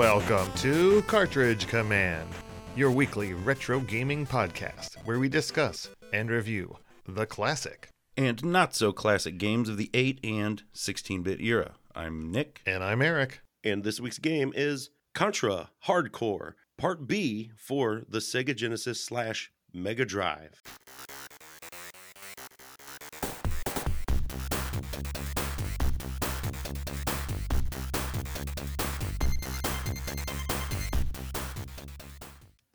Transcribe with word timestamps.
Welcome 0.00 0.50
to 0.60 1.02
Cartridge 1.02 1.66
Command, 1.68 2.26
your 2.74 2.90
weekly 2.90 3.34
retro 3.34 3.80
gaming 3.80 4.26
podcast 4.26 4.94
where 5.04 5.18
we 5.18 5.28
discuss 5.28 5.90
and 6.14 6.30
review 6.30 6.78
the 7.06 7.26
classic. 7.26 7.90
and 8.16 8.42
not 8.42 8.74
so 8.74 8.92
classic 8.92 9.36
games 9.36 9.68
of 9.68 9.76
the 9.76 9.90
8 9.92 10.18
and 10.24 10.62
16 10.72 11.22
bit 11.22 11.42
era. 11.42 11.74
I'm 11.94 12.32
Nick. 12.32 12.62
And 12.64 12.82
I'm 12.82 13.02
Eric. 13.02 13.42
And 13.62 13.84
this 13.84 14.00
week's 14.00 14.18
game 14.18 14.54
is 14.56 14.88
Contra 15.14 15.68
Hard 15.80 16.12
Corps, 16.12 16.56
Part 16.78 17.06
B 17.06 17.50
for 17.54 18.00
the 18.08 18.20
Sega 18.20 18.56
Genesis 18.56 19.04
slash 19.04 19.52
Mega 19.74 20.06
Drive. 20.06 20.62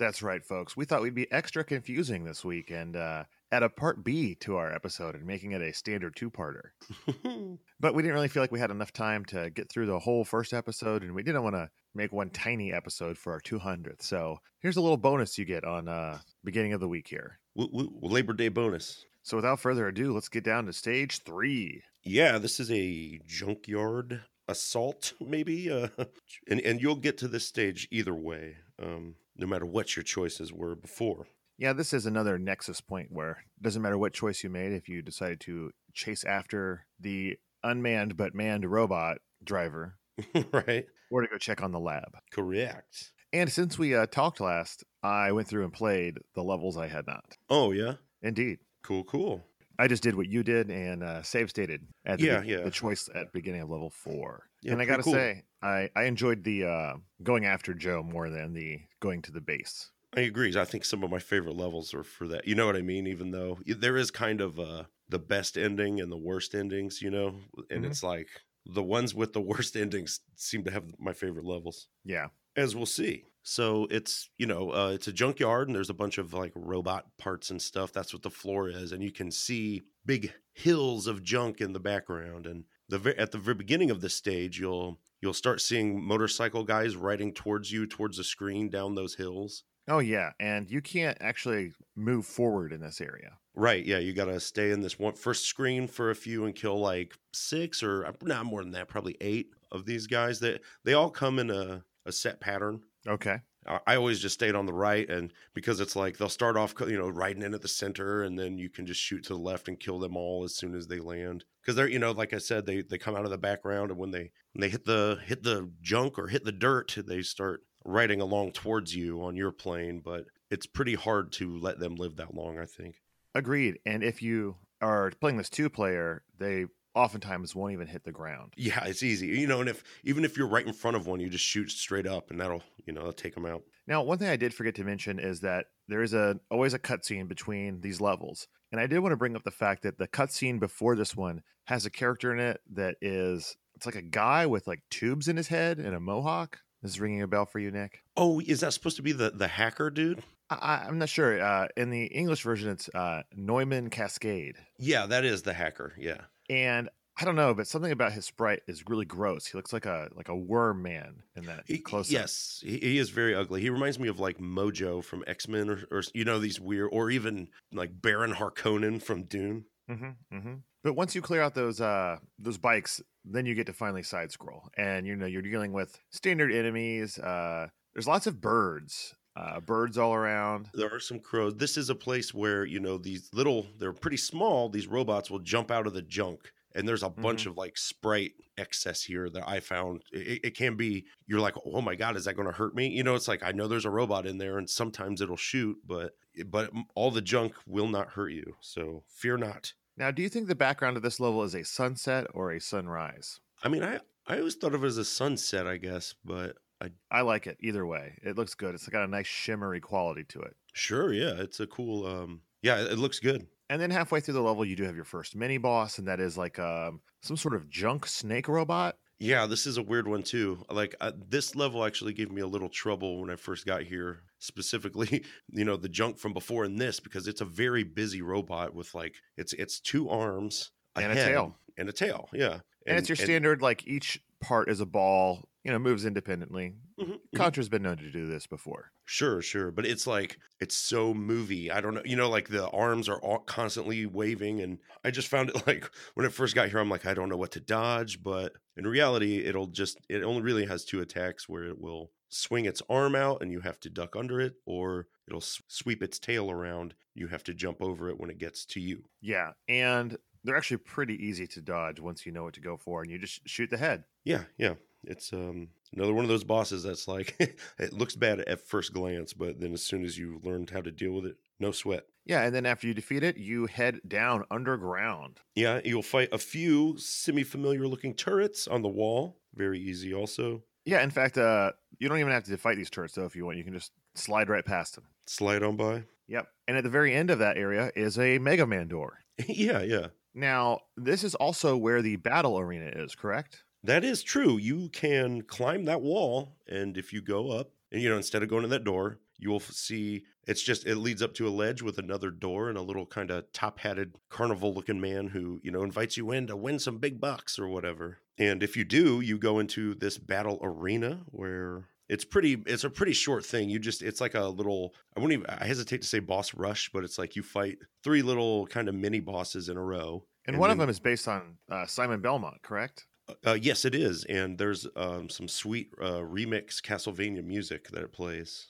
That's 0.06 0.22
right, 0.22 0.46
folks. 0.46 0.78
We 0.78 0.86
thought 0.86 1.02
we'd 1.02 1.16
be 1.16 1.32
extra 1.32 1.64
confusing 1.64 2.26
this 2.26 2.46
week 2.46 2.70
and 2.70 2.96
uh, 2.96 3.24
add 3.52 3.64
a 3.64 3.70
part 3.70 4.04
B 4.04 4.36
to 4.42 4.56
our 4.56 4.72
episode 4.72 5.16
and 5.16 5.26
making 5.26 5.54
it 5.54 5.64
a 5.64 5.74
standard 5.74 6.16
two 6.16 6.30
parter. 6.30 6.70
But 7.80 7.96
we 7.96 8.04
didn't 8.04 8.14
really 8.14 8.28
feel 8.28 8.44
like 8.44 8.52
we 8.52 8.60
had 8.60 8.70
enough 8.70 8.94
time 8.94 9.26
to 9.26 9.50
get 9.50 9.68
through 9.68 9.88
the 9.88 9.98
whole 9.98 10.24
first 10.24 10.54
episode, 10.54 11.02
and 11.02 11.16
we 11.16 11.24
didn't 11.24 11.42
want 11.42 11.56
to 11.56 11.72
make 11.96 12.14
one 12.14 12.30
tiny 12.30 12.72
episode 12.72 13.18
for 13.18 13.34
our 13.34 13.42
200th. 13.42 14.04
So 14.04 14.38
here's 14.60 14.78
a 14.78 14.82
little 14.82 14.96
bonus 14.96 15.40
you 15.40 15.46
get 15.46 15.64
on 15.64 15.88
uh, 15.88 16.20
beginning 16.44 16.74
of 16.74 16.82
the 16.82 16.88
week 16.88 17.08
here. 17.08 17.40
W- 17.58 17.72
w- 17.72 18.00
Labor 18.04 18.34
Day 18.34 18.50
bonus. 18.50 19.06
So 19.24 19.38
without 19.38 19.60
further 19.60 19.88
ado, 19.88 20.14
let's 20.14 20.30
get 20.30 20.44
down 20.44 20.68
to 20.68 20.74
stage 20.74 21.24
three. 21.24 21.82
Yeah, 22.04 22.38
this 22.38 22.60
is 22.60 22.70
a 22.70 23.20
junkyard 23.26 24.22
assault, 24.48 25.14
maybe. 25.20 25.72
Uh, 25.72 25.88
and, 26.48 26.62
and 26.62 26.80
you'll 26.80 26.96
get 26.96 27.18
to 27.18 27.28
this 27.28 27.48
stage 27.48 27.88
either 27.90 28.14
way, 28.14 28.58
um, 28.80 29.16
no 29.36 29.48
matter 29.48 29.66
what 29.66 29.96
your 29.96 30.04
choices 30.04 30.54
were 30.54 30.76
before. 30.76 31.28
Yeah, 31.58 31.74
this 31.74 31.94
is 31.94 32.06
another 32.06 32.38
nexus 32.38 32.82
point 32.82 33.12
where 33.12 33.32
it 33.58 33.64
doesn't 33.64 33.82
matter 33.82 33.98
what 33.98 34.14
choice 34.14 34.44
you 34.44 34.50
made, 34.50 34.74
if 34.74 34.90
you 34.90 35.02
decided 35.02 35.40
to 35.42 35.72
chase 35.94 36.24
after 36.26 36.86
the 37.00 37.38
unmanned 37.64 38.18
but 38.18 38.36
manned 38.36 38.70
robot 38.70 39.18
driver 39.44 39.98
right? 40.52 40.86
or 41.10 41.22
to 41.22 41.28
go 41.28 41.38
check 41.38 41.64
on 41.64 41.72
the 41.72 41.80
lab. 41.80 42.18
Correct. 42.32 43.12
And 43.32 43.52
since 43.52 43.78
we 43.78 43.96
uh, 43.96 44.06
talked 44.06 44.40
last, 44.40 44.84
I 45.04 45.32
went 45.32 45.48
through 45.48 45.64
and 45.64 45.74
played 45.74 46.20
the 46.36 46.44
levels 46.44 46.78
I 46.78 46.88
had 46.88 47.08
not. 47.08 47.38
Oh, 47.50 47.72
yeah. 47.72 47.96
Indeed. 48.22 48.60
Cool, 48.84 49.04
cool. 49.04 49.46
I 49.78 49.88
just 49.88 50.04
did 50.04 50.16
what 50.16 50.28
you 50.28 50.44
did 50.44 50.70
and 50.72 51.04
uh, 51.04 51.22
save 51.24 51.50
stated 51.50 51.82
at 52.06 52.20
the, 52.20 52.26
Yeah, 52.26 52.42
be- 52.42 52.48
yeah. 52.48 52.64
the 52.64 52.72
choice 52.72 53.10
at 53.14 53.32
beginning 53.34 53.62
of 53.62 53.70
level 53.70 53.90
four. 53.90 54.50
Yeah, 54.62 54.74
and 54.74 54.82
I 54.82 54.86
got 54.86 54.98
to 54.98 55.04
cool. 55.04 55.14
say, 55.14 55.44
I, 55.62 55.90
I 55.96 56.04
enjoyed 56.04 56.44
the 56.44 56.66
uh, 56.66 56.94
going 57.24 57.46
after 57.46 57.74
Joe 57.74 58.02
more 58.04 58.30
than 58.30 58.54
the 58.54 58.80
going 59.00 59.22
to 59.24 59.32
the 59.32 59.42
base. 59.42 59.92
I 60.16 60.22
agree. 60.22 60.56
I 60.58 60.64
think 60.66 60.86
some 60.86 61.04
of 61.04 61.12
my 61.12 61.20
favorite 61.20 61.58
levels 61.58 61.94
are 61.94 62.04
for 62.04 62.28
that. 62.30 62.48
You 62.48 62.56
know 62.56 62.66
what 62.66 62.78
I 62.78 62.82
mean? 62.82 63.06
Even 63.06 63.32
though 63.32 63.60
there 63.66 63.98
is 63.98 64.12
kind 64.12 64.40
of 64.40 64.58
uh, 64.60 64.84
the 65.10 65.20
best 65.20 65.58
ending 65.58 66.00
and 66.00 66.10
the 66.12 66.18
worst 66.18 66.56
endings, 66.56 67.02
you 67.02 67.12
know, 67.12 67.36
and 67.70 67.84
Mhm. 67.84 67.88
it's 67.88 68.02
like 68.02 68.30
the 68.66 68.82
ones 68.84 69.14
with 69.14 69.34
the 69.34 69.42
worst 69.42 69.76
endings 69.76 70.22
seem 70.36 70.64
to 70.64 70.72
have 70.72 70.86
my 71.00 71.12
favorite 71.14 71.46
levels, 71.46 71.90
Yeah. 72.06 72.28
As 72.56 72.76
we'll 72.76 72.86
see. 72.86 73.26
So 73.44 73.88
it's 73.92 74.30
you 74.38 74.48
know 74.48 74.72
uh, 74.72 74.92
it's 74.94 75.08
a 75.08 75.14
junkyard 75.14 75.68
and 75.68 75.76
there's 75.76 75.90
a 75.90 75.94
bunch 75.94 76.18
of 76.18 76.34
like 76.34 76.52
robot 76.56 77.06
parts 77.18 77.52
and 77.52 77.62
stuff. 77.62 77.94
That's 77.94 78.14
what 78.14 78.24
the 78.24 78.30
floor 78.30 78.70
is, 78.70 78.92
and 78.92 79.04
you 79.04 79.12
can 79.12 79.32
see 79.32 79.84
big 80.06 80.34
hills 80.54 81.08
of 81.08 81.24
junk 81.24 81.62
in 81.62 81.74
the 81.74 81.80
background. 81.80 82.48
And 82.48 82.64
the 82.90 83.14
at 83.20 83.32
the 83.32 83.38
very 83.38 83.56
beginning 83.56 83.92
of 83.92 84.02
this 84.02 84.16
stage, 84.16 84.60
you'll 84.60 85.00
you'll 85.22 85.34
start 85.34 85.62
seeing 85.62 86.04
motorcycle 86.04 86.64
guys 86.64 86.96
riding 86.96 87.34
towards 87.34 87.72
you 87.72 87.86
towards 87.86 88.18
the 88.18 88.24
screen 88.24 88.70
down 88.70 88.96
those 88.96 89.16
hills. 89.16 89.64
Oh, 89.88 90.00
yeah. 90.00 90.32
And 90.40 90.70
you 90.70 90.82
can't 90.82 91.18
actually 91.22 91.74
move 91.96 92.26
forward 92.26 92.72
in 92.72 92.82
this 92.82 93.00
area. 93.00 93.38
Right. 93.54 93.86
Yeah. 93.86 94.00
You 94.00 94.14
got 94.14 94.26
to 94.26 94.40
stay 94.40 94.72
in 94.72 94.82
this 94.82 94.98
one 94.98 95.14
first 95.14 95.46
screen 95.46 95.88
for 95.88 96.10
a 96.10 96.16
few 96.16 96.46
and 96.46 96.56
kill 96.56 96.80
like 96.80 97.14
six 97.34 97.84
or 97.84 98.06
uh, 98.06 98.12
not 98.24 98.46
more 98.46 98.64
than 98.64 98.72
that, 98.72 98.88
probably 98.88 99.16
eight 99.22 99.50
of 99.72 99.86
these 99.86 100.08
guys. 100.08 100.40
That 100.40 100.62
they, 100.84 100.94
all 100.94 101.10
come 101.10 101.40
in 101.40 101.52
a, 101.52 101.84
a 102.06 102.12
set 102.12 102.40
pattern. 102.40 102.82
Okay. 103.08 103.40
I 103.68 103.96
always 103.96 104.20
just 104.20 104.36
stayed 104.36 104.54
on 104.54 104.68
the 104.68 104.74
right, 104.74 105.10
and 105.10 105.34
because 105.56 105.80
it's 105.80 105.96
like 105.96 106.18
they'll 106.18 106.30
start 106.30 106.56
off, 106.56 106.76
you 106.82 107.00
know, 107.00 107.10
riding 107.10 107.42
in 107.42 107.56
at 107.56 107.64
the 107.64 107.68
center, 107.68 108.22
and 108.22 108.38
then 108.38 108.60
you 108.60 108.70
can 108.70 108.86
just 108.86 109.02
shoot 109.02 109.24
to 109.24 109.34
the 109.34 109.40
left 109.40 109.68
and 109.68 109.80
kill 109.80 109.98
them 109.98 110.16
all 110.16 110.44
as 110.44 110.56
soon 110.56 110.76
as 110.76 110.86
they 110.86 111.00
land. 111.00 111.46
Because 111.62 111.76
they're, 111.76 111.90
you 111.90 111.98
know, 111.98 112.12
like 112.12 112.32
I 112.32 112.38
said, 112.38 112.68
they 112.68 112.84
they 112.84 113.00
come 113.00 113.16
out 113.16 113.26
of 113.26 113.32
the 113.32 113.40
background, 113.40 113.90
and 113.90 114.00
when 114.00 114.12
they 114.12 114.32
when 114.54 114.62
they 114.62 114.70
hit 114.70 114.86
the 114.86 115.18
hit 115.26 115.42
the 115.42 115.72
junk 115.82 116.20
or 116.20 116.28
hit 116.28 116.46
the 116.46 116.52
dirt, 116.52 116.96
they 117.08 117.24
start 117.24 117.62
riding 117.84 118.22
along 118.22 118.52
towards 118.52 118.96
you 118.96 119.24
on 119.24 119.36
your 119.36 119.52
plane. 119.52 120.00
But 120.04 120.26
it's 120.52 120.68
pretty 120.68 120.94
hard 120.94 121.32
to 121.34 121.58
let 121.58 121.80
them 121.80 121.96
live 121.96 122.18
that 122.18 122.36
long. 122.36 122.60
I 122.60 122.66
think. 122.66 123.02
Agreed. 123.34 123.80
And 123.84 124.04
if 124.04 124.22
you 124.22 124.58
are 124.80 125.12
playing 125.20 125.38
this 125.38 125.50
two 125.50 125.72
player, 125.72 126.24
they 126.38 126.66
oftentimes 126.96 127.54
won't 127.56 127.74
even 127.74 127.88
hit 127.88 128.04
the 128.04 128.12
ground. 128.12 128.54
Yeah, 128.58 128.84
it's 128.86 129.04
easy. 129.04 129.28
You 129.28 129.48
know, 129.48 129.60
and 129.60 129.70
if 129.70 129.84
even 130.04 130.26
if 130.26 130.38
you're 130.38 130.48
right 130.48 130.66
in 130.66 130.74
front 130.74 130.98
of 130.98 131.08
one, 131.08 131.20
you 131.20 131.30
just 131.30 131.46
shoot 131.46 131.70
straight 131.72 132.08
up, 132.08 132.32
and 132.32 132.40
that'll 132.40 132.64
you 132.86 132.94
know 132.94 133.12
take 133.12 133.34
them 133.36 133.46
out. 133.46 133.64
Now, 133.88 134.02
one 134.04 134.18
thing 134.18 134.30
I 134.30 134.36
did 134.38 134.54
forget 134.54 134.76
to 134.76 134.84
mention 134.84 135.20
is 135.20 135.42
that 135.42 135.68
there 135.88 136.02
is 136.02 136.14
a 136.14 136.40
always 136.50 136.74
a 136.74 136.80
cutscene 136.80 137.28
between 137.28 137.82
these 137.82 138.02
levels, 138.02 138.48
and 138.72 138.82
I 138.82 138.88
did 138.88 139.00
want 139.00 139.14
to 139.14 139.18
bring 139.18 139.36
up 139.36 139.44
the 139.44 139.52
fact 139.52 139.84
that 139.84 139.98
the 139.98 140.08
cutscene 140.08 140.60
before 140.60 140.96
this 140.96 141.16
one 141.16 141.44
has 141.66 141.86
a 141.86 141.90
character 141.92 142.34
in 142.34 142.40
it 142.40 142.62
that 142.74 142.96
is 143.02 143.56
it's 143.76 143.86
like 143.86 143.96
a 143.96 144.02
guy 144.02 144.46
with 144.46 144.68
like 144.68 144.82
tubes 144.90 145.28
in 145.28 145.36
his 145.38 145.48
head 145.50 145.78
and 145.80 145.94
a 145.96 146.00
mohawk. 146.00 146.60
This 146.82 146.92
is 146.92 147.00
ringing 147.00 147.22
a 147.24 147.28
bell 147.28 147.46
for 147.46 147.60
you, 147.60 147.72
Nick. 147.72 148.04
Oh, 148.16 148.40
is 148.40 148.60
that 148.62 148.74
supposed 148.74 148.96
to 148.98 149.02
be 149.02 149.12
the 149.12 149.32
the 149.32 149.48
hacker 149.48 149.90
dude? 149.90 150.24
I, 150.50 150.56
I- 150.56 150.86
I'm 150.88 151.00
not 151.00 151.10
sure. 151.10 151.42
Uh, 151.42 151.68
in 151.76 151.90
the 151.90 152.06
English 152.06 152.44
version, 152.44 152.70
it's 152.70 152.88
uh, 152.94 153.24
Noiman 153.36 153.90
Cascade, 153.90 154.58
Yeah, 154.78 155.08
that 155.08 155.26
is 155.26 155.42
the 155.42 155.54
hacker. 155.54 155.94
Yeah. 155.98 156.22
And 156.50 156.90
I 157.18 157.24
don't 157.24 157.36
know, 157.36 157.54
but 157.54 157.68
something 157.68 157.92
about 157.92 158.12
his 158.12 158.26
sprite 158.26 158.62
is 158.68 158.84
really 158.90 159.06
gross. 159.06 159.46
He 159.46 159.58
looks 159.58 159.72
like 159.72 159.86
a 159.86 160.10
like 160.16 160.28
a 160.28 160.36
worm 160.36 160.82
man 160.82 161.24
in 161.36 161.46
that 161.46 161.64
He, 161.66 161.78
close. 161.78 162.12
yes, 162.12 162.62
he, 162.64 162.78
he 162.78 162.98
is 162.98 163.10
very 163.10 163.34
ugly. 163.34 163.62
He 163.62 163.70
reminds 163.70 163.98
me 164.00 164.10
of 164.10 164.20
like 164.20 164.38
Mojo 164.38 165.02
from 165.04 165.24
X 165.26 165.48
Men, 165.48 165.70
or, 165.70 165.80
or 165.92 166.04
you 166.14 166.26
know 166.26 166.40
these 166.40 166.60
weird, 166.60 166.90
or 166.92 167.10
even 167.10 167.48
like 167.72 168.02
Baron 168.02 168.34
Harkonnen 168.34 169.02
from 169.02 169.24
Dune. 169.24 169.66
Mm-hmm, 169.90 170.38
mm-hmm. 170.38 170.54
But 170.84 170.96
once 170.96 171.16
you 171.16 171.22
clear 171.22 171.42
out 171.42 171.56
those 171.56 171.80
uh 171.80 172.18
those 172.38 172.58
bikes, 172.58 173.02
then 173.24 173.46
you 173.46 173.56
get 173.56 173.68
to 173.68 173.74
finally 173.74 174.04
side 174.04 174.32
scroll, 174.32 174.70
and 174.78 175.08
you 175.08 175.16
know 175.16 175.26
you're 175.26 175.42
dealing 175.42 175.72
with 175.72 175.98
standard 176.12 176.52
enemies. 176.52 177.18
Uh, 177.18 177.68
there's 177.94 178.08
lots 178.08 178.28
of 178.28 178.42
birds, 178.42 179.16
uh, 179.36 179.60
birds 179.60 179.98
all 179.98 180.14
around. 180.14 180.70
There 180.74 180.94
are 180.94 181.00
some 181.00 181.20
crows. 181.20 181.56
This 181.56 181.78
is 181.78 181.90
a 181.90 181.96
place 181.96 182.34
where 182.34 182.66
you 182.66 182.80
know 182.80 182.98
these 182.98 183.30
little, 183.34 183.68
they're 183.78 183.94
pretty 183.94 184.18
small. 184.18 184.70
These 184.70 184.88
robots 184.88 185.30
will 185.30 185.40
jump 185.40 185.72
out 185.72 185.88
of 185.88 185.94
the 185.94 186.02
junk, 186.02 186.52
and 186.74 186.88
there's 186.88 187.04
a 187.04 187.10
bunch 187.10 187.46
of 187.46 187.58
like 187.58 187.78
sprite 187.78 188.34
excess 188.58 189.04
here 189.04 189.30
that 189.30 189.48
I 189.48 189.60
found. 189.60 190.04
It, 190.12 190.42
it 190.44 190.58
can 190.58 190.76
be 190.76 191.06
you're 191.28 191.42
like, 191.42 191.56
oh 191.66 191.82
my 191.82 191.96
god, 191.96 192.16
is 192.16 192.26
that 192.26 192.36
going 192.36 192.48
to 192.48 192.54
hurt 192.54 192.76
me? 192.76 192.88
You 192.88 193.04
know, 193.04 193.16
it's 193.16 193.28
like 193.28 193.44
I 193.44 193.52
know 193.52 193.68
there's 193.68 193.86
a 193.86 193.90
robot 193.90 194.26
in 194.26 194.38
there, 194.38 194.58
and 194.58 194.70
sometimes 194.70 195.22
it'll 195.22 195.36
shoot, 195.36 195.78
but 195.86 196.16
but 196.46 196.72
all 196.96 197.12
the 197.12 197.22
junk 197.22 197.56
will 197.68 197.88
not 197.88 198.12
hurt 198.12 198.30
you. 198.30 198.56
So 198.62 199.04
fear 199.08 199.38
not. 199.38 199.74
Now, 199.98 200.12
do 200.12 200.22
you 200.22 200.30
think 200.30 200.48
the 200.48 200.56
background 200.56 200.98
of 200.98 201.04
this 201.04 201.22
level 201.22 201.44
is 201.44 201.56
a 201.56 201.64
sunset 201.64 202.28
or 202.34 202.52
a 202.52 202.60
sunrise? 202.60 203.40
I 203.64 203.70
mean, 203.70 203.84
I 203.84 204.00
I 204.28 204.40
always 204.40 204.56
thought 204.56 204.74
of 204.74 204.84
it 204.84 204.88
as 204.88 204.98
a 204.98 205.06
sunset, 205.06 205.68
I 205.68 205.78
guess, 205.78 206.16
but 206.24 206.58
I 206.82 206.90
I 207.12 207.22
like 207.22 207.48
it 207.48 207.58
either 207.62 207.86
way. 207.86 208.18
It 208.24 208.36
looks 208.38 208.54
good. 208.56 208.76
It's 208.76 208.88
got 208.90 209.04
a 209.04 209.08
nice 209.08 209.28
shimmery 209.28 209.80
quality 209.80 210.24
to 210.30 210.42
it. 210.42 210.56
sure, 210.74 211.14
yeah, 211.14 211.34
it's 211.40 211.60
a 211.60 211.68
cool. 211.68 212.06
um 212.06 212.42
Yeah, 212.62 212.82
it, 212.84 212.98
looks 212.98 213.20
good. 213.20 213.48
And 213.70 213.82
then 213.82 213.90
halfway 213.92 214.20
through 214.20 214.36
the 214.36 214.42
level, 214.44 214.64
you 214.66 214.76
do 214.76 214.84
have 214.84 214.96
your 214.96 215.06
first 215.06 215.36
mini 215.36 215.58
boss, 215.58 215.98
and 215.98 216.08
that 216.08 216.20
is 216.20 216.38
like 216.38 216.60
um, 216.60 217.02
some 217.24 217.36
sort 217.38 217.56
of 217.56 217.70
junk 217.70 218.06
snake 218.06 218.48
robot. 218.48 218.98
Yeah, 219.18 219.46
this 219.48 219.66
is 219.66 219.78
a 219.78 219.82
weird 219.82 220.08
one 220.08 220.24
too. 220.24 220.64
Like 220.70 220.94
uh, 221.00 221.14
this 221.30 221.56
level 221.56 221.86
actually 221.86 222.14
gave 222.14 222.32
me 222.32 222.42
a 222.42 222.48
little 222.48 222.70
trouble 222.70 223.22
when 223.22 223.30
I 223.32 223.38
first 223.38 223.66
got 223.66 223.84
here. 223.84 224.24
Specifically, 224.40 225.24
you 225.50 225.66
know, 225.66 225.78
the 225.78 225.90
junk 225.90 226.20
from 226.20 226.34
before 226.34 226.66
in 226.66 226.76
this 226.76 227.00
because 227.00 227.28
it's 227.28 227.42
a 227.42 227.46
very 227.46 227.84
busy 227.84 228.22
robot 228.22 228.76
with 228.76 228.94
like 228.94 229.16
it's 229.38 229.54
it's 229.54 229.80
two 229.80 230.10
arms 230.10 230.72
And 230.96 231.12
a 231.12 231.16
tail. 231.16 231.56
and 231.78 231.90
a 231.90 231.94
tail. 231.94 232.30
Yeah, 232.34 232.60
And, 232.86 232.98
it's 233.00 233.10
your 233.10 233.16
standard, 233.16 233.62
like 233.62 233.88
each 233.88 234.20
part 234.42 234.70
is 234.70 234.80
a 234.82 234.86
ball, 234.86 235.48
you 235.66 235.72
know, 235.72 235.80
moves 235.80 236.06
independently. 236.06 236.78
Mhm, 237.00 237.20
mhm. 237.34 237.36
Contra's 237.36 237.70
been 237.70 237.84
known 237.84 237.98
to 237.98 238.12
do 238.12 238.28
this 238.28 238.48
before. 238.48 238.94
Sure, 239.08 239.40
sure, 239.42 239.70
but 239.72 239.86
it's 239.86 240.08
like 240.08 240.40
it's 240.60 240.76
so 240.76 241.14
movie. 241.14 241.70
I 241.70 241.80
don't 241.80 241.94
know, 241.94 242.02
you 242.04 242.16
know, 242.16 242.28
like 242.30 242.48
the 242.50 242.68
arms 242.72 243.08
are 243.08 243.22
all 243.22 243.40
constantly 243.40 244.06
waving, 244.08 244.62
and 244.62 244.80
I 245.04 245.12
just 245.12 245.28
found 245.28 245.50
it 245.52 245.68
like 245.68 245.86
when 246.16 246.26
it 246.26 246.34
first 246.34 246.56
got 246.56 246.70
here, 246.70 246.80
I'm 246.80 246.90
like, 246.90 247.06
I 247.06 247.14
don't 247.14 247.30
know 247.30 247.38
what 247.38 247.52
to 247.52 247.60
dodge, 247.60 248.24
but 248.24 248.54
in 248.76 248.88
reality, 248.88 249.44
it'll 249.46 249.68
just 249.68 250.00
it 250.10 250.24
only 250.24 250.42
really 250.42 250.66
has 250.66 250.86
two 250.86 251.02
attacks 251.02 251.48
where 251.48 251.66
it 251.66 251.80
will 251.80 252.12
swing 252.30 252.66
its 252.66 252.82
arm 252.90 253.16
out 253.16 253.42
and 253.44 253.52
you 253.52 253.60
have 253.62 253.80
to 253.82 253.90
duck 253.92 254.16
under 254.16 254.42
it, 254.42 254.56
or 254.66 255.08
it'll 255.28 255.42
sweep 255.42 256.02
its 256.02 256.18
tail 256.20 256.50
around. 256.50 256.96
You 257.14 257.28
have 257.28 257.44
to 257.44 257.54
jump 257.54 257.82
over 257.84 258.10
it 258.10 258.20
when 258.20 258.32
it 258.32 258.40
gets 258.40 258.66
to 258.68 258.80
you. 258.82 259.06
Yeah, 259.22 259.54
and 259.68 260.18
they're 260.44 260.56
actually 260.56 260.78
pretty 260.78 261.16
easy 261.26 261.48
to 261.48 261.62
dodge 261.62 262.00
once 262.00 262.26
you 262.26 262.32
know 262.32 262.44
what 262.44 262.54
to 262.56 262.62
go 262.62 262.78
for, 262.78 263.02
and 263.02 263.12
you 263.12 263.18
just 263.18 263.48
shoot 263.48 263.70
the 263.70 263.78
head. 263.78 264.06
Yeah, 264.24 264.46
yeah. 264.58 264.76
It's 265.08 265.34
um 265.34 265.70
Another 265.96 266.14
one 266.14 266.26
of 266.26 266.30
those 266.30 266.44
bosses 266.44 266.84
that's 266.84 267.08
like 267.08 267.36
it 267.80 267.94
looks 267.94 268.16
bad 268.16 268.42
at 268.42 268.68
first 268.68 268.94
glance, 268.94 269.34
but 269.34 269.60
then 269.60 269.74
as 269.74 269.82
soon 269.82 270.04
as 270.04 270.18
you 270.18 270.42
learned 270.44 270.70
how 270.70 270.82
to 270.82 270.92
deal 270.92 271.14
with 271.14 271.26
it, 271.26 271.38
no 271.60 271.72
sweat. 271.72 272.04
Yeah, 272.26 272.44
and 272.44 272.54
then 272.54 272.66
after 272.66 272.88
you 272.88 272.94
defeat 272.94 273.24
it, 273.24 273.38
you 273.38 273.68
head 273.68 274.02
down 274.08 274.44
underground. 274.52 275.40
Yeah, 275.56 275.80
you'll 275.86 276.02
fight 276.02 276.30
a 276.32 276.38
few 276.38 276.98
semi-familiar 276.98 277.88
looking 277.88 278.14
turrets 278.14 278.68
on 278.68 278.82
the 278.82 278.90
wall. 278.90 279.38
Very 279.54 279.80
easy 279.80 280.14
also. 280.14 280.64
Yeah, 280.86 281.02
in 281.02 281.12
fact, 281.12 281.38
uh, 281.38 281.72
you 282.00 282.10
don't 282.10 282.20
even 282.20 282.32
have 282.32 282.44
to 282.44 282.58
fight 282.58 282.78
these 282.78 282.90
turrets 282.90 283.14
though 283.14 283.26
if 283.26 283.36
you 283.36 283.46
want. 283.46 283.58
You 283.58 283.64
can 283.64 283.74
just 283.74 283.92
slide 284.16 284.50
right 284.50 284.66
past 284.66 284.96
them. 284.96 285.06
Slide 285.28 285.64
on 285.64 285.78
by. 285.78 286.04
Yep. 286.28 286.48
And 286.68 286.78
at 286.78 286.84
the 286.84 286.90
very 286.90 287.14
end 287.14 287.30
of 287.30 287.40
that 287.40 287.58
area 287.58 287.92
is 287.96 288.20
a 288.20 288.40
Mega 288.40 288.66
Man 288.66 288.88
door. 288.88 289.20
yeah, 289.48 289.82
yeah. 289.82 290.08
Now, 290.34 290.80
this 290.98 291.24
is 291.24 291.36
also 291.36 291.78
where 291.78 292.02
the 292.02 292.18
battle 292.18 292.60
arena 292.60 292.92
is, 292.94 293.16
correct? 293.16 293.64
That 293.86 294.04
is 294.04 294.24
true. 294.24 294.58
You 294.58 294.90
can 294.90 295.44
climb 295.44 295.86
that 295.86 296.02
wall, 296.02 296.56
and 296.68 296.98
if 296.98 297.14
you 297.14 297.22
go 297.22 297.52
up, 297.52 297.72
and 297.92 298.02
you 298.02 298.10
know, 298.10 298.18
instead 298.18 298.42
of 298.44 298.50
going 298.50 298.64
to 298.64 298.68
that 298.70 298.84
door, 298.84 299.20
you 299.38 299.50
will 299.50 299.60
see 299.60 300.24
it's 300.48 300.62
just 300.62 300.88
it 300.88 300.96
leads 300.96 301.22
up 301.22 301.34
to 301.36 301.48
a 301.48 301.50
ledge 301.50 301.82
with 301.82 301.98
another 301.98 302.32
door 302.32 302.70
and 302.70 302.78
a 302.78 302.82
little 302.82 303.06
kind 303.06 303.30
of 303.32 303.52
top-hatted 303.52 304.16
carnival-looking 304.30 305.00
man 305.02 305.28
who 305.28 305.60
you 305.64 305.72
know 305.72 305.84
invites 305.84 306.18
you 306.18 306.32
in 306.32 306.48
to 306.48 306.56
win 306.56 306.80
some 306.80 306.98
big 306.98 307.20
bucks 307.20 307.60
or 307.60 307.68
whatever. 307.68 308.20
And 308.38 308.64
if 308.64 308.76
you 308.76 308.84
do, 308.86 309.22
you 309.22 309.38
go 309.38 309.60
into 309.60 309.94
this 309.96 310.18
battle 310.18 310.60
arena 310.62 311.22
where 311.28 311.86
it's 312.10 312.26
pretty 312.26 312.64
it's 312.66 312.84
a 312.84 312.90
pretty 312.90 313.14
short 313.14 313.44
thing 313.44 313.68
you 313.68 313.80
just 313.80 314.04
it's 314.04 314.22
like 314.22 314.36
a 314.36 314.44
little 314.44 314.94
i 315.18 315.20
wouldn't 315.20 315.40
even 315.42 315.60
i 315.60 315.66
hesitate 315.66 316.04
to 316.04 316.08
say 316.08 316.20
boss 316.20 316.54
rush 316.54 316.92
but 316.94 317.04
it's 317.04 317.18
like 317.18 317.36
you 317.36 317.42
fight 317.42 317.80
three 318.04 318.22
little 318.22 318.68
kind 318.68 318.88
of 318.88 318.94
mini 318.94 319.20
bosses 319.20 319.70
in 319.70 319.76
a 319.76 319.82
row 319.84 320.24
And, 320.46 320.56
And 320.56 320.60
one 320.60 320.70
of 320.70 320.78
them 320.78 320.88
is 320.88 321.00
based 321.00 321.28
on 321.28 321.58
uh, 321.68 321.88
Simon 321.88 322.22
Belmont, 322.22 322.62
correct? 322.62 323.08
Uh, 323.46 323.54
yes 323.54 323.86
it 323.86 323.96
is 323.96 324.24
and 324.26 324.58
there's 324.58 324.88
um, 324.96 325.30
some 325.30 325.48
sweet 325.48 325.90
uh, 326.02 326.22
remix 326.22 326.82
castlevania 326.82 327.44
music 327.44 327.90
that 327.90 328.04
it 328.04 328.14
plays 328.14 328.68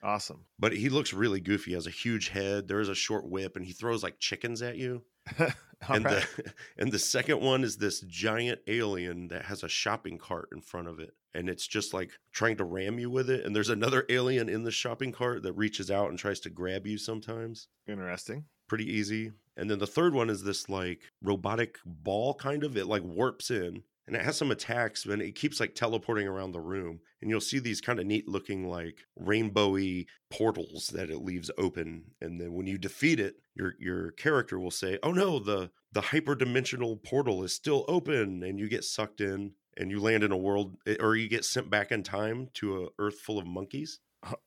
Awesome. 0.00 0.44
but 0.58 0.72
he 0.72 0.88
looks 0.88 1.12
really 1.12 1.40
goofy 1.40 1.72
he 1.72 1.74
has 1.74 1.86
a 1.86 1.90
huge 1.90 2.28
head 2.28 2.66
there's 2.66 2.88
a 2.88 2.94
short 2.94 3.28
whip 3.28 3.56
and 3.56 3.64
he 3.64 3.72
throws 3.72 4.02
like 4.02 4.18
chickens 4.18 4.62
at 4.62 4.76
you 4.76 5.02
and 5.88 6.04
right. 6.04 6.26
the 6.36 6.52
and 6.78 6.92
the 6.92 6.98
second 6.98 7.40
one 7.40 7.62
is 7.62 7.76
this 7.76 8.00
giant 8.00 8.60
alien 8.66 9.28
that 9.28 9.44
has 9.44 9.62
a 9.62 9.68
shopping 9.68 10.18
cart 10.18 10.48
in 10.52 10.60
front 10.60 10.88
of 10.88 10.98
it 10.98 11.14
and 11.34 11.48
it's 11.48 11.66
just 11.66 11.94
like 11.94 12.10
trying 12.32 12.56
to 12.56 12.64
ram 12.64 12.98
you 12.98 13.10
with 13.10 13.30
it 13.30 13.44
and 13.44 13.54
there's 13.54 13.70
another 13.70 14.04
alien 14.10 14.48
in 14.48 14.64
the 14.64 14.70
shopping 14.70 15.12
cart 15.12 15.42
that 15.42 15.52
reaches 15.52 15.90
out 15.90 16.10
and 16.10 16.18
tries 16.18 16.40
to 16.40 16.50
grab 16.50 16.86
you 16.86 16.98
sometimes 16.98 17.68
Interesting. 17.86 18.44
pretty 18.66 18.90
easy 18.90 19.32
and 19.56 19.70
then 19.70 19.78
the 19.78 19.86
third 19.86 20.14
one 20.14 20.30
is 20.30 20.42
this 20.42 20.68
like 20.68 21.00
robotic 21.22 21.78
ball 21.84 22.34
kind 22.34 22.64
of 22.64 22.76
it 22.76 22.86
like 22.86 23.02
warps 23.02 23.50
in 23.50 23.82
and 24.08 24.16
it 24.16 24.22
has 24.22 24.36
some 24.36 24.50
attacks 24.50 25.04
and 25.04 25.22
it 25.22 25.34
keeps 25.34 25.60
like 25.60 25.74
teleporting 25.74 26.26
around 26.26 26.52
the 26.52 26.60
room 26.60 26.98
and 27.20 27.30
you'll 27.30 27.40
see 27.40 27.58
these 27.58 27.80
kind 27.80 28.00
of 28.00 28.06
neat 28.06 28.26
looking 28.26 28.68
like 28.68 29.06
rainbowy 29.20 30.06
portals 30.30 30.88
that 30.88 31.10
it 31.10 31.18
leaves 31.18 31.50
open 31.58 32.02
and 32.20 32.40
then 32.40 32.52
when 32.54 32.66
you 32.66 32.78
defeat 32.78 33.20
it 33.20 33.36
your 33.54 33.74
your 33.78 34.10
character 34.12 34.58
will 34.58 34.70
say 34.70 34.98
oh 35.02 35.12
no 35.12 35.38
the 35.38 35.70
the 35.92 36.00
hyperdimensional 36.00 37.02
portal 37.04 37.44
is 37.44 37.54
still 37.54 37.84
open 37.86 38.42
and 38.42 38.58
you 38.58 38.68
get 38.68 38.82
sucked 38.82 39.20
in 39.20 39.52
and 39.76 39.90
you 39.90 40.00
land 40.00 40.24
in 40.24 40.32
a 40.32 40.36
world 40.36 40.76
eh, 40.86 40.96
or 40.98 41.14
you 41.14 41.28
get 41.28 41.44
sent 41.44 41.70
back 41.70 41.92
in 41.92 42.02
time 42.02 42.48
to 42.54 42.84
a 42.84 42.88
earth 42.98 43.20
full 43.20 43.38
of 43.38 43.46
monkeys 43.46 44.00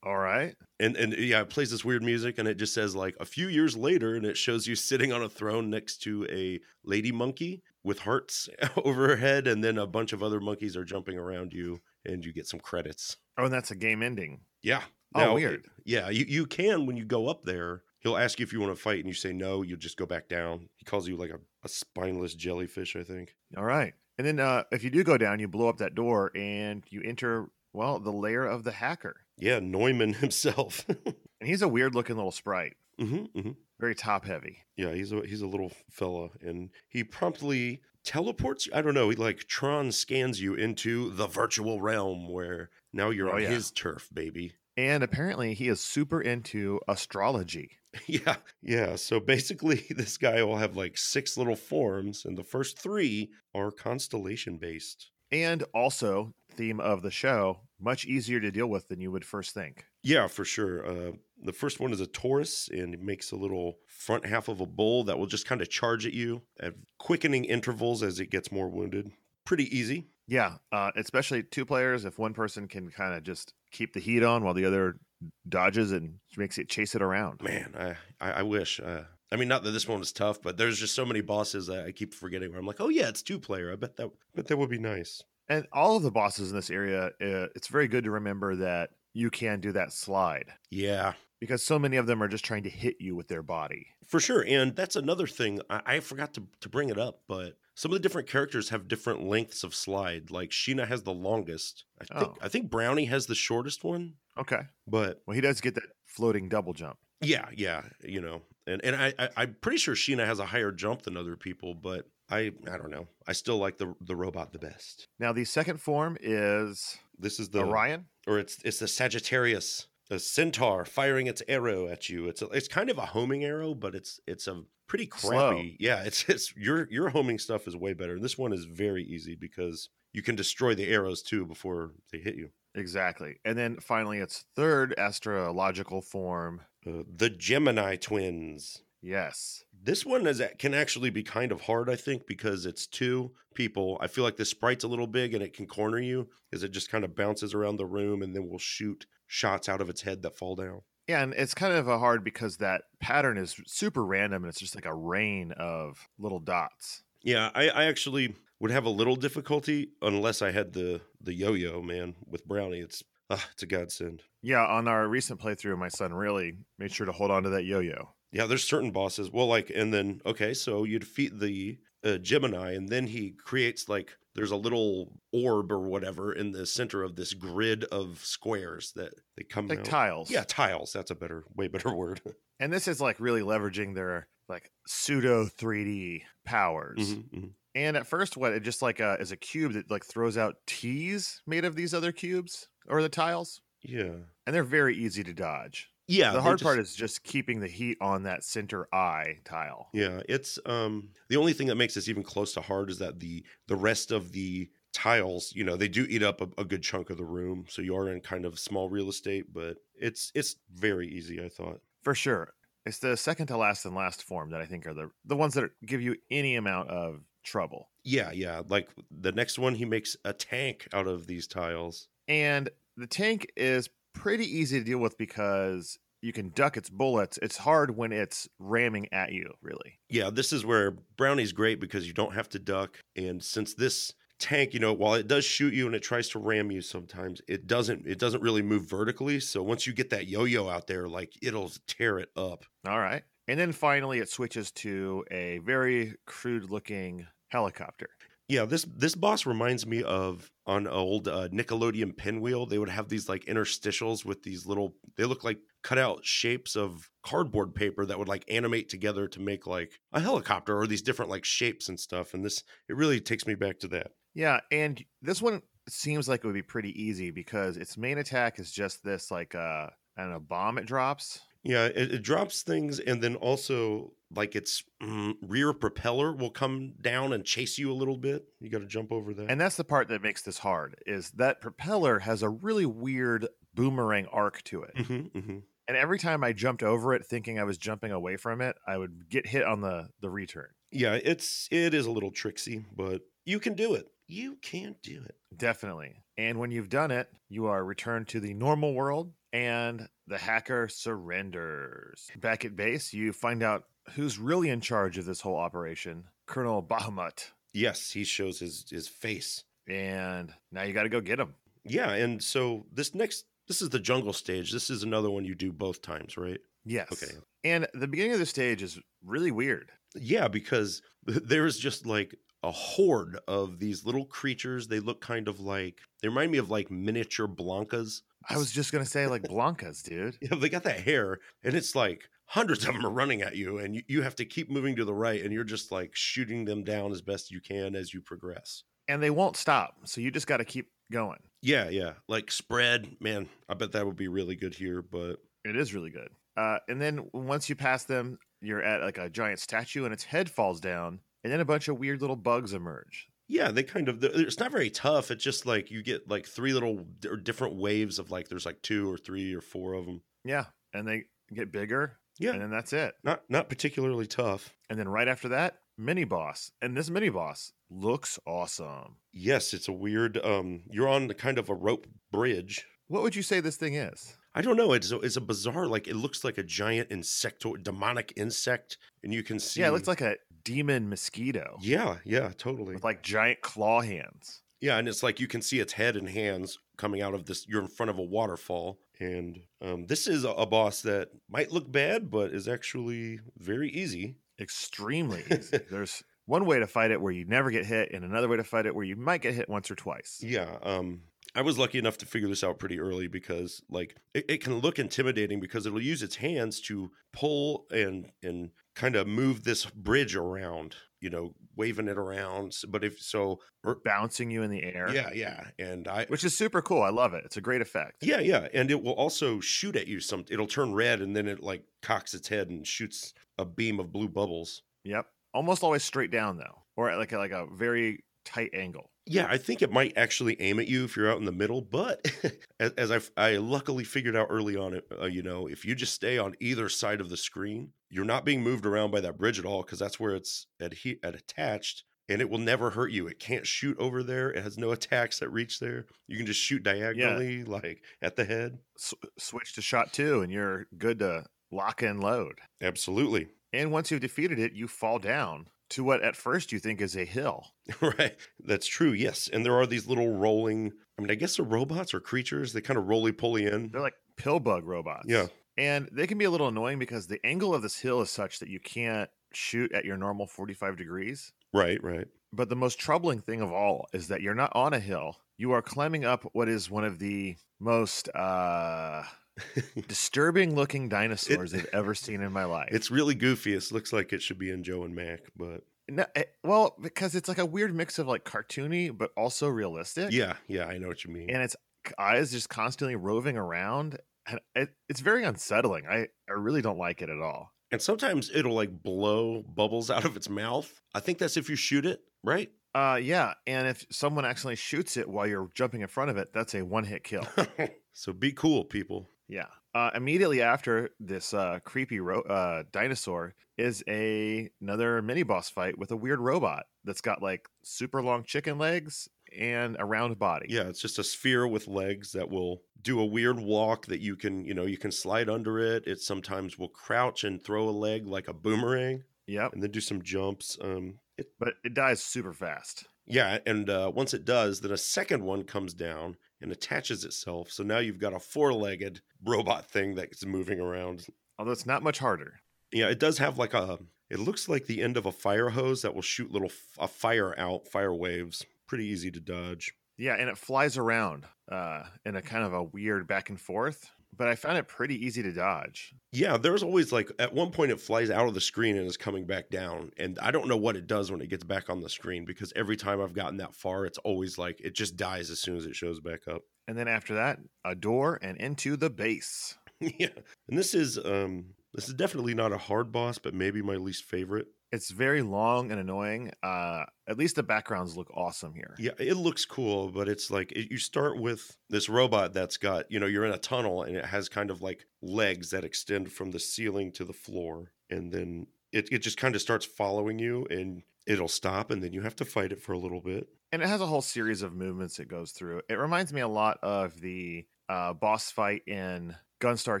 All 0.04 0.16
right. 0.16 0.54
and 0.78 0.96
and 0.96 1.12
yeah, 1.14 1.40
it 1.40 1.50
plays 1.50 1.72
this 1.72 1.84
weird 1.84 2.02
music, 2.02 2.38
and 2.38 2.46
it 2.46 2.56
just 2.56 2.72
says 2.72 2.94
like 2.94 3.16
a 3.18 3.24
few 3.24 3.48
years 3.48 3.76
later, 3.76 4.14
and 4.14 4.24
it 4.24 4.36
shows 4.36 4.66
you 4.66 4.76
sitting 4.76 5.12
on 5.12 5.22
a 5.22 5.28
throne 5.28 5.70
next 5.70 6.02
to 6.02 6.24
a 6.30 6.60
lady 6.84 7.10
monkey 7.10 7.62
with 7.86 8.00
hearts 8.00 8.48
over 8.84 9.08
her 9.08 9.16
head, 9.16 9.46
and 9.46 9.62
then 9.64 9.78
a 9.78 9.86
bunch 9.86 10.12
of 10.12 10.22
other 10.22 10.40
monkeys 10.40 10.76
are 10.76 10.84
jumping 10.84 11.16
around 11.16 11.52
you, 11.52 11.80
and 12.04 12.24
you 12.24 12.32
get 12.32 12.46
some 12.46 12.60
credits. 12.60 13.16
Oh, 13.38 13.44
and 13.44 13.52
that's 13.52 13.70
a 13.70 13.76
game 13.76 14.02
ending. 14.02 14.40
Yeah. 14.62 14.82
Oh, 15.14 15.20
Now, 15.20 15.34
weird. 15.34 15.66
Yeah, 15.84 16.10
you 16.10 16.24
you 16.28 16.46
can 16.46 16.84
when 16.86 16.96
you 16.96 17.04
go 17.04 17.28
up 17.28 17.44
there. 17.44 17.82
He'll 18.00 18.16
ask 18.16 18.38
you 18.38 18.44
if 18.44 18.52
you 18.52 18.60
want 18.60 18.74
to 18.76 18.80
fight, 18.80 18.98
and 18.98 19.06
you 19.08 19.14
say 19.14 19.32
no. 19.32 19.62
You 19.62 19.76
just 19.76 19.96
go 19.96 20.04
back 20.06 20.28
down. 20.28 20.68
He 20.76 20.84
calls 20.84 21.08
you 21.08 21.16
like 21.16 21.30
a, 21.30 21.38
a 21.64 21.68
spineless 21.68 22.34
jellyfish, 22.34 22.94
I 22.96 23.02
think. 23.02 23.34
All 23.56 23.64
right. 23.64 23.94
And 24.18 24.26
then 24.26 24.40
uh, 24.40 24.64
if 24.72 24.82
you 24.84 24.90
do 24.90 25.02
go 25.04 25.16
down, 25.18 25.38
you 25.40 25.48
blow 25.48 25.68
up 25.68 25.78
that 25.78 25.94
door 25.94 26.30
and 26.34 26.84
you 26.90 27.02
enter, 27.02 27.46
well, 27.72 27.98
the 27.98 28.10
lair 28.12 28.44
of 28.46 28.64
the 28.64 28.72
hacker. 28.72 29.16
Yeah, 29.38 29.60
Noiman 29.60 30.16
himself. 30.24 30.84
And 31.38 31.46
he's 31.50 31.60
a 31.60 31.68
weird 31.68 31.94
looking 31.94 32.16
little 32.16 32.32
sprite, 32.32 32.76
hmm 32.98 33.24
hmm 33.34 33.50
very 33.78 33.94
top 33.94 34.24
heavy. 34.24 34.58
Yeah, 34.76 34.92
he's 34.92 35.12
a 35.12 35.22
he's 35.26 35.42
a 35.42 35.46
little 35.46 35.72
fella, 35.90 36.30
and 36.40 36.70
he 36.88 37.04
promptly 37.04 37.80
teleports. 38.04 38.68
I 38.74 38.82
don't 38.82 38.94
know. 38.94 39.08
He 39.10 39.16
like 39.16 39.46
Tron 39.46 39.92
scans 39.92 40.40
you 40.40 40.54
into 40.54 41.10
the 41.10 41.26
virtual 41.26 41.80
realm 41.80 42.30
where 42.30 42.70
now 42.92 43.10
you're 43.10 43.30
Oh, 43.30 43.36
on 43.36 43.42
yeah. 43.42 43.48
his 43.48 43.70
turf, 43.70 44.08
baby. 44.12 44.52
And 44.76 45.02
apparently 45.02 45.54
he 45.54 45.68
is 45.68 45.80
super 45.80 46.20
into 46.20 46.80
astrology. 46.86 47.70
yeah, 48.06 48.36
yeah. 48.62 48.96
So 48.96 49.18
basically, 49.20 49.86
this 49.90 50.18
guy 50.18 50.42
will 50.42 50.58
have 50.58 50.76
like 50.76 50.98
six 50.98 51.36
little 51.36 51.56
forms, 51.56 52.24
and 52.24 52.36
the 52.36 52.44
first 52.44 52.78
three 52.78 53.30
are 53.54 53.70
constellation 53.70 54.58
based. 54.58 55.10
And 55.32 55.64
also, 55.74 56.34
theme 56.54 56.78
of 56.78 57.02
the 57.02 57.10
show, 57.10 57.60
much 57.80 58.04
easier 58.04 58.38
to 58.40 58.50
deal 58.52 58.68
with 58.68 58.88
than 58.88 59.00
you 59.00 59.10
would 59.10 59.24
first 59.24 59.54
think. 59.54 59.84
Yeah, 60.06 60.28
for 60.28 60.44
sure. 60.44 60.86
Uh, 60.86 61.12
the 61.42 61.52
first 61.52 61.80
one 61.80 61.92
is 61.92 62.00
a 62.00 62.06
Taurus, 62.06 62.68
and 62.68 62.94
it 62.94 63.02
makes 63.02 63.32
a 63.32 63.36
little 63.36 63.78
front 63.88 64.24
half 64.24 64.46
of 64.46 64.60
a 64.60 64.66
bull 64.66 65.02
that 65.02 65.18
will 65.18 65.26
just 65.26 65.48
kind 65.48 65.60
of 65.60 65.68
charge 65.68 66.06
at 66.06 66.12
you 66.12 66.42
at 66.60 66.74
quickening 67.00 67.44
intervals 67.44 68.04
as 68.04 68.20
it 68.20 68.30
gets 68.30 68.52
more 68.52 68.68
wounded. 68.68 69.10
Pretty 69.44 69.64
easy. 69.76 70.06
Yeah, 70.28 70.58
uh, 70.70 70.92
especially 70.94 71.42
two 71.42 71.64
players. 71.64 72.04
If 72.04 72.20
one 72.20 72.34
person 72.34 72.68
can 72.68 72.88
kind 72.90 73.14
of 73.14 73.24
just 73.24 73.52
keep 73.72 73.94
the 73.94 74.00
heat 74.00 74.22
on 74.22 74.44
while 74.44 74.54
the 74.54 74.64
other 74.64 75.00
dodges 75.48 75.90
and 75.90 76.20
makes 76.36 76.56
it 76.56 76.68
chase 76.68 76.94
it 76.94 77.02
around. 77.02 77.42
Man, 77.42 77.74
I 77.76 77.96
I, 78.24 78.32
I 78.32 78.42
wish. 78.44 78.78
Uh, 78.78 79.02
I 79.32 79.36
mean, 79.36 79.48
not 79.48 79.64
that 79.64 79.72
this 79.72 79.88
one 79.88 79.98
was 79.98 80.12
tough, 80.12 80.40
but 80.40 80.56
there's 80.56 80.78
just 80.78 80.94
so 80.94 81.04
many 81.04 81.20
bosses 81.20 81.66
that 81.66 81.84
I 81.84 81.90
keep 81.90 82.14
forgetting. 82.14 82.50
Where 82.50 82.60
I'm 82.60 82.66
like, 82.66 82.80
oh 82.80 82.90
yeah, 82.90 83.08
it's 83.08 83.22
two 83.22 83.40
player. 83.40 83.72
I 83.72 83.74
bet 83.76 83.96
that, 83.96 84.10
bet 84.36 84.46
that 84.46 84.56
would 84.56 84.70
be 84.70 84.78
nice. 84.78 85.20
And 85.48 85.66
all 85.72 85.96
of 85.96 86.04
the 86.04 86.12
bosses 86.12 86.50
in 86.50 86.56
this 86.56 86.70
area, 86.70 87.06
uh, 87.06 87.48
it's 87.56 87.68
very 87.68 87.88
good 87.88 88.04
to 88.04 88.12
remember 88.12 88.54
that 88.56 88.90
you 89.16 89.30
can 89.30 89.60
do 89.60 89.72
that 89.72 89.92
slide 89.92 90.52
Yeah, 90.70 91.14
because 91.40 91.62
so 91.62 91.78
many 91.78 91.96
of 91.96 92.06
them 92.06 92.22
are 92.22 92.28
just 92.28 92.44
trying 92.44 92.64
to 92.64 92.70
hit 92.70 92.96
you 93.00 93.16
with 93.16 93.28
their 93.28 93.42
body. 93.42 93.88
for 94.06 94.20
sure. 94.20 94.44
And 94.46 94.76
that's 94.76 94.96
another 94.96 95.26
thing. 95.26 95.60
I, 95.70 95.80
I 95.86 96.00
forgot 96.00 96.34
to 96.34 96.42
to 96.60 96.68
bring 96.68 96.90
it 96.90 96.98
up, 96.98 97.22
but 97.26 97.56
some 97.74 97.90
of 97.90 97.96
the 97.96 98.02
different 98.02 98.28
characters 98.28 98.68
have 98.68 98.88
different 98.88 99.22
lengths 99.22 99.64
of 99.64 99.74
slide. 99.74 100.30
Like 100.30 100.50
Sheena 100.50 100.86
has 100.86 101.02
the 101.02 101.14
longest. 101.14 101.84
I 102.00 102.04
oh. 102.12 102.20
think 102.20 102.32
Oh. 102.32 102.44
I 102.44 102.48
think 102.48 102.70
Brownie 102.70 103.06
has 103.06 103.26
the 103.26 103.34
shortest 103.34 103.84
one. 103.84 104.14
Okay. 104.38 104.62
But 104.86 105.22
Well, 105.26 105.34
he 105.34 105.40
does 105.40 105.60
get 105.60 105.74
that 105.74 105.90
floating 106.04 106.48
double 106.48 106.72
jump. 106.74 106.98
yeah, 107.22 107.48
yeah, 107.56 107.82
you 108.04 108.20
know, 108.20 108.42
and 108.66 108.84
and 108.84 108.94
I, 108.94 109.14
I 109.18 109.28
I'm 109.36 109.56
pretty 109.60 109.78
sure 109.78 109.94
Sheena 109.94 110.26
has 110.26 110.38
a 110.38 110.46
higher 110.46 110.72
jump 110.72 111.02
than 111.02 111.16
other 111.16 111.36
people, 111.36 111.74
but 111.74 112.06
I 112.30 112.52
I 112.70 112.76
don't 112.76 112.90
know. 112.90 113.06
I 113.26 113.32
still 113.32 113.58
like 113.58 113.78
the 113.78 113.94
the 114.00 114.16
robot 114.16 114.52
the 114.52 114.58
best. 114.58 115.08
Now, 115.18 115.32
the 115.32 115.44
second 115.44 115.80
form 115.80 116.16
is 116.20 116.98
This 117.18 117.38
is 117.40 117.48
the 117.50 117.60
Orion. 117.64 118.06
or 118.26 118.38
it's 118.38 118.58
it's 118.64 118.78
the 118.80 118.88
Sagittarius, 118.88 119.86
a 120.10 120.18
centaur 120.18 120.84
firing 120.84 121.26
its 121.26 121.42
arrow 121.48 121.88
at 121.88 122.08
you. 122.08 122.26
It's 122.28 122.42
a, 122.42 122.46
it's 122.48 122.68
kind 122.68 122.90
of 122.90 122.98
a 122.98 123.06
homing 123.06 123.44
arrow, 123.44 123.74
but 123.74 123.94
it's 123.94 124.20
it's 124.26 124.46
a 124.48 124.62
pretty 124.88 125.08
Slow. 125.16 125.30
crappy. 125.52 125.76
Yeah, 125.78 126.02
it's 126.04 126.24
it's 126.28 126.54
your 126.56 126.88
your 126.90 127.10
homing 127.10 127.38
stuff 127.38 127.66
is 127.68 127.76
way 127.76 127.92
better. 127.92 128.14
And 128.14 128.24
this 128.24 128.38
one 128.38 128.52
is 128.52 128.64
very 128.64 129.04
easy 129.04 129.34
because 129.36 129.88
you 130.12 130.22
can 130.22 130.34
destroy 130.34 130.74
the 130.74 130.88
arrows 130.88 131.22
too 131.22 131.44
before 131.46 131.92
they 132.12 132.18
hit 132.18 132.36
you. 132.36 132.50
Exactly. 132.74 133.36
And 133.44 133.56
then 133.56 133.78
finally, 133.80 134.18
its 134.18 134.44
third 134.54 134.94
astrological 134.98 136.02
form. 136.02 136.60
Uh, 136.86 137.02
the 137.16 137.30
Gemini 137.30 137.96
twins. 137.96 138.82
Yes. 139.02 139.64
This 139.86 140.04
one 140.04 140.26
is 140.26 140.42
can 140.58 140.74
actually 140.74 141.10
be 141.10 141.22
kind 141.22 141.52
of 141.52 141.60
hard, 141.62 141.88
I 141.88 141.94
think, 141.94 142.26
because 142.26 142.66
it's 142.66 142.88
two 142.88 143.30
people. 143.54 143.96
I 144.00 144.08
feel 144.08 144.24
like 144.24 144.36
the 144.36 144.44
sprite's 144.44 144.82
a 144.82 144.88
little 144.88 145.06
big 145.06 145.32
and 145.32 145.44
it 145.44 145.52
can 145.52 145.68
corner 145.68 146.00
you 146.00 146.28
because 146.50 146.64
it 146.64 146.72
just 146.72 146.90
kind 146.90 147.04
of 147.04 147.14
bounces 147.14 147.54
around 147.54 147.76
the 147.76 147.86
room 147.86 148.20
and 148.20 148.34
then 148.34 148.48
will 148.48 148.58
shoot 148.58 149.06
shots 149.28 149.68
out 149.68 149.80
of 149.80 149.88
its 149.88 150.02
head 150.02 150.22
that 150.22 150.36
fall 150.36 150.56
down. 150.56 150.80
Yeah, 151.06 151.22
and 151.22 151.32
it's 151.34 151.54
kind 151.54 151.72
of 151.72 151.86
a 151.86 152.00
hard 152.00 152.24
because 152.24 152.56
that 152.56 152.82
pattern 152.98 153.38
is 153.38 153.54
super 153.64 154.04
random 154.04 154.42
and 154.42 154.50
it's 154.50 154.58
just 154.58 154.74
like 154.74 154.86
a 154.86 154.94
rain 154.94 155.52
of 155.52 156.08
little 156.18 156.40
dots. 156.40 157.04
Yeah, 157.22 157.52
I, 157.54 157.68
I 157.68 157.84
actually 157.84 158.34
would 158.58 158.72
have 158.72 158.86
a 158.86 158.90
little 158.90 159.14
difficulty 159.14 159.90
unless 160.02 160.42
I 160.42 160.50
had 160.50 160.72
the 160.72 161.00
the 161.20 161.32
yo-yo 161.32 161.80
man 161.80 162.16
with 162.26 162.44
Brownie. 162.44 162.80
It's 162.80 163.04
ah, 163.30 163.46
it's 163.52 163.62
a 163.62 163.66
godsend. 163.66 164.24
Yeah, 164.42 164.66
on 164.66 164.88
our 164.88 165.06
recent 165.06 165.38
playthrough, 165.38 165.78
my 165.78 165.90
son 165.90 166.12
really 166.12 166.54
made 166.76 166.90
sure 166.90 167.06
to 167.06 167.12
hold 167.12 167.30
on 167.30 167.44
to 167.44 167.50
that 167.50 167.64
yo-yo. 167.64 168.15
Yeah, 168.36 168.46
there's 168.46 168.64
certain 168.64 168.90
bosses. 168.90 169.30
Well, 169.30 169.46
like, 169.46 169.70
and 169.74 169.92
then 169.94 170.20
okay, 170.26 170.52
so 170.52 170.84
you 170.84 170.98
defeat 170.98 171.38
the 171.40 171.78
uh, 172.04 172.18
Gemini, 172.18 172.72
and 172.72 172.88
then 172.88 173.06
he 173.06 173.30
creates 173.30 173.88
like 173.88 174.16
there's 174.34 174.50
a 174.50 174.56
little 174.56 175.14
orb 175.32 175.72
or 175.72 175.80
whatever 175.80 176.32
in 176.32 176.52
the 176.52 176.66
center 176.66 177.02
of 177.02 177.16
this 177.16 177.32
grid 177.32 177.84
of 177.84 178.22
squares 178.22 178.92
that 178.96 179.14
they 179.36 179.44
come 179.44 179.68
like 179.68 179.78
out. 179.78 179.84
tiles. 179.86 180.30
Yeah, 180.30 180.44
tiles. 180.46 180.92
That's 180.92 181.10
a 181.10 181.14
better, 181.14 181.44
way 181.54 181.68
better 181.68 181.94
word. 181.96 182.20
And 182.60 182.70
this 182.72 182.86
is 182.88 183.00
like 183.00 183.18
really 183.20 183.40
leveraging 183.40 183.94
their 183.94 184.28
like 184.48 184.70
pseudo 184.86 185.46
3D 185.46 186.22
powers. 186.44 187.14
Mhm, 187.14 187.30
mhm. 187.30 187.50
And 187.74 187.96
at 187.96 188.06
first, 188.06 188.36
what 188.36 188.52
it 188.52 188.60
just 188.62 188.82
like 188.82 189.00
uh, 189.00 189.16
is 189.20 189.32
a 189.32 189.36
cube 189.36 189.72
that 189.72 189.90
like 189.90 190.04
throws 190.04 190.36
out 190.38 190.56
T's 190.66 191.42
made 191.46 191.64
of 191.64 191.74
these 191.74 191.92
other 191.94 192.12
cubes 192.12 192.68
or 192.88 193.02
the 193.02 193.08
tiles, 193.08 193.60
Yeah, 193.82 194.14
and 194.46 194.54
they're 194.54 194.62
very 194.62 194.96
easy 194.96 195.24
to 195.24 195.34
dodge. 195.34 195.88
Yeah. 196.06 196.32
the 196.32 196.40
hard 196.40 196.58
just- 196.58 196.64
part 196.64 196.78
is 196.78 196.94
just 196.94 197.22
keeping 197.24 197.60
the 197.60 197.68
heat 197.68 197.98
on 198.00 198.24
that 198.24 198.44
center 198.44 198.88
eye 198.94 199.38
tile. 199.44 199.88
Yeah, 199.92 200.22
it's 200.28 200.58
um 200.66 201.10
the 201.28 201.36
only 201.36 201.52
thing 201.52 201.66
that 201.68 201.76
makes 201.76 201.94
this 201.94 202.08
even 202.08 202.22
close 202.22 202.52
to 202.54 202.60
hard 202.60 202.90
is 202.90 202.98
that 202.98 203.20
the 203.20 203.44
the 203.68 203.76
rest 203.76 204.10
of 204.12 204.32
the 204.32 204.70
tiles, 204.92 205.52
you 205.54 205.62
know, 205.64 205.76
they 205.76 205.88
do 205.88 206.06
eat 206.08 206.22
up 206.22 206.40
a, 206.40 206.48
a 206.60 206.64
good 206.64 206.82
chunk 206.82 207.10
of 207.10 207.18
the 207.18 207.24
room, 207.24 207.66
so 207.68 207.82
you 207.82 207.94
are 207.96 208.10
in 208.10 208.20
kind 208.20 208.44
of 208.46 208.58
small 208.58 208.88
real 208.88 209.08
estate, 209.08 209.52
but 209.52 209.76
it's 209.94 210.32
it's 210.34 210.56
very 210.72 211.08
easy. 211.08 211.42
I 211.44 211.48
thought. 211.48 211.80
For 212.02 212.14
sure. 212.14 212.54
It's 212.86 213.00
the 213.00 213.16
second 213.16 213.48
to 213.48 213.56
last 213.56 213.84
and 213.84 213.96
last 213.96 214.22
form 214.22 214.50
that 214.50 214.60
I 214.60 214.66
think 214.66 214.86
are 214.86 214.94
the 214.94 215.10
the 215.24 215.36
ones 215.36 215.54
that 215.54 215.64
are, 215.64 215.72
give 215.84 216.00
you 216.00 216.16
any 216.30 216.54
amount 216.56 216.88
of 216.88 217.20
trouble. 217.42 217.88
Yeah, 218.04 218.30
yeah. 218.32 218.62
Like 218.68 218.88
the 219.10 219.32
next 219.32 219.58
one, 219.58 219.74
he 219.74 219.84
makes 219.84 220.16
a 220.24 220.32
tank 220.32 220.86
out 220.92 221.08
of 221.08 221.26
these 221.26 221.46
tiles. 221.48 222.08
And 222.28 222.70
the 222.96 223.06
tank 223.08 223.50
is 223.56 223.88
pretty 224.16 224.44
easy 224.44 224.78
to 224.78 224.84
deal 224.84 224.98
with 224.98 225.16
because 225.18 225.98
you 226.22 226.32
can 226.32 226.50
duck 226.50 226.76
its 226.76 226.90
bullets. 226.90 227.38
It's 227.42 227.56
hard 227.56 227.96
when 227.96 228.12
it's 228.12 228.48
ramming 228.58 229.12
at 229.12 229.32
you, 229.32 229.52
really. 229.62 229.98
Yeah, 230.08 230.30
this 230.30 230.52
is 230.52 230.64
where 230.64 230.96
Brownie's 231.16 231.52
great 231.52 231.80
because 231.80 232.06
you 232.06 232.12
don't 232.12 232.34
have 232.34 232.48
to 232.50 232.58
duck, 232.58 232.98
and 233.16 233.42
since 233.42 233.74
this 233.74 234.12
tank 234.38 234.74
you 234.74 234.80
know 234.80 234.92
while 234.92 235.14
it 235.14 235.26
does 235.26 235.46
shoot 235.46 235.72
you 235.72 235.86
and 235.86 235.94
it 235.94 236.02
tries 236.02 236.28
to 236.28 236.38
ram 236.38 236.70
you 236.70 236.82
sometimes 236.82 237.40
it 237.48 237.66
doesn't 237.66 238.06
it 238.06 238.18
doesn't 238.18 238.42
really 238.42 238.60
move 238.60 238.82
vertically 238.82 239.40
so 239.40 239.62
once 239.62 239.86
you 239.86 239.94
get 239.94 240.10
that 240.10 240.26
yo-yo 240.26 240.68
out 240.68 240.86
there 240.86 241.08
like 241.08 241.32
it'll 241.40 241.72
tear 241.86 242.18
it 242.18 242.28
up 242.36 242.66
All 242.86 242.98
right. 243.00 243.22
And 243.48 243.58
then 243.58 243.72
finally 243.72 244.18
it 244.18 244.28
switches 244.28 244.72
to 244.72 245.24
a 245.30 245.58
very 245.58 246.14
crude 246.26 246.70
looking 246.70 247.26
helicopter. 247.48 248.08
Yeah, 248.48 248.64
this 248.64 248.84
this 248.84 249.16
boss 249.16 249.44
reminds 249.44 249.86
me 249.86 250.04
of 250.04 250.50
on 250.66 250.86
old 250.86 251.26
uh, 251.26 251.48
Nickelodeon 251.48 252.16
Pinwheel. 252.16 252.66
They 252.66 252.78
would 252.78 252.88
have 252.88 253.08
these 253.08 253.28
like 253.28 253.44
interstitials 253.46 254.24
with 254.24 254.44
these 254.44 254.66
little. 254.66 254.94
They 255.16 255.24
look 255.24 255.42
like 255.42 255.58
cutout 255.82 256.24
shapes 256.24 256.76
of 256.76 257.10
cardboard 257.24 257.74
paper 257.74 258.06
that 258.06 258.18
would 258.18 258.28
like 258.28 258.44
animate 258.48 258.88
together 258.88 259.26
to 259.28 259.40
make 259.40 259.66
like 259.66 259.98
a 260.12 260.20
helicopter 260.20 260.78
or 260.78 260.86
these 260.86 261.02
different 261.02 261.30
like 261.30 261.44
shapes 261.44 261.88
and 261.88 261.98
stuff. 261.98 262.34
And 262.34 262.44
this 262.44 262.62
it 262.88 262.94
really 262.94 263.20
takes 263.20 263.46
me 263.46 263.56
back 263.56 263.80
to 263.80 263.88
that. 263.88 264.12
Yeah, 264.34 264.60
and 264.70 265.04
this 265.22 265.42
one 265.42 265.62
seems 265.88 266.28
like 266.28 266.44
it 266.44 266.46
would 266.46 266.54
be 266.54 266.62
pretty 266.62 267.00
easy 267.02 267.32
because 267.32 267.76
its 267.76 267.96
main 267.96 268.18
attack 268.18 268.60
is 268.60 268.70
just 268.70 269.02
this 269.02 269.30
like 269.30 269.56
uh 269.56 269.88
I 270.16 270.22
don't 270.22 270.30
know, 270.30 270.40
bomb 270.40 270.78
it 270.78 270.86
drops. 270.86 271.40
Yeah, 271.64 271.86
it, 271.86 272.14
it 272.14 272.22
drops 272.22 272.62
things, 272.62 273.00
and 273.00 273.20
then 273.20 273.34
also 273.34 274.12
like 274.34 274.56
its 274.56 274.82
mm, 275.02 275.34
rear 275.42 275.72
propeller 275.72 276.32
will 276.32 276.50
come 276.50 276.94
down 277.00 277.32
and 277.32 277.44
chase 277.44 277.78
you 277.78 277.90
a 277.90 277.94
little 277.94 278.16
bit. 278.16 278.44
You 278.60 278.70
got 278.70 278.80
to 278.80 278.86
jump 278.86 279.12
over 279.12 279.32
that. 279.34 279.50
And 279.50 279.60
that's 279.60 279.76
the 279.76 279.84
part 279.84 280.08
that 280.08 280.22
makes 280.22 280.42
this 280.42 280.58
hard 280.58 280.96
is 281.06 281.30
that 281.32 281.60
propeller 281.60 282.18
has 282.20 282.42
a 282.42 282.48
really 282.48 282.86
weird 282.86 283.48
boomerang 283.74 284.26
arc 284.32 284.62
to 284.64 284.82
it. 284.82 284.94
Mhm, 284.96 285.30
mhm. 285.32 285.62
And 285.88 285.96
every 285.96 286.18
time 286.18 286.42
I 286.42 286.52
jumped 286.52 286.82
over 286.82 287.14
it 287.14 287.24
thinking 287.24 287.58
I 287.60 287.64
was 287.64 287.78
jumping 287.78 288.10
away 288.10 288.36
from 288.36 288.60
it, 288.60 288.76
I 288.86 288.96
would 288.98 289.28
get 289.28 289.46
hit 289.46 289.62
on 289.64 289.80
the 289.82 290.08
the 290.20 290.30
return. 290.30 290.70
yeah, 290.90 291.18
it's 291.22 291.68
it 291.70 291.94
is 291.94 292.06
a 292.06 292.10
little 292.10 292.30
tricksy, 292.32 292.84
but 292.96 293.22
you 293.44 293.60
can 293.60 293.74
do 293.74 293.94
it. 293.94 294.06
You 294.26 294.56
can 294.56 294.96
do 295.02 295.22
it. 295.24 295.36
Definitely. 295.56 296.24
And 296.36 296.58
when 296.58 296.72
you've 296.72 296.88
done 296.88 297.12
it, 297.12 297.28
you 297.48 297.66
are 297.66 297.84
returned 297.84 298.26
to 298.28 298.40
the 298.40 298.54
normal 298.54 298.92
world 298.94 299.32
and 299.56 300.08
the 300.26 300.38
hacker 300.38 300.86
surrenders. 300.88 302.28
Back 302.36 302.64
at 302.64 302.76
base, 302.76 303.12
you 303.14 303.32
find 303.32 303.62
out 303.62 303.84
who's 304.14 304.38
really 304.38 304.68
in 304.68 304.80
charge 304.80 305.16
of 305.16 305.24
this 305.24 305.40
whole 305.40 305.56
operation, 305.56 306.24
Colonel 306.46 306.82
Bahamut. 306.82 307.50
Yes, 307.72 308.10
he 308.10 308.24
shows 308.24 308.58
his 308.58 308.86
his 308.90 309.08
face. 309.08 309.64
And 309.88 310.52
now 310.72 310.82
you 310.82 310.92
got 310.92 311.04
to 311.04 311.08
go 311.08 311.20
get 311.20 311.40
him. 311.40 311.54
Yeah, 311.84 312.12
and 312.12 312.42
so 312.42 312.86
this 312.92 313.14
next 313.14 313.44
this 313.66 313.80
is 313.80 313.88
the 313.88 313.98
jungle 313.98 314.32
stage. 314.32 314.72
This 314.72 314.90
is 314.90 315.02
another 315.02 315.30
one 315.30 315.44
you 315.44 315.54
do 315.54 315.72
both 315.72 316.02
times, 316.02 316.36
right? 316.36 316.60
Yes. 316.84 317.08
Okay. 317.12 317.32
And 317.64 317.86
the 317.94 318.06
beginning 318.06 318.32
of 318.32 318.38
the 318.38 318.46
stage 318.46 318.82
is 318.82 319.00
really 319.24 319.50
weird. 319.50 319.90
Yeah, 320.14 320.48
because 320.48 321.02
there's 321.24 321.78
just 321.78 322.06
like 322.06 322.36
a 322.62 322.70
horde 322.70 323.38
of 323.46 323.78
these 323.78 324.04
little 324.04 324.24
creatures. 324.24 324.88
They 324.88 325.00
look 325.00 325.20
kind 325.20 325.48
of 325.48 325.60
like 325.60 326.00
they 326.20 326.28
remind 326.28 326.52
me 326.52 326.58
of 326.58 326.70
like 326.70 326.90
miniature 326.90 327.48
Blankas. 327.48 328.22
I 328.48 328.56
was 328.56 328.70
just 328.70 328.92
going 328.92 329.04
to 329.04 329.10
say, 329.10 329.26
like, 329.26 329.42
Blankas, 329.42 330.02
dude. 330.02 330.38
Yeah, 330.40 330.56
they 330.56 330.68
got 330.68 330.84
that 330.84 331.00
hair, 331.00 331.38
and 331.64 331.74
it's 331.74 331.94
like 331.94 332.28
hundreds 332.46 332.86
of 332.86 332.94
them 332.94 333.04
are 333.04 333.10
running 333.10 333.42
at 333.42 333.56
you, 333.56 333.78
and 333.78 333.96
you, 333.96 334.02
you 334.06 334.22
have 334.22 334.36
to 334.36 334.44
keep 334.44 334.70
moving 334.70 334.96
to 334.96 335.04
the 335.04 335.14
right, 335.14 335.42
and 335.42 335.52
you're 335.52 335.64
just 335.64 335.90
like 335.90 336.14
shooting 336.14 336.64
them 336.64 336.84
down 336.84 337.12
as 337.12 337.20
best 337.20 337.50
you 337.50 337.60
can 337.60 337.94
as 337.96 338.14
you 338.14 338.20
progress. 338.20 338.84
And 339.08 339.22
they 339.22 339.30
won't 339.30 339.56
stop. 339.56 339.94
So 340.04 340.20
you 340.20 340.30
just 340.30 340.46
got 340.46 340.56
to 340.58 340.64
keep 340.64 340.90
going. 341.12 341.38
Yeah, 341.62 341.88
yeah. 341.88 342.12
Like 342.28 342.50
spread, 342.50 343.16
man, 343.20 343.48
I 343.68 343.74
bet 343.74 343.92
that 343.92 344.06
would 344.06 344.16
be 344.16 344.28
really 344.28 344.56
good 344.56 344.74
here, 344.74 345.02
but 345.02 345.36
It 345.64 345.76
is 345.76 345.94
really 345.94 346.10
good. 346.10 346.30
Uh, 346.56 346.78
and 346.88 347.00
then 347.00 347.28
once 347.32 347.68
you 347.68 347.76
pass 347.76 348.04
them, 348.04 348.38
you're 348.60 348.82
at 348.82 349.02
like 349.02 349.18
a 349.18 349.28
giant 349.28 349.60
statue 349.60 350.04
and 350.04 350.12
its 350.12 350.24
head 350.24 350.50
falls 350.50 350.80
down. 350.80 351.20
And 351.44 351.52
then 351.52 351.60
a 351.60 351.64
bunch 351.64 351.86
of 351.86 351.98
weird 351.98 352.20
little 352.20 352.36
bugs 352.36 352.72
emerge. 352.72 353.28
Yeah, 353.48 353.70
they 353.70 353.82
kind 353.82 354.08
of. 354.08 354.22
It's 354.24 354.58
not 354.58 354.72
very 354.72 354.90
tough. 354.90 355.30
It's 355.30 355.44
just 355.44 355.66
like 355.66 355.90
you 355.90 356.02
get 356.02 356.28
like 356.28 356.46
three 356.46 356.72
little 356.72 357.06
or 357.28 357.36
different 357.36 357.76
waves 357.76 358.18
of 358.18 358.30
like 358.30 358.48
there's 358.48 358.66
like 358.66 358.82
two 358.82 359.10
or 359.10 359.16
three 359.16 359.54
or 359.54 359.60
four 359.60 359.94
of 359.94 360.06
them. 360.06 360.22
Yeah. 360.44 360.66
And 360.92 361.06
they 361.06 361.24
get 361.54 361.72
bigger. 361.72 362.18
Yeah. 362.38 362.52
And 362.52 362.62
then 362.62 362.70
that's 362.70 362.92
it. 362.92 363.14
Not 363.22 363.42
not 363.48 363.68
particularly 363.68 364.26
tough. 364.26 364.74
And 364.90 364.98
then 364.98 365.08
right 365.08 365.28
after 365.28 365.48
that, 365.50 365.78
mini 365.96 366.24
boss. 366.24 366.72
And 366.82 366.96
this 366.96 367.10
mini 367.10 367.28
boss 367.28 367.72
looks 367.90 368.38
awesome. 368.46 369.16
Yes, 369.32 369.72
it's 369.72 369.88
a 369.88 369.92
weird. 369.92 370.38
Um, 370.44 370.82
you're 370.90 371.08
on 371.08 371.28
the 371.28 371.34
kind 371.34 371.58
of 371.58 371.68
a 371.68 371.74
rope 371.74 372.06
bridge. 372.32 372.84
What 373.08 373.22
would 373.22 373.36
you 373.36 373.42
say 373.42 373.60
this 373.60 373.76
thing 373.76 373.94
is? 373.94 374.36
I 374.54 374.62
don't 374.62 374.76
know. 374.76 374.94
It's 374.94 375.12
a, 375.12 375.20
it's 375.20 375.36
a 375.36 375.40
bizarre. 375.40 375.86
Like 375.86 376.08
it 376.08 376.16
looks 376.16 376.42
like 376.42 376.58
a 376.58 376.62
giant 376.62 377.10
insecto 377.10 377.80
demonic 377.80 378.32
insect, 378.36 378.96
and 379.22 379.32
you 379.32 379.42
can 379.42 379.58
see. 379.58 379.80
Yeah, 379.80 379.88
it 379.88 379.92
looks 379.92 380.08
like 380.08 380.22
a 380.22 380.36
demon 380.66 381.08
mosquito 381.08 381.78
Yeah, 381.80 382.16
yeah, 382.24 382.50
totally. 382.58 382.94
with 382.94 383.04
like 383.04 383.22
giant 383.22 383.60
claw 383.62 384.00
hands. 384.02 384.62
Yeah, 384.80 384.98
and 384.98 385.08
it's 385.08 385.22
like 385.22 385.40
you 385.40 385.46
can 385.46 385.62
see 385.62 385.80
its 385.80 385.94
head 385.94 386.16
and 386.16 386.28
hands 386.28 386.78
coming 386.98 387.22
out 387.22 387.32
of 387.32 387.46
this. 387.46 387.66
You're 387.66 387.80
in 387.80 387.88
front 387.88 388.10
of 388.10 388.18
a 388.18 388.22
waterfall, 388.22 388.98
and 389.18 389.58
um, 389.80 390.06
this 390.06 390.26
is 390.26 390.44
a, 390.44 390.50
a 390.50 390.66
boss 390.66 391.00
that 391.02 391.30
might 391.48 391.72
look 391.72 391.90
bad, 391.90 392.30
but 392.30 392.50
is 392.52 392.68
actually 392.68 393.40
very 393.56 393.88
easy. 393.90 394.36
Extremely 394.60 395.42
easy. 395.50 395.78
There's 395.90 396.22
one 396.44 396.66
way 396.66 396.78
to 396.78 396.86
fight 396.86 397.10
it 397.10 397.20
where 397.20 397.32
you 397.32 397.46
never 397.46 397.70
get 397.70 397.86
hit, 397.86 398.12
and 398.12 398.22
another 398.24 398.48
way 398.48 398.58
to 398.58 398.64
fight 398.64 398.84
it 398.86 398.94
where 398.94 399.04
you 399.04 399.16
might 399.16 399.40
get 399.40 399.54
hit 399.54 399.68
once 399.68 399.90
or 399.90 399.94
twice. 399.94 400.40
Yeah, 400.42 400.76
um, 400.82 401.22
I 401.54 401.62
was 401.62 401.78
lucky 401.78 401.98
enough 401.98 402.18
to 402.18 402.26
figure 402.26 402.48
this 402.48 402.62
out 402.62 402.78
pretty 402.78 403.00
early 403.00 403.28
because, 403.28 403.80
like, 403.88 404.16
it, 404.34 404.44
it 404.48 404.62
can 404.62 404.80
look 404.80 404.98
intimidating 404.98 405.58
because 405.58 405.86
it'll 405.86 406.02
use 406.02 406.22
its 406.22 406.36
hands 406.36 406.80
to 406.82 407.10
pull 407.32 407.86
and 407.90 408.30
and 408.42 408.70
kind 408.96 409.14
of 409.14 409.28
move 409.28 409.62
this 409.62 409.86
bridge 409.86 410.34
around. 410.34 410.96
You 411.20 411.30
know, 411.30 411.54
waving 411.76 412.08
it 412.08 412.18
around. 412.18 412.76
But 412.88 413.02
if 413.02 413.20
so, 413.20 413.60
or, 413.82 413.96
Bouncing 414.04 414.50
you 414.50 414.62
in 414.62 414.70
the 414.70 414.82
air. 414.82 415.08
yeah, 415.12 415.30
yeah, 415.32 415.64
and 415.78 416.06
I 416.06 416.26
Which 416.26 416.44
is 416.44 416.56
super 416.56 416.82
cool. 416.82 417.02
I 417.02 417.08
love 417.08 417.32
it. 417.32 417.42
It's 417.44 417.56
a 417.56 417.60
great 417.60 417.80
effect. 417.80 418.22
Yeah, 418.22 418.40
yeah, 418.40 418.68
and 418.74 418.90
it 418.90 419.02
will 419.02 419.14
also 419.14 419.58
shoot 419.60 419.96
at 419.96 420.06
you. 420.08 420.20
Some 420.20 420.44
it'll 420.50 420.66
turn 420.66 420.92
red, 420.92 421.22
and 421.22 421.34
then 421.34 421.46
it 421.48 421.62
like 421.62 421.84
cocks 422.02 422.34
its 422.34 422.48
head 422.48 422.68
and 422.68 422.86
shoots 422.86 423.32
a 423.58 423.64
beam 423.64 423.98
of 423.98 424.12
blue 424.12 424.28
bubbles. 424.28 424.82
Yep. 425.04 425.26
Almost 425.54 425.82
always 425.82 426.04
straight 426.04 426.30
down 426.30 426.58
though, 426.58 426.82
or 426.96 427.08
at 427.10 427.18
like 427.18 427.32
a, 427.32 427.38
like 427.38 427.52
a 427.52 427.66
very 427.72 428.24
tight 428.44 428.70
angle. 428.74 429.10
Yeah, 429.26 429.46
I 429.50 429.58
think 429.58 429.82
it 429.82 429.90
might 429.90 430.16
actually 430.16 430.60
aim 430.60 430.78
at 430.78 430.86
you 430.86 431.04
if 431.04 431.16
you're 431.16 431.30
out 431.30 431.38
in 431.38 431.44
the 431.44 431.52
middle. 431.52 431.82
But 431.82 432.24
as, 432.80 432.92
as 432.92 433.10
I've, 433.10 433.30
I 433.36 433.56
luckily 433.56 434.04
figured 434.04 434.36
out 434.36 434.46
early 434.50 434.76
on, 434.76 435.00
uh, 435.20 435.26
you 435.26 435.42
know, 435.42 435.66
if 435.66 435.84
you 435.84 435.94
just 435.94 436.14
stay 436.14 436.38
on 436.38 436.54
either 436.60 436.88
side 436.88 437.20
of 437.20 437.28
the 437.28 437.36
screen, 437.36 437.90
you're 438.08 438.24
not 438.24 438.44
being 438.44 438.62
moved 438.62 438.86
around 438.86 439.10
by 439.10 439.20
that 439.20 439.36
bridge 439.36 439.58
at 439.58 439.64
all 439.64 439.82
because 439.82 439.98
that's 439.98 440.20
where 440.20 440.34
it's 440.34 440.66
adhe- 440.80 441.18
at 441.24 441.34
attached. 441.34 442.04
And 442.28 442.40
it 442.40 442.50
will 442.50 442.58
never 442.58 442.90
hurt 442.90 443.12
you. 443.12 443.28
It 443.28 443.38
can't 443.38 443.66
shoot 443.66 443.96
over 444.00 444.22
there. 444.22 444.50
It 444.50 444.62
has 444.62 444.78
no 444.78 444.90
attacks 444.92 445.38
that 445.40 445.50
reach 445.50 445.80
there. 445.80 446.06
You 446.28 446.36
can 446.36 446.46
just 446.46 446.60
shoot 446.60 446.82
diagonally, 446.82 447.64
like 447.64 448.02
at 448.22 448.36
the 448.36 448.44
head. 448.44 448.78
S- 448.98 449.14
switch 449.38 449.74
to 449.74 449.82
shot 449.82 450.12
two, 450.12 450.42
and 450.42 450.52
you're 450.52 450.86
good 450.98 451.18
to 451.20 451.44
lock 451.70 452.02
and 452.02 452.20
load. 452.20 452.60
Absolutely. 452.80 453.48
And 453.72 453.92
once 453.92 454.10
you've 454.10 454.20
defeated 454.20 454.58
it, 454.58 454.72
you 454.72 454.88
fall 454.88 455.18
down 455.18 455.66
to 455.90 456.04
what 456.04 456.22
at 456.22 456.36
first 456.36 456.72
you 456.72 456.78
think 456.78 457.00
is 457.00 457.16
a 457.16 457.24
hill. 457.24 457.66
Right. 458.00 458.36
That's 458.64 458.86
true. 458.86 459.12
Yes. 459.12 459.48
And 459.52 459.64
there 459.64 459.76
are 459.76 459.86
these 459.86 460.08
little 460.08 460.36
rolling, 460.36 460.92
I 461.18 461.22
mean, 461.22 461.30
I 461.30 461.34
guess 461.34 461.56
they're 461.56 461.64
robots 461.64 462.14
or 462.14 462.20
creatures. 462.20 462.72
They 462.72 462.80
kind 462.80 462.98
of 462.98 463.06
roly 463.06 463.32
poly 463.32 463.66
in. 463.66 463.90
They're 463.90 464.00
like 464.00 464.16
pill 464.36 464.58
bug 464.58 464.84
robots. 464.84 465.26
Yeah. 465.28 465.46
And 465.78 466.08
they 466.10 466.26
can 466.26 466.38
be 466.38 466.46
a 466.46 466.50
little 466.50 466.68
annoying 466.68 466.98
because 466.98 467.26
the 467.26 467.44
angle 467.44 467.74
of 467.74 467.82
this 467.82 467.98
hill 467.98 468.20
is 468.22 468.30
such 468.30 468.58
that 468.58 468.68
you 468.68 468.80
can't 468.80 469.30
shoot 469.52 469.92
at 469.92 470.04
your 470.04 470.16
normal 470.16 470.46
45 470.46 470.96
degrees. 470.96 471.52
Right, 471.72 472.02
right. 472.02 472.26
But 472.52 472.68
the 472.68 472.76
most 472.76 472.98
troubling 472.98 473.40
thing 473.40 473.60
of 473.60 473.72
all 473.72 474.06
is 474.12 474.28
that 474.28 474.40
you're 474.40 474.54
not 474.54 474.72
on 474.74 474.94
a 474.94 475.00
hill. 475.00 475.36
You 475.58 475.72
are 475.72 475.82
climbing 475.82 476.24
up 476.24 476.48
what 476.52 476.68
is 476.68 476.90
one 476.90 477.04
of 477.04 477.18
the 477.18 477.56
most 477.78 478.28
uh, 478.34 479.22
disturbing 480.08 480.74
looking 480.74 481.08
dinosaurs 481.08 481.74
I've 481.74 481.88
ever 481.92 482.14
seen 482.14 482.42
in 482.42 482.52
my 482.52 482.64
life. 482.64 482.90
It's 482.92 483.10
really 483.10 483.34
goofy. 483.34 483.74
It 483.74 483.90
looks 483.92 484.12
like 484.12 484.32
it 484.32 484.42
should 484.42 484.58
be 484.58 484.70
in 484.70 484.82
Joe 484.82 485.04
and 485.04 485.14
Mac, 485.14 485.40
but 485.56 485.82
no, 486.08 486.22
it, 486.22 486.30
eh, 486.36 486.44
well, 486.62 486.96
because 487.00 487.34
it's 487.34 487.48
like 487.48 487.58
a 487.58 487.66
weird 487.66 487.94
mix 487.94 488.18
of 488.18 488.28
like 488.28 488.44
cartoony 488.44 489.16
but 489.16 489.30
also 489.36 489.68
realistic. 489.68 490.32
Yeah, 490.32 490.54
yeah, 490.68 490.84
I 490.84 490.98
know 490.98 491.08
what 491.08 491.24
you 491.24 491.32
mean. 491.32 491.50
And 491.50 491.62
its 491.62 491.76
eyes 492.18 492.52
just 492.52 492.68
constantly 492.68 493.16
roving 493.16 493.56
around, 493.56 494.18
and 494.46 494.60
it, 494.74 494.90
it's 495.08 495.20
very 495.20 495.44
unsettling. 495.44 496.06
I 496.06 496.28
I 496.48 496.52
really 496.52 496.82
don't 496.82 496.98
like 496.98 497.22
it 497.22 497.30
at 497.30 497.40
all. 497.40 497.72
And 497.92 498.02
sometimes 498.02 498.50
it'll 498.52 498.74
like 498.74 499.02
blow 499.02 499.62
bubbles 499.62 500.10
out 500.10 500.24
of 500.24 500.36
its 500.36 500.48
mouth. 500.48 501.00
I 501.14 501.20
think 501.20 501.38
that's 501.38 501.56
if 501.56 501.70
you 501.70 501.76
shoot 501.76 502.04
it, 502.04 502.20
right? 502.42 502.70
Uh, 502.94 503.20
yeah. 503.22 503.52
And 503.66 503.86
if 503.86 504.06
someone 504.10 504.44
accidentally 504.44 504.76
shoots 504.76 505.16
it 505.16 505.28
while 505.28 505.46
you're 505.46 505.70
jumping 505.74 506.00
in 506.00 506.08
front 506.08 506.30
of 506.30 506.36
it, 506.38 506.52
that's 506.52 506.74
a 506.74 506.82
one 506.82 507.04
hit 507.04 507.24
kill. 507.24 507.46
so 508.12 508.32
be 508.32 508.52
cool, 508.52 508.84
people. 508.84 509.28
Yeah. 509.48 509.66
Uh, 509.94 510.10
immediately 510.14 510.60
after 510.60 511.10
this 511.20 511.54
uh, 511.54 511.78
creepy 511.84 512.20
ro- 512.20 512.42
uh, 512.42 512.82
dinosaur 512.92 513.54
is 513.78 514.02
a 514.08 514.70
another 514.80 515.22
mini 515.22 515.42
boss 515.42 515.70
fight 515.70 515.98
with 515.98 516.10
a 516.10 516.16
weird 516.16 516.40
robot 516.40 516.84
that's 517.04 517.20
got 517.20 517.42
like 517.42 517.68
super 517.82 518.22
long 518.22 518.44
chicken 518.44 518.78
legs 518.78 519.28
and 519.56 519.96
a 519.98 520.04
round 520.04 520.38
body. 520.38 520.66
Yeah, 520.68 520.82
it's 520.82 521.00
just 521.00 521.18
a 521.18 521.24
sphere 521.24 521.66
with 521.66 521.86
legs 521.86 522.32
that 522.32 522.50
will 522.50 522.82
do 523.00 523.20
a 523.20 523.24
weird 523.24 523.58
walk 523.60 524.06
that 524.06 524.20
you 524.20 524.36
can, 524.36 524.64
you 524.64 524.74
know, 524.74 524.84
you 524.86 524.98
can 524.98 525.12
slide 525.12 525.48
under 525.48 525.78
it. 525.78 526.06
It 526.06 526.20
sometimes 526.20 526.78
will 526.78 526.88
crouch 526.88 527.44
and 527.44 527.62
throw 527.62 527.88
a 527.88 527.90
leg 527.90 528.26
like 528.26 528.48
a 528.48 528.52
boomerang. 528.52 529.22
Yep. 529.46 529.74
And 529.74 529.82
then 529.82 529.92
do 529.92 530.00
some 530.00 530.22
jumps. 530.22 530.76
Um, 530.80 531.20
it, 531.38 531.46
but 531.58 531.74
it 531.84 531.94
dies 531.94 532.22
super 532.22 532.52
fast. 532.52 533.06
Yeah, 533.26 533.58
and 533.66 533.88
uh, 533.88 534.10
once 534.14 534.34
it 534.34 534.44
does, 534.44 534.80
then 534.80 534.92
a 534.92 534.96
second 534.96 535.42
one 535.42 535.64
comes 535.64 535.94
down 535.94 536.36
and 536.60 536.72
attaches 536.72 537.24
itself. 537.24 537.70
So 537.70 537.82
now 537.82 537.98
you've 537.98 538.18
got 538.18 538.34
a 538.34 538.38
four-legged 538.38 539.20
robot 539.44 539.90
thing 539.90 540.14
that's 540.14 540.44
moving 540.44 540.80
around. 540.80 541.26
Although 541.58 541.72
it's 541.72 541.86
not 541.86 542.02
much 542.02 542.18
harder. 542.18 542.60
Yeah, 542.92 543.08
it 543.08 543.18
does 543.18 543.38
have 543.38 543.58
like 543.58 543.74
a. 543.74 543.98
It 544.28 544.40
looks 544.40 544.68
like 544.68 544.86
the 544.86 545.02
end 545.02 545.16
of 545.16 545.26
a 545.26 545.32
fire 545.32 545.70
hose 545.70 546.02
that 546.02 546.14
will 546.14 546.22
shoot 546.22 546.50
little 546.50 546.70
a 546.98 547.08
fire 547.08 547.58
out, 547.58 547.86
fire 547.88 548.14
waves. 548.14 548.64
Pretty 548.86 549.06
easy 549.06 549.30
to 549.30 549.40
dodge. 549.40 549.94
Yeah, 550.18 550.34
and 550.34 550.48
it 550.48 550.56
flies 550.56 550.96
around 550.96 551.44
uh, 551.70 552.04
in 552.24 552.36
a 552.36 552.42
kind 552.42 552.64
of 552.64 552.72
a 552.72 552.82
weird 552.82 553.26
back 553.26 553.50
and 553.50 553.60
forth 553.60 554.10
but 554.36 554.48
I 554.48 554.54
found 554.54 554.78
it 554.78 554.88
pretty 554.88 555.24
easy 555.24 555.42
to 555.42 555.52
dodge. 555.52 556.14
Yeah, 556.32 556.56
there's 556.56 556.82
always 556.82 557.12
like 557.12 557.30
at 557.38 557.54
one 557.54 557.70
point 557.70 557.90
it 557.90 558.00
flies 558.00 558.30
out 558.30 558.48
of 558.48 558.54
the 558.54 558.60
screen 558.60 558.96
and 558.96 559.06
is 559.06 559.16
coming 559.16 559.46
back 559.46 559.70
down. 559.70 560.12
And 560.18 560.38
I 560.38 560.50
don't 560.50 560.68
know 560.68 560.76
what 560.76 560.96
it 560.96 561.06
does 561.06 561.30
when 561.30 561.40
it 561.40 561.48
gets 561.48 561.64
back 561.64 561.88
on 561.88 562.00
the 562.00 562.08
screen 562.08 562.44
because 562.44 562.72
every 562.76 562.96
time 562.96 563.20
I've 563.20 563.32
gotten 563.32 563.58
that 563.58 563.74
far, 563.74 564.06
it's 564.06 564.18
always 564.18 564.58
like 564.58 564.80
it 564.80 564.94
just 564.94 565.16
dies 565.16 565.50
as 565.50 565.60
soon 565.60 565.76
as 565.76 565.86
it 565.86 565.96
shows 565.96 566.20
back 566.20 566.48
up. 566.48 566.62
And 566.88 566.96
then 566.96 567.08
after 567.08 567.34
that, 567.34 567.58
a 567.84 567.94
door 567.94 568.38
and 568.42 568.56
into 568.58 568.96
the 568.96 569.10
base. 569.10 569.76
yeah. 570.00 570.28
And 570.68 570.78
this 570.78 570.94
is 570.94 571.18
um 571.18 571.66
this 571.94 572.08
is 572.08 572.14
definitely 572.14 572.54
not 572.54 572.72
a 572.72 572.78
hard 572.78 573.10
boss, 573.10 573.38
but 573.38 573.54
maybe 573.54 573.80
my 573.80 573.96
least 573.96 574.24
favorite. 574.24 574.66
It's 574.96 575.10
very 575.10 575.42
long 575.42 575.90
and 575.90 576.00
annoying. 576.00 576.52
Uh, 576.62 577.04
at 577.28 577.36
least 577.36 577.56
the 577.56 577.62
backgrounds 577.62 578.16
look 578.16 578.30
awesome 578.34 578.72
here. 578.72 578.94
Yeah, 578.98 579.10
it 579.18 579.36
looks 579.36 579.66
cool, 579.66 580.08
but 580.08 580.26
it's 580.26 580.50
like 580.50 580.72
it, 580.72 580.90
you 580.90 580.96
start 580.96 581.38
with 581.38 581.76
this 581.90 582.08
robot 582.08 582.54
that's 582.54 582.78
got, 582.78 583.12
you 583.12 583.20
know, 583.20 583.26
you're 583.26 583.44
in 583.44 583.52
a 583.52 583.58
tunnel 583.58 584.04
and 584.04 584.16
it 584.16 584.24
has 584.24 584.48
kind 584.48 584.70
of 584.70 584.80
like 584.80 585.04
legs 585.20 585.68
that 585.70 585.84
extend 585.84 586.32
from 586.32 586.50
the 586.50 586.58
ceiling 586.58 587.12
to 587.12 587.26
the 587.26 587.34
floor. 587.34 587.92
And 588.08 588.32
then 588.32 588.68
it, 588.90 589.12
it 589.12 589.18
just 589.18 589.36
kind 589.36 589.54
of 589.54 589.60
starts 589.60 589.84
following 589.84 590.38
you 590.38 590.66
and 590.70 591.02
it'll 591.26 591.46
stop 591.46 591.90
and 591.90 592.02
then 592.02 592.14
you 592.14 592.22
have 592.22 592.36
to 592.36 592.46
fight 592.46 592.72
it 592.72 592.80
for 592.80 592.94
a 592.94 592.98
little 592.98 593.20
bit. 593.20 593.48
And 593.72 593.82
it 593.82 593.88
has 593.88 594.00
a 594.00 594.06
whole 594.06 594.22
series 594.22 594.62
of 594.62 594.72
movements 594.72 595.18
it 595.18 595.28
goes 595.28 595.52
through. 595.52 595.82
It 595.90 595.98
reminds 595.98 596.32
me 596.32 596.40
a 596.40 596.48
lot 596.48 596.78
of 596.82 597.20
the 597.20 597.66
uh, 597.90 598.14
boss 598.14 598.50
fight 598.50 598.80
in 598.86 599.36
Gunstar 599.60 600.00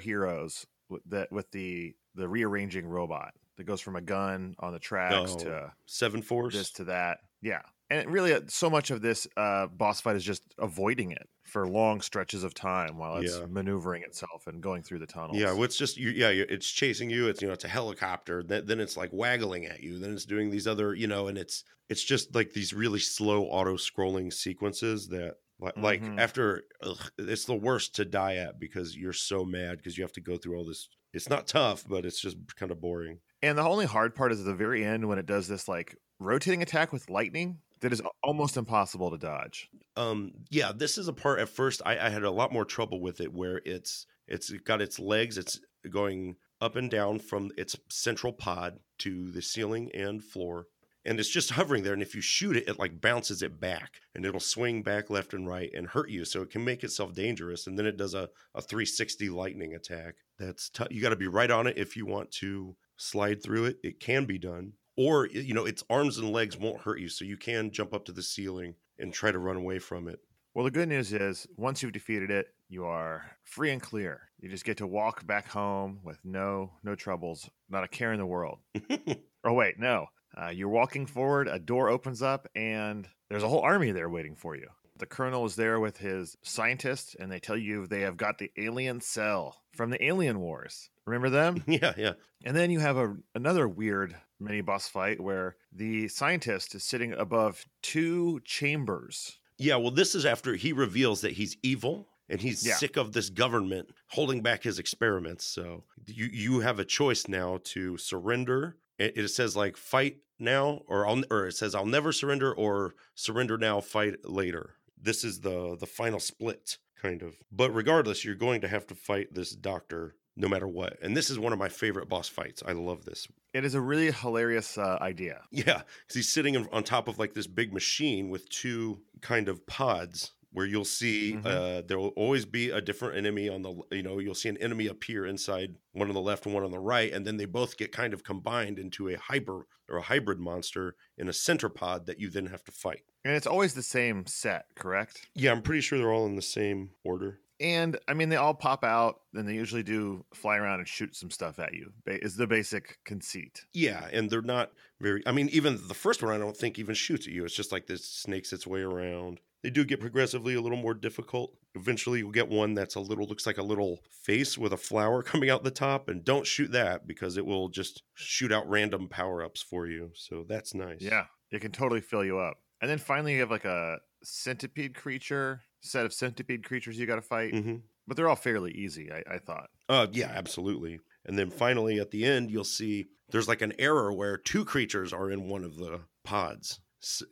Heroes 0.00 0.66
with 0.88 1.02
the, 1.04 1.28
with 1.30 1.50
the 1.50 1.94
the 2.14 2.26
rearranging 2.26 2.86
robot 2.86 3.34
that 3.56 3.64
goes 3.64 3.80
from 3.80 3.96
a 3.96 4.00
gun 4.00 4.54
on 4.58 4.72
the 4.72 4.78
tracks 4.78 5.34
oh, 5.34 5.38
to 5.38 5.72
seven 5.86 6.22
force 6.22 6.54
this 6.54 6.70
to 6.72 6.84
that. 6.84 7.18
Yeah. 7.42 7.62
And 7.88 8.10
really, 8.10 8.32
uh, 8.32 8.40
so 8.48 8.68
much 8.68 8.90
of 8.90 9.00
this 9.00 9.28
uh, 9.36 9.68
boss 9.68 10.00
fight 10.00 10.16
is 10.16 10.24
just 10.24 10.42
avoiding 10.58 11.12
it 11.12 11.28
for 11.44 11.68
long 11.68 12.00
stretches 12.00 12.42
of 12.42 12.52
time 12.52 12.98
while 12.98 13.18
it's 13.18 13.38
yeah. 13.38 13.46
maneuvering 13.48 14.02
itself 14.02 14.48
and 14.48 14.60
going 14.60 14.82
through 14.82 14.98
the 14.98 15.06
tunnels. 15.06 15.38
Yeah, 15.38 15.52
well, 15.52 15.62
it's 15.62 15.76
just 15.76 15.96
you, 15.96 16.10
yeah, 16.10 16.30
it's 16.30 16.68
chasing 16.68 17.10
you. 17.10 17.28
It's 17.28 17.40
you 17.40 17.46
know, 17.46 17.54
it's 17.54 17.64
a 17.64 17.68
helicopter. 17.68 18.42
Then, 18.42 18.66
then 18.66 18.80
it's 18.80 18.96
like 18.96 19.10
waggling 19.12 19.66
at 19.66 19.80
you. 19.80 20.00
Then 20.00 20.12
it's 20.12 20.24
doing 20.24 20.50
these 20.50 20.66
other, 20.66 20.94
you 20.94 21.06
know, 21.06 21.28
and 21.28 21.38
it's 21.38 21.62
it's 21.88 22.02
just 22.02 22.34
like 22.34 22.52
these 22.52 22.72
really 22.72 22.98
slow 22.98 23.44
auto 23.44 23.76
scrolling 23.76 24.32
sequences 24.32 25.08
that 25.08 25.36
like 25.60 26.02
mm-hmm. 26.02 26.18
after 26.18 26.64
ugh, 26.82 27.10
it's 27.18 27.44
the 27.44 27.54
worst 27.54 27.94
to 27.96 28.04
die 28.04 28.36
at 28.36 28.58
because 28.58 28.96
you're 28.96 29.12
so 29.12 29.44
mad 29.44 29.78
because 29.78 29.96
you 29.96 30.02
have 30.02 30.12
to 30.12 30.20
go 30.20 30.36
through 30.36 30.56
all 30.56 30.66
this. 30.66 30.88
It's 31.12 31.30
not 31.30 31.46
tough, 31.46 31.84
but 31.88 32.04
it's 32.04 32.20
just 32.20 32.36
kind 32.56 32.72
of 32.72 32.80
boring. 32.80 33.20
And 33.46 33.56
the 33.56 33.62
only 33.62 33.86
hard 33.86 34.16
part 34.16 34.32
is 34.32 34.40
at 34.40 34.44
the 34.44 34.54
very 34.54 34.84
end 34.84 35.06
when 35.06 35.20
it 35.20 35.26
does 35.26 35.46
this 35.46 35.68
like 35.68 35.96
rotating 36.18 36.62
attack 36.62 36.92
with 36.92 37.08
lightning 37.08 37.58
that 37.80 37.92
is 37.92 38.02
almost 38.20 38.56
impossible 38.56 39.12
to 39.12 39.18
dodge. 39.18 39.70
Um, 39.96 40.32
yeah, 40.50 40.72
this 40.74 40.98
is 40.98 41.06
a 41.06 41.12
part 41.12 41.38
at 41.38 41.48
first 41.48 41.80
I, 41.86 41.96
I 41.96 42.08
had 42.08 42.24
a 42.24 42.30
lot 42.30 42.52
more 42.52 42.64
trouble 42.64 43.00
with 43.00 43.20
it 43.20 43.32
where 43.32 43.62
it's 43.64 44.06
it's 44.26 44.50
got 44.50 44.82
its 44.82 44.98
legs, 44.98 45.38
it's 45.38 45.60
going 45.88 46.34
up 46.60 46.74
and 46.74 46.90
down 46.90 47.20
from 47.20 47.52
its 47.56 47.76
central 47.88 48.32
pod 48.32 48.80
to 48.98 49.30
the 49.30 49.42
ceiling 49.42 49.92
and 49.94 50.24
floor. 50.24 50.66
And 51.04 51.20
it's 51.20 51.28
just 51.28 51.52
hovering 51.52 51.84
there. 51.84 51.92
And 51.92 52.02
if 52.02 52.16
you 52.16 52.20
shoot 52.20 52.56
it, 52.56 52.68
it 52.68 52.80
like 52.80 53.00
bounces 53.00 53.40
it 53.42 53.60
back 53.60 54.00
and 54.16 54.24
it'll 54.24 54.40
swing 54.40 54.82
back 54.82 55.08
left 55.08 55.34
and 55.34 55.46
right 55.46 55.70
and 55.72 55.86
hurt 55.86 56.10
you. 56.10 56.24
So 56.24 56.42
it 56.42 56.50
can 56.50 56.64
make 56.64 56.82
itself 56.82 57.14
dangerous. 57.14 57.68
And 57.68 57.78
then 57.78 57.86
it 57.86 57.96
does 57.96 58.14
a, 58.14 58.28
a 58.56 58.60
360 58.60 59.28
lightning 59.28 59.72
attack. 59.76 60.16
That's 60.36 60.68
tough. 60.68 60.88
You 60.90 61.00
got 61.00 61.10
to 61.10 61.16
be 61.16 61.28
right 61.28 61.50
on 61.52 61.68
it 61.68 61.78
if 61.78 61.96
you 61.96 62.06
want 62.06 62.32
to 62.32 62.74
slide 62.96 63.42
through 63.42 63.66
it. 63.66 63.78
It 63.82 64.00
can 64.00 64.24
be 64.24 64.38
done. 64.38 64.72
Or, 64.96 65.26
you 65.26 65.52
know, 65.52 65.66
its 65.66 65.84
arms 65.90 66.18
and 66.18 66.30
legs 66.30 66.56
won't 66.56 66.80
hurt 66.80 67.00
you. 67.00 67.08
So 67.08 67.24
you 67.24 67.36
can 67.36 67.70
jump 67.70 67.92
up 67.92 68.04
to 68.06 68.12
the 68.12 68.22
ceiling 68.22 68.74
and 68.98 69.12
try 69.12 69.30
to 69.30 69.38
run 69.38 69.56
away 69.56 69.78
from 69.78 70.08
it. 70.08 70.20
Well, 70.54 70.64
the 70.64 70.70
good 70.70 70.88
news 70.88 71.12
is 71.12 71.46
once 71.58 71.82
you've 71.82 71.92
defeated 71.92 72.30
it, 72.30 72.46
you 72.68 72.86
are 72.86 73.30
free 73.44 73.70
and 73.70 73.82
clear. 73.82 74.22
You 74.40 74.48
just 74.48 74.64
get 74.64 74.78
to 74.78 74.86
walk 74.86 75.26
back 75.26 75.48
home 75.48 76.00
with 76.02 76.18
no 76.24 76.72
no 76.82 76.94
troubles, 76.94 77.48
not 77.68 77.84
a 77.84 77.88
care 77.88 78.12
in 78.12 78.18
the 78.18 78.24
world. 78.24 78.60
oh 79.44 79.52
wait, 79.52 79.78
no. 79.78 80.06
Uh, 80.34 80.48
you're 80.48 80.68
walking 80.68 81.06
forward, 81.06 81.48
a 81.48 81.58
door 81.58 81.88
opens 81.90 82.22
up, 82.22 82.48
and 82.54 83.06
there's 83.28 83.42
a 83.42 83.48
whole 83.48 83.60
army 83.60 83.92
there 83.92 84.08
waiting 84.08 84.34
for 84.34 84.56
you. 84.56 84.68
The 84.98 85.06
colonel 85.06 85.44
is 85.44 85.56
there 85.56 85.78
with 85.78 85.98
his 85.98 86.36
scientists, 86.42 87.14
and 87.18 87.30
they 87.30 87.38
tell 87.38 87.56
you 87.56 87.86
they 87.86 88.00
have 88.00 88.16
got 88.16 88.38
the 88.38 88.50
alien 88.56 89.00
cell 89.00 89.62
from 89.72 89.90
the 89.90 90.02
Alien 90.02 90.40
Wars. 90.40 90.88
Remember 91.04 91.30
them? 91.30 91.62
Yeah, 91.66 91.92
yeah. 91.96 92.12
And 92.44 92.56
then 92.56 92.70
you 92.70 92.80
have 92.80 92.96
a 92.96 93.16
another 93.34 93.68
weird 93.68 94.16
mini 94.40 94.60
boss 94.60 94.88
fight 94.88 95.20
where 95.20 95.56
the 95.72 96.08
scientist 96.08 96.74
is 96.74 96.84
sitting 96.84 97.12
above 97.12 97.66
two 97.82 98.40
chambers. 98.44 99.38
Yeah, 99.58 99.76
well, 99.76 99.90
this 99.90 100.14
is 100.14 100.26
after 100.26 100.54
he 100.54 100.72
reveals 100.72 101.22
that 101.22 101.32
he's 101.32 101.56
evil 101.62 102.08
and 102.28 102.40
he's 102.40 102.66
yeah. 102.66 102.74
sick 102.74 102.96
of 102.96 103.12
this 103.12 103.30
government 103.30 103.88
holding 104.08 104.42
back 104.42 104.62
his 104.62 104.78
experiments. 104.78 105.44
So 105.44 105.84
you 106.06 106.26
you 106.26 106.60
have 106.60 106.78
a 106.78 106.84
choice 106.84 107.28
now 107.28 107.58
to 107.64 107.96
surrender. 107.98 108.76
It, 108.98 109.16
it 109.16 109.28
says 109.28 109.56
like 109.56 109.76
fight 109.76 110.18
now, 110.38 110.82
or 110.86 111.06
I'll, 111.06 111.22
or 111.30 111.46
it 111.46 111.56
says 111.56 111.74
I'll 111.74 111.86
never 111.86 112.12
surrender, 112.12 112.52
or 112.52 112.94
surrender 113.14 113.58
now, 113.58 113.80
fight 113.80 114.24
later. 114.24 114.74
This 115.00 115.24
is 115.24 115.40
the 115.40 115.76
the 115.78 115.86
final 115.86 116.20
split, 116.20 116.78
kind 117.00 117.22
of. 117.22 117.36
But 117.52 117.74
regardless, 117.74 118.24
you're 118.24 118.34
going 118.34 118.60
to 118.62 118.68
have 118.68 118.86
to 118.88 118.94
fight 118.94 119.34
this 119.34 119.50
doctor 119.50 120.16
no 120.36 120.48
matter 120.48 120.68
what. 120.68 120.98
And 121.02 121.16
this 121.16 121.30
is 121.30 121.38
one 121.38 121.52
of 121.52 121.58
my 121.58 121.68
favorite 121.68 122.08
boss 122.08 122.28
fights. 122.28 122.62
I 122.66 122.72
love 122.72 123.04
this. 123.04 123.26
It 123.54 123.64
is 123.64 123.74
a 123.74 123.80
really 123.80 124.12
hilarious 124.12 124.76
uh, 124.76 124.98
idea. 125.00 125.40
Yeah, 125.50 125.82
because 125.82 126.14
he's 126.14 126.32
sitting 126.32 126.56
on 126.56 126.84
top 126.84 127.08
of 127.08 127.18
like 127.18 127.32
this 127.32 127.46
big 127.46 127.72
machine 127.72 128.28
with 128.28 128.48
two 128.50 129.00
kind 129.22 129.48
of 129.48 129.66
pods 129.66 130.32
where 130.56 130.64
you'll 130.64 130.86
see 130.86 131.34
mm-hmm. 131.34 131.46
uh, 131.46 131.82
there 131.86 131.98
will 131.98 132.14
always 132.16 132.46
be 132.46 132.70
a 132.70 132.80
different 132.80 133.14
enemy 133.14 133.46
on 133.46 133.60
the 133.60 133.78
you 133.90 134.02
know 134.02 134.18
you'll 134.18 134.34
see 134.34 134.48
an 134.48 134.56
enemy 134.56 134.86
appear 134.86 135.26
inside 135.26 135.74
one 135.92 136.08
on 136.08 136.14
the 136.14 136.20
left 136.20 136.46
and 136.46 136.54
one 136.54 136.64
on 136.64 136.70
the 136.70 136.78
right 136.78 137.12
and 137.12 137.26
then 137.26 137.36
they 137.36 137.44
both 137.44 137.76
get 137.76 137.92
kind 137.92 138.14
of 138.14 138.24
combined 138.24 138.78
into 138.78 139.06
a 139.10 139.18
hyper 139.18 139.66
or 139.90 139.98
a 139.98 140.02
hybrid 140.02 140.40
monster 140.40 140.96
in 141.18 141.28
a 141.28 141.32
center 141.32 141.68
pod 141.68 142.06
that 142.06 142.18
you 142.18 142.30
then 142.30 142.46
have 142.46 142.64
to 142.64 142.72
fight 142.72 143.02
and 143.22 143.34
it's 143.34 143.46
always 143.46 143.74
the 143.74 143.82
same 143.82 144.24
set 144.24 144.64
correct 144.74 145.26
yeah 145.34 145.52
i'm 145.52 145.60
pretty 145.60 145.82
sure 145.82 145.98
they're 145.98 146.12
all 146.12 146.24
in 146.24 146.36
the 146.36 146.42
same 146.42 146.88
order 147.04 147.38
and 147.58 147.98
I 148.06 148.12
mean, 148.12 148.28
they 148.28 148.36
all 148.36 148.52
pop 148.52 148.84
out 148.84 149.20
and 149.34 149.48
they 149.48 149.54
usually 149.54 149.82
do 149.82 150.24
fly 150.34 150.58
around 150.58 150.80
and 150.80 150.88
shoot 150.88 151.16
some 151.16 151.30
stuff 151.30 151.58
at 151.58 151.72
you, 151.72 151.92
is 152.06 152.36
the 152.36 152.46
basic 152.46 152.98
conceit. 153.04 153.64
Yeah. 153.72 154.06
And 154.12 154.28
they're 154.28 154.42
not 154.42 154.72
very, 155.00 155.22
I 155.26 155.32
mean, 155.32 155.48
even 155.50 155.80
the 155.88 155.94
first 155.94 156.22
one, 156.22 156.34
I 156.34 156.38
don't 156.38 156.56
think 156.56 156.78
even 156.78 156.94
shoots 156.94 157.26
at 157.26 157.32
you. 157.32 157.44
It's 157.44 157.54
just 157.54 157.72
like 157.72 157.86
this 157.86 158.04
snakes 158.04 158.52
its 158.52 158.66
way 158.66 158.82
around. 158.82 159.40
They 159.66 159.70
do 159.70 159.84
get 159.84 159.98
progressively 159.98 160.54
a 160.54 160.60
little 160.60 160.78
more 160.78 160.94
difficult. 160.94 161.56
Eventually, 161.74 162.20
you'll 162.20 162.30
get 162.30 162.48
one 162.48 162.74
that's 162.74 162.94
a 162.94 163.00
little, 163.00 163.26
looks 163.26 163.48
like 163.48 163.58
a 163.58 163.64
little 163.64 163.98
face 164.22 164.56
with 164.56 164.72
a 164.72 164.76
flower 164.76 165.22
coming 165.24 165.50
out 165.50 165.64
the 165.64 165.72
top. 165.72 166.08
And 166.08 166.24
don't 166.24 166.46
shoot 166.46 166.70
that 166.70 167.08
because 167.08 167.36
it 167.36 167.44
will 167.44 167.68
just 167.68 168.04
shoot 168.14 168.52
out 168.52 168.68
random 168.68 169.08
power 169.08 169.42
ups 169.42 169.60
for 169.60 169.88
you. 169.88 170.12
So 170.14 170.44
that's 170.48 170.72
nice. 170.72 171.00
Yeah. 171.00 171.24
It 171.50 171.62
can 171.62 171.72
totally 171.72 172.00
fill 172.00 172.24
you 172.24 172.38
up. 172.38 172.58
And 172.80 172.88
then 172.88 172.98
finally, 172.98 173.34
you 173.34 173.40
have 173.40 173.50
like 173.50 173.64
a 173.64 173.98
centipede 174.22 174.94
creature, 174.94 175.62
set 175.80 176.06
of 176.06 176.12
centipede 176.12 176.62
creatures 176.62 176.96
you 176.96 177.06
got 177.06 177.16
to 177.16 177.22
fight. 177.22 177.52
hmm 177.52 177.78
But 178.06 178.16
they're 178.16 178.28
all 178.28 178.36
fairly 178.36 178.70
easy, 178.70 179.10
I, 179.10 179.34
I 179.34 179.38
thought. 179.38 179.66
Uh, 179.88 180.06
yeah, 180.12 180.30
absolutely. 180.32 181.00
And 181.24 181.36
then 181.36 181.50
finally 181.50 181.98
at 181.98 182.12
the 182.12 182.24
end, 182.24 182.52
you'll 182.52 182.62
see 182.62 183.06
there's 183.30 183.48
like 183.48 183.62
an 183.62 183.72
error 183.80 184.12
where 184.12 184.36
two 184.36 184.64
creatures 184.64 185.12
are 185.12 185.28
in 185.28 185.48
one 185.48 185.64
of 185.64 185.74
the 185.74 186.02
pods 186.22 186.78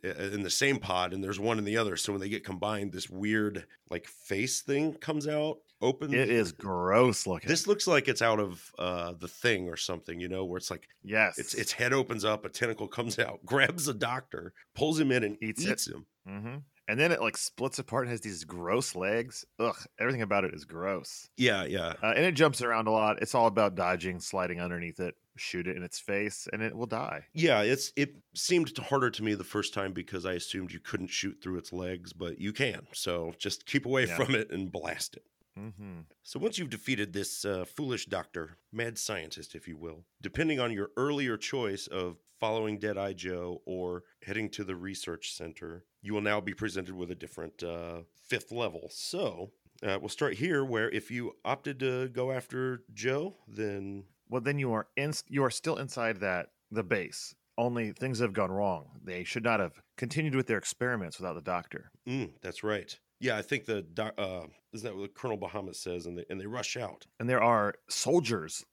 in 0.03 0.41
the 0.43 0.49
same 0.49 0.77
pod, 0.79 1.13
and 1.13 1.23
there's 1.23 1.39
one 1.39 1.57
in 1.57 1.65
the 1.65 1.77
other. 1.77 1.97
So 1.97 2.11
when 2.13 2.21
they 2.21 2.29
get 2.29 2.43
combined, 2.43 2.91
this 2.91 3.09
weird 3.09 3.65
like 3.89 4.07
face 4.07 4.61
thing 4.61 4.93
comes 4.93 5.27
out, 5.27 5.57
open. 5.81 6.13
It 6.13 6.29
is 6.29 6.51
gross 6.51 7.25
looking. 7.27 7.47
This 7.49 7.67
looks 7.67 7.87
like 7.87 8.07
it's 8.07 8.21
out 8.21 8.39
of 8.39 8.71
uh, 8.77 9.13
the 9.19 9.27
thing 9.27 9.67
or 9.67 9.77
something, 9.77 10.19
you 10.19 10.27
know, 10.27 10.45
where 10.45 10.57
it's 10.57 10.71
like 10.71 10.87
yes, 11.03 11.37
its 11.37 11.53
its 11.53 11.71
head 11.71 11.93
opens 11.93 12.23
up, 12.25 12.45
a 12.45 12.49
tentacle 12.49 12.87
comes 12.87 13.19
out, 13.19 13.39
grabs 13.45 13.87
a 13.87 13.93
doctor, 13.93 14.53
pulls 14.75 14.99
him 14.99 15.11
in, 15.11 15.23
and 15.23 15.37
Eats 15.41 15.65
eats, 15.65 15.87
it. 15.87 15.95
him. 15.95 16.05
hmm 16.27 16.55
And 16.87 16.99
then 16.99 17.11
it 17.11 17.19
like 17.21 17.35
splits 17.37 17.79
apart 17.79 18.03
and 18.03 18.11
has 18.11 18.21
these 18.21 18.43
gross 18.43 18.95
legs. 18.95 19.43
Ugh, 19.59 19.75
everything 19.99 20.21
about 20.21 20.43
it 20.45 20.53
is 20.53 20.65
gross. 20.65 21.29
Yeah, 21.35 21.65
yeah. 21.65 21.93
Uh, 22.03 22.13
and 22.15 22.23
it 22.25 22.33
jumps 22.33 22.61
around 22.61 22.87
a 22.87 22.91
lot. 22.91 23.21
It's 23.21 23.33
all 23.33 23.47
about 23.47 23.75
dodging, 23.75 24.19
sliding 24.19 24.61
underneath 24.61 24.99
it, 24.99 25.15
shoot 25.35 25.67
it 25.67 25.75
in 25.77 25.83
its 25.83 25.99
face, 25.99 26.47
and 26.53 26.61
it 26.61 26.75
will 26.75 26.85
die. 26.85 27.25
Yeah, 27.33 27.61
it's 27.61 27.91
it 27.95 28.15
seemed 28.35 28.77
harder 28.77 29.09
to 29.09 29.23
me 29.23 29.33
the 29.33 29.43
first 29.43 29.73
time 29.73 29.93
because 29.93 30.25
I 30.27 30.33
assumed 30.33 30.71
you 30.71 30.79
couldn't 30.79 31.09
shoot 31.09 31.39
through 31.41 31.57
its 31.57 31.73
legs, 31.73 32.13
but 32.13 32.39
you 32.39 32.53
can. 32.53 32.85
So 32.93 33.33
just 33.39 33.65
keep 33.65 33.85
away 33.87 34.05
Yeah. 34.05 34.15
from 34.15 34.35
it 34.35 34.51
and 34.51 34.71
blast 34.71 35.15
it. 35.15 35.23
Hmm 35.57 36.01
So 36.23 36.39
once 36.39 36.57
you've 36.57 36.69
defeated 36.69 37.13
this 37.13 37.45
uh, 37.45 37.65
foolish 37.65 38.05
doctor, 38.07 38.57
mad 38.71 38.97
scientist, 38.97 39.55
if 39.55 39.67
you 39.67 39.77
will, 39.77 40.03
depending 40.21 40.59
on 40.59 40.71
your 40.71 40.89
earlier 40.97 41.37
choice 41.37 41.87
of 41.87 42.17
following 42.39 42.77
Deadeye 42.79 43.13
Joe 43.13 43.61
or 43.65 44.03
heading 44.23 44.49
to 44.51 44.63
the 44.63 44.75
research 44.75 45.31
center, 45.33 45.85
you 46.01 46.13
will 46.13 46.21
now 46.21 46.41
be 46.41 46.53
presented 46.53 46.95
with 46.95 47.09
a 47.11 47.15
different 47.15 47.63
uh, 47.63 48.01
fifth 48.13 48.51
level. 48.51 48.89
So 48.91 49.51
uh, 49.81 49.97
we'll 49.99 50.09
start 50.09 50.33
here, 50.35 50.63
where 50.65 50.89
if 50.89 51.09
you 51.09 51.33
opted 51.45 51.79
to 51.79 52.09
go 52.09 52.31
after 52.31 52.83
Joe, 52.93 53.35
then 53.47 54.03
Well, 54.29 54.41
then 54.41 54.59
you 54.59 54.73
are 54.73 54.87
in. 54.95 55.13
You 55.27 55.43
are 55.43 55.49
still 55.51 55.77
inside 55.77 56.19
that 56.19 56.49
the 56.71 56.83
base. 56.83 57.35
Only 57.57 57.93
things 57.93 58.19
have 58.19 58.33
gone 58.33 58.51
wrong. 58.51 58.99
They 59.01 59.23
should 59.23 59.43
not 59.43 59.61
have 59.61 59.79
continued 59.95 60.35
with 60.35 60.47
their 60.47 60.57
experiments 60.57 61.17
without 61.17 61.35
the 61.35 61.41
doctor. 61.41 61.91
mm, 62.05 62.31
that's 62.41 62.63
right. 62.63 62.99
Yeah, 63.19 63.37
I 63.37 63.41
think 63.41 63.65
the 63.65 63.85
uh, 64.17 64.47
isn't 64.73 64.87
that 64.87 64.97
what 64.97 65.13
Colonel 65.15 65.37
Bahamut 65.37 65.75
says? 65.75 66.05
And 66.05 66.17
they 66.17 66.25
and 66.29 66.39
they 66.39 66.47
rush 66.47 66.77
out. 66.77 67.05
And 67.19 67.29
there 67.29 67.41
are 67.41 67.75
soldiers 67.89 68.65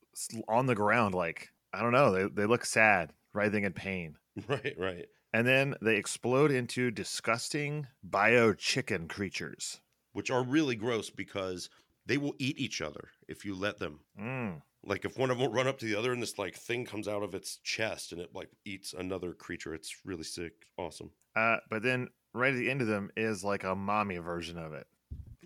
on 0.48 0.66
the 0.66 0.74
ground, 0.74 1.14
like 1.14 1.50
I 1.72 1.80
don't 1.80 1.92
know. 1.92 2.12
They 2.12 2.42
they 2.42 2.46
look 2.46 2.64
sad, 2.64 3.12
writhing 3.32 3.64
in 3.64 3.72
pain. 3.72 4.16
Right, 4.48 4.74
right. 4.78 5.06
And 5.34 5.46
then 5.46 5.74
they 5.82 5.96
explode 5.96 6.50
into 6.50 6.90
disgusting 6.90 7.86
bio 8.02 8.54
chicken 8.54 9.08
creatures. 9.08 9.80
Which 10.14 10.30
are 10.30 10.42
really 10.42 10.74
gross 10.74 11.10
because 11.10 11.68
they 12.06 12.18
will 12.18 12.34
eat 12.38 12.58
each 12.58 12.80
other 12.80 13.08
if 13.28 13.44
you 13.44 13.54
let 13.54 13.78
them. 13.78 14.00
Mm. 14.18 14.62
Like 14.84 15.04
if 15.04 15.16
one 15.16 15.30
of 15.30 15.38
them 15.38 15.46
will 15.46 15.54
run 15.54 15.68
up 15.68 15.78
to 15.78 15.86
the 15.86 15.94
other 15.94 16.12
and 16.12 16.22
this 16.22 16.38
like 16.38 16.56
thing 16.56 16.84
comes 16.84 17.08
out 17.08 17.22
of 17.22 17.34
its 17.34 17.58
chest 17.58 18.12
and 18.12 18.20
it 18.20 18.30
like 18.34 18.48
eats 18.64 18.92
another 18.92 19.32
creature. 19.32 19.74
It's 19.74 19.94
really 20.04 20.24
sick. 20.24 20.66
Awesome. 20.76 21.10
Uh, 21.36 21.56
but 21.70 21.82
then 21.82 22.08
right 22.34 22.52
at 22.52 22.58
the 22.58 22.70
end 22.70 22.80
of 22.80 22.86
them 22.86 23.10
is 23.16 23.44
like 23.44 23.64
a 23.64 23.74
mommy 23.74 24.18
version 24.18 24.58
of 24.58 24.72
it. 24.72 24.86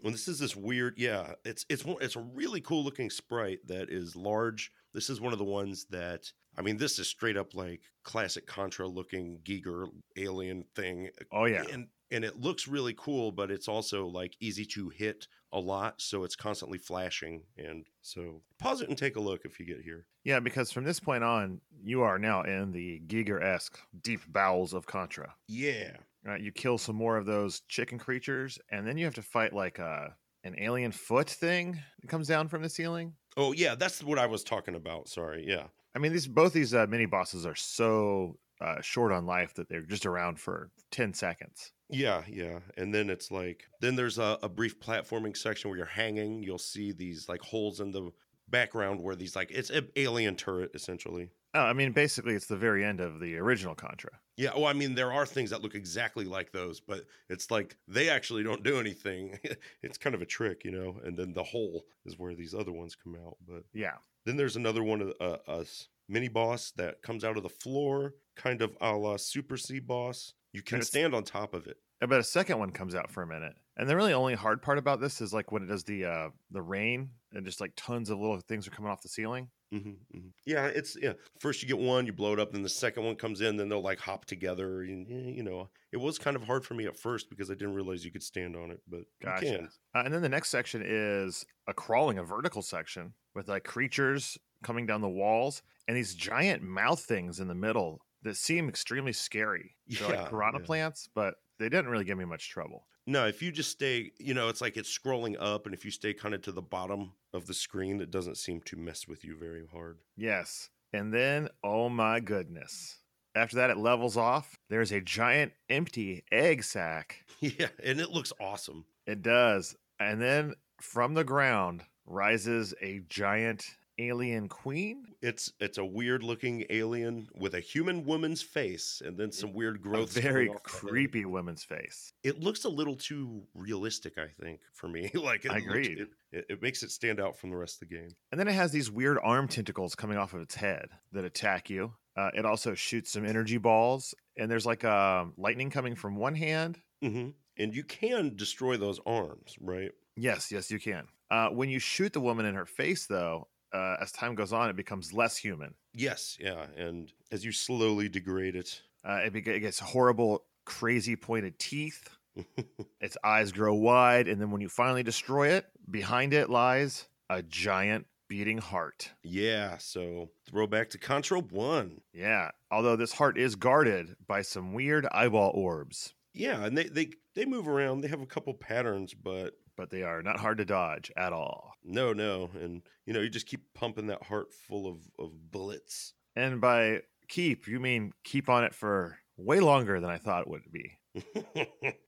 Well, 0.02 0.12
this 0.12 0.28
is 0.28 0.38
this 0.38 0.54
weird, 0.54 0.94
yeah. 0.98 1.32
It's 1.44 1.64
it's 1.68 1.84
it's 2.00 2.16
a 2.16 2.20
really 2.20 2.60
cool 2.60 2.84
looking 2.84 3.10
sprite 3.10 3.66
that 3.66 3.90
is 3.90 4.14
large. 4.14 4.70
This 4.94 5.10
is 5.10 5.20
one 5.20 5.32
of 5.32 5.38
the 5.38 5.44
ones 5.44 5.86
that 5.90 6.30
I 6.58 6.62
mean, 6.62 6.76
this 6.76 6.98
is 6.98 7.08
straight 7.08 7.36
up 7.36 7.54
like 7.54 7.82
classic 8.04 8.46
Contra 8.46 8.86
looking 8.86 9.40
Giger 9.44 9.88
alien 10.16 10.64
thing. 10.74 11.10
Oh 11.32 11.44
yeah, 11.46 11.64
And 11.72 11.88
and 12.12 12.24
it 12.24 12.40
looks 12.40 12.68
really 12.68 12.94
cool, 12.96 13.32
but 13.32 13.50
it's 13.50 13.66
also 13.68 14.06
like 14.06 14.36
easy 14.38 14.64
to 14.66 14.90
hit 14.90 15.26
a 15.52 15.58
lot, 15.58 16.00
so 16.00 16.22
it's 16.22 16.36
constantly 16.36 16.78
flashing. 16.78 17.42
And 17.58 17.84
so 18.00 18.42
pause 18.58 18.80
it 18.82 18.88
and 18.88 18.96
take 18.96 19.16
a 19.16 19.20
look 19.20 19.44
if 19.44 19.58
you 19.58 19.66
get 19.66 19.80
here. 19.80 20.06
yeah. 20.24 20.38
Because 20.38 20.70
from 20.70 20.84
this 20.84 21.00
point 21.00 21.24
on, 21.24 21.60
you 21.82 22.02
are 22.02 22.18
now 22.18 22.42
in 22.42 22.70
the 22.70 23.02
Giger 23.08 23.42
esque 23.42 23.78
deep 24.02 24.20
bowels 24.28 24.72
of 24.72 24.86
Contra. 24.86 25.34
Yeah. 25.48 25.96
Right, 26.26 26.40
you 26.40 26.50
kill 26.50 26.76
some 26.76 26.96
more 26.96 27.16
of 27.16 27.24
those 27.24 27.60
chicken 27.68 27.98
creatures, 27.98 28.58
and 28.72 28.86
then 28.86 28.98
you 28.98 29.04
have 29.04 29.14
to 29.14 29.22
fight 29.22 29.52
like 29.52 29.78
a 29.78 30.14
an 30.42 30.56
alien 30.58 30.92
foot 30.92 31.28
thing 31.28 31.78
that 32.00 32.08
comes 32.08 32.28
down 32.28 32.48
from 32.48 32.62
the 32.62 32.68
ceiling. 32.68 33.14
Oh 33.36 33.52
yeah, 33.52 33.74
that's 33.74 34.02
what 34.02 34.18
I 34.18 34.26
was 34.26 34.42
talking 34.42 34.74
about. 34.74 35.08
Sorry. 35.08 35.44
Yeah. 35.46 35.64
I 35.94 35.98
mean, 35.98 36.12
these 36.12 36.26
both 36.26 36.52
these 36.52 36.74
uh, 36.74 36.86
mini 36.88 37.06
bosses 37.06 37.46
are 37.46 37.54
so 37.54 38.38
uh, 38.60 38.80
short 38.80 39.12
on 39.12 39.26
life 39.26 39.54
that 39.54 39.68
they're 39.68 39.82
just 39.82 40.06
around 40.06 40.40
for 40.40 40.70
ten 40.90 41.14
seconds. 41.14 41.72
Yeah, 41.88 42.22
yeah. 42.28 42.58
And 42.76 42.92
then 42.92 43.08
it's 43.08 43.30
like 43.30 43.64
then 43.80 43.94
there's 43.94 44.18
a, 44.18 44.38
a 44.42 44.48
brief 44.48 44.80
platforming 44.80 45.36
section 45.36 45.70
where 45.70 45.78
you're 45.78 45.86
hanging. 45.86 46.42
You'll 46.42 46.58
see 46.58 46.92
these 46.92 47.28
like 47.28 47.40
holes 47.40 47.80
in 47.80 47.92
the 47.92 48.10
background 48.48 49.00
where 49.00 49.16
these 49.16 49.36
like 49.36 49.50
it's 49.50 49.70
an 49.70 49.88
alien 49.96 50.36
turret 50.36 50.70
essentially. 50.74 51.30
Oh, 51.56 51.62
I 51.62 51.72
mean, 51.72 51.92
basically, 51.92 52.34
it's 52.34 52.46
the 52.46 52.56
very 52.56 52.84
end 52.84 53.00
of 53.00 53.18
the 53.18 53.38
original 53.38 53.74
Contra. 53.74 54.10
Yeah, 54.36 54.50
well, 54.54 54.66
I 54.66 54.74
mean, 54.74 54.94
there 54.94 55.10
are 55.10 55.24
things 55.24 55.48
that 55.48 55.62
look 55.62 55.74
exactly 55.74 56.26
like 56.26 56.52
those, 56.52 56.80
but 56.80 57.06
it's 57.30 57.50
like 57.50 57.78
they 57.88 58.10
actually 58.10 58.42
don't 58.42 58.62
do 58.62 58.78
anything. 58.78 59.38
it's 59.82 59.96
kind 59.96 60.14
of 60.14 60.20
a 60.20 60.26
trick, 60.26 60.64
you 60.66 60.70
know. 60.70 61.00
And 61.02 61.16
then 61.16 61.32
the 61.32 61.42
hole 61.42 61.86
is 62.04 62.18
where 62.18 62.34
these 62.34 62.54
other 62.54 62.72
ones 62.72 62.94
come 62.94 63.16
out. 63.26 63.38
But 63.48 63.64
Yeah, 63.72 63.94
then 64.26 64.36
there's 64.36 64.56
another 64.56 64.84
one 64.84 65.00
of 65.00 65.14
uh, 65.18 65.50
us 65.50 65.88
mini 66.10 66.28
boss 66.28 66.72
that 66.72 67.00
comes 67.00 67.24
out 67.24 67.38
of 67.38 67.42
the 67.42 67.48
floor, 67.48 68.14
kind 68.36 68.60
of 68.60 68.76
a 68.82 68.92
la 68.92 69.16
Super 69.16 69.56
C 69.56 69.80
boss. 69.80 70.34
You 70.52 70.60
can 70.60 70.82
stand 70.82 71.14
on 71.14 71.24
top 71.24 71.54
of 71.54 71.66
it. 71.66 71.78
but 72.00 72.20
a 72.20 72.22
second 72.22 72.58
one 72.58 72.70
comes 72.70 72.94
out 72.94 73.10
for 73.10 73.22
a 73.22 73.26
minute, 73.26 73.54
and 73.78 73.88
the 73.88 73.96
really 73.96 74.12
only 74.12 74.34
hard 74.34 74.60
part 74.60 74.76
about 74.76 75.00
this 75.00 75.22
is 75.22 75.32
like 75.32 75.50
when 75.52 75.62
it 75.62 75.66
does 75.66 75.84
the 75.84 76.04
uh 76.04 76.28
the 76.50 76.60
rain 76.62 77.08
and 77.32 77.46
just 77.46 77.62
like 77.62 77.72
tons 77.76 78.10
of 78.10 78.18
little 78.18 78.38
things 78.40 78.66
are 78.66 78.72
coming 78.72 78.90
off 78.90 79.00
the 79.00 79.08
ceiling. 79.08 79.48
Hmm 79.72 80.28
Yeah, 80.44 80.66
it's 80.68 80.96
yeah. 81.00 81.14
First 81.40 81.62
you 81.62 81.68
get 81.68 81.78
one, 81.78 82.06
you 82.06 82.12
blow 82.12 82.32
it 82.32 82.38
up, 82.40 82.52
then 82.52 82.62
the 82.62 82.68
second 82.68 83.04
one 83.04 83.16
comes 83.16 83.40
in, 83.40 83.56
then 83.56 83.68
they'll 83.68 83.80
like 83.82 83.98
hop 83.98 84.24
together. 84.24 84.82
And, 84.82 85.06
eh, 85.10 85.30
you 85.32 85.42
know, 85.42 85.70
it 85.92 85.96
was 85.98 86.18
kind 86.18 86.36
of 86.36 86.44
hard 86.44 86.64
for 86.64 86.74
me 86.74 86.86
at 86.86 86.96
first 86.96 87.28
because 87.30 87.50
I 87.50 87.54
didn't 87.54 87.74
realize 87.74 88.04
you 88.04 88.12
could 88.12 88.22
stand 88.22 88.56
on 88.56 88.70
it, 88.70 88.80
but 88.86 89.04
Gotcha. 89.22 89.24
you 89.24 89.34
can. 89.34 89.70
Uh, 89.94 90.02
and 90.04 90.12
then 90.12 90.22
the 90.22 90.28
next 90.28 90.50
section 90.50 90.82
is 90.84 91.44
a 91.66 91.74
crawling, 91.74 92.18
a 92.18 92.24
vertical 92.24 92.62
section 92.62 93.14
with 93.34 93.48
like 93.48 93.64
creatures 93.64 94.36
coming 94.62 94.86
down 94.86 95.00
the 95.00 95.08
walls 95.08 95.62
and 95.88 95.96
these 95.96 96.14
giant 96.14 96.62
mouth 96.62 97.00
things 97.00 97.40
in 97.40 97.48
the 97.48 97.54
middle 97.54 98.00
that 98.22 98.36
seem 98.36 98.68
extremely 98.68 99.12
scary. 99.12 99.76
They're 99.98 100.08
Yeah, 100.08 100.08
like 100.08 100.24
piranha 100.24 100.60
yeah. 100.60 100.60
plants, 100.60 101.08
but 101.14 101.36
they 101.58 101.68
didn't 101.68 101.90
really 101.90 102.04
give 102.04 102.18
me 102.18 102.24
much 102.24 102.48
trouble. 102.50 102.88
No, 103.06 103.26
if 103.26 103.40
you 103.40 103.52
just 103.52 103.70
stay, 103.70 104.10
you 104.18 104.34
know, 104.34 104.48
it's 104.48 104.60
like 104.60 104.76
it's 104.76 104.96
scrolling 104.96 105.36
up, 105.38 105.66
and 105.66 105.74
if 105.74 105.84
you 105.84 105.90
stay 105.90 106.12
kind 106.12 106.34
of 106.34 106.42
to 106.42 106.52
the 106.52 106.62
bottom 106.62 107.12
of 107.32 107.46
the 107.46 107.54
screen, 107.54 108.00
it 108.00 108.10
doesn't 108.10 108.36
seem 108.36 108.60
to 108.62 108.76
mess 108.76 109.06
with 109.06 109.24
you 109.24 109.36
very 109.36 109.64
hard. 109.72 109.98
Yes. 110.16 110.70
And 110.92 111.12
then, 111.12 111.48
oh 111.62 111.88
my 111.88 112.20
goodness. 112.20 112.98
After 113.36 113.56
that, 113.56 113.70
it 113.70 113.76
levels 113.76 114.16
off. 114.16 114.56
There's 114.70 114.92
a 114.92 115.00
giant 115.00 115.52
empty 115.68 116.24
egg 116.32 116.64
sack. 116.64 117.22
Yeah, 117.40 117.68
and 117.84 118.00
it 118.00 118.10
looks 118.10 118.32
awesome. 118.40 118.86
It 119.06 119.20
does. 119.20 119.76
And 120.00 120.20
then 120.20 120.54
from 120.80 121.12
the 121.12 121.22
ground 121.22 121.82
rises 122.06 122.72
a 122.80 123.02
giant 123.10 123.66
alien 123.98 124.48
queen. 124.48 125.04
It's 125.22 125.52
it's 125.60 125.78
a 125.78 125.84
weird 125.84 126.22
looking 126.22 126.64
alien 126.70 127.28
with 127.34 127.54
a 127.54 127.60
human 127.60 128.04
woman's 128.04 128.42
face, 128.42 129.02
and 129.04 129.16
then 129.16 129.32
some 129.32 129.52
weird 129.52 129.76
A 129.76 129.78
growth. 129.78 130.12
very 130.12 130.46
coming 130.46 130.56
off 130.56 130.62
the 130.64 130.70
head. 130.70 130.88
creepy 130.88 131.24
woman's 131.24 131.64
face. 131.64 132.12
It 132.22 132.40
looks 132.40 132.64
a 132.64 132.68
little 132.68 132.96
too 132.96 133.42
realistic, 133.54 134.18
I 134.18 134.28
think, 134.42 134.60
for 134.72 134.88
me. 134.88 135.10
like 135.14 135.44
it 135.44 135.50
I 135.52 135.58
agreed. 135.58 135.98
it, 136.00 136.08
it, 136.32 136.46
it 136.50 136.62
makes 136.62 136.82
it 136.82 136.90
stand 136.90 137.20
out 137.20 137.36
from 137.38 137.50
the 137.50 137.56
rest 137.56 137.82
of 137.82 137.88
the 137.88 137.94
game. 137.96 138.10
And 138.30 138.38
then 138.40 138.48
it 138.48 138.54
has 138.54 138.72
these 138.72 138.90
weird 138.90 139.18
arm 139.22 139.48
tentacles 139.48 139.94
coming 139.94 140.18
off 140.18 140.34
of 140.34 140.40
its 140.42 140.54
head 140.54 140.88
that 141.12 141.24
attack 141.24 141.70
you. 141.70 141.92
Uh, 142.16 142.30
it 142.34 142.46
also 142.46 142.74
shoots 142.74 143.12
some 143.12 143.26
energy 143.26 143.58
balls, 143.58 144.14
and 144.38 144.50
there's 144.50 144.64
like 144.66 144.84
um, 144.84 145.34
lightning 145.36 145.70
coming 145.70 145.94
from 145.94 146.16
one 146.16 146.34
hand. 146.34 146.78
hmm 147.02 147.28
And 147.58 147.74
you 147.74 147.84
can 147.84 148.36
destroy 148.36 148.76
those 148.76 149.00
arms, 149.06 149.56
right? 149.60 149.92
Yes, 150.16 150.50
yes, 150.50 150.70
you 150.70 150.78
can. 150.78 151.08
Uh, 151.30 151.48
when 151.48 151.68
you 151.68 151.78
shoot 151.78 152.12
the 152.14 152.20
woman 152.20 152.46
in 152.46 152.54
her 152.54 152.64
face, 152.64 153.06
though, 153.06 153.48
uh, 153.72 153.96
as 154.00 154.12
time 154.12 154.34
goes 154.34 154.52
on, 154.52 154.70
it 154.70 154.76
becomes 154.76 155.12
less 155.12 155.36
human. 155.36 155.74
Yes, 155.94 156.36
yeah. 156.40 156.66
And 156.76 157.12
as 157.32 157.44
you 157.44 157.52
slowly 157.52 158.08
degrade 158.08 158.56
it, 158.56 158.82
Uh, 159.04 159.20
it, 159.26 159.32
be- 159.32 159.40
it 159.50 159.60
gets 159.60 159.78
horrible, 159.78 160.44
crazy 160.64 161.16
pointed 161.16 161.58
teeth. 161.58 162.08
its 163.00 163.16
eyes 163.24 163.52
grow 163.52 163.74
wide, 163.74 164.28
and 164.28 164.40
then 164.40 164.50
when 164.50 164.60
you 164.60 164.68
finally 164.68 165.02
destroy 165.02 165.48
it, 165.48 165.66
behind 165.90 166.34
it 166.34 166.50
lies 166.50 167.06
a 167.30 167.42
giant 167.42 168.06
beating 168.28 168.58
heart. 168.58 169.10
yeah. 169.22 169.78
So 169.78 170.30
throwback 170.48 170.90
to 170.90 170.98
Contra 170.98 171.40
One. 171.40 172.00
Yeah, 172.12 172.50
although 172.70 172.96
this 172.96 173.12
heart 173.12 173.38
is 173.38 173.54
guarded 173.56 174.16
by 174.26 174.42
some 174.42 174.74
weird 174.74 175.06
eyeball 175.12 175.52
orbs, 175.54 176.14
Yeah, 176.34 176.64
and 176.64 176.76
they 176.76 176.84
they 176.84 177.10
they 177.34 177.44
move 177.46 177.68
around. 177.68 178.00
They 178.02 178.08
have 178.08 178.20
a 178.20 178.26
couple 178.26 178.52
patterns, 178.54 179.14
but 179.14 179.54
but 179.76 179.90
they 179.90 180.02
are 180.02 180.22
not 180.22 180.40
hard 180.40 180.58
to 180.58 180.64
dodge 180.64 181.10
at 181.16 181.32
all. 181.32 181.72
no, 181.84 182.12
no. 182.12 182.50
And 182.60 182.82
you 183.04 183.12
know, 183.12 183.20
you 183.20 183.28
just 183.28 183.46
keep 183.46 183.60
pumping 183.74 184.06
that 184.08 184.22
heart 184.24 184.52
full 184.52 184.86
of 184.86 184.98
of 185.18 185.50
bullets. 185.50 186.14
And 186.34 186.60
by 186.60 187.02
keep, 187.28 187.66
you 187.66 187.80
mean 187.80 188.12
keep 188.24 188.48
on 188.48 188.64
it 188.64 188.74
for 188.74 189.18
way 189.36 189.60
longer 189.60 190.00
than 190.00 190.10
I 190.10 190.18
thought 190.18 190.42
it 190.42 190.48
would 190.48 190.70
be. 190.72 190.98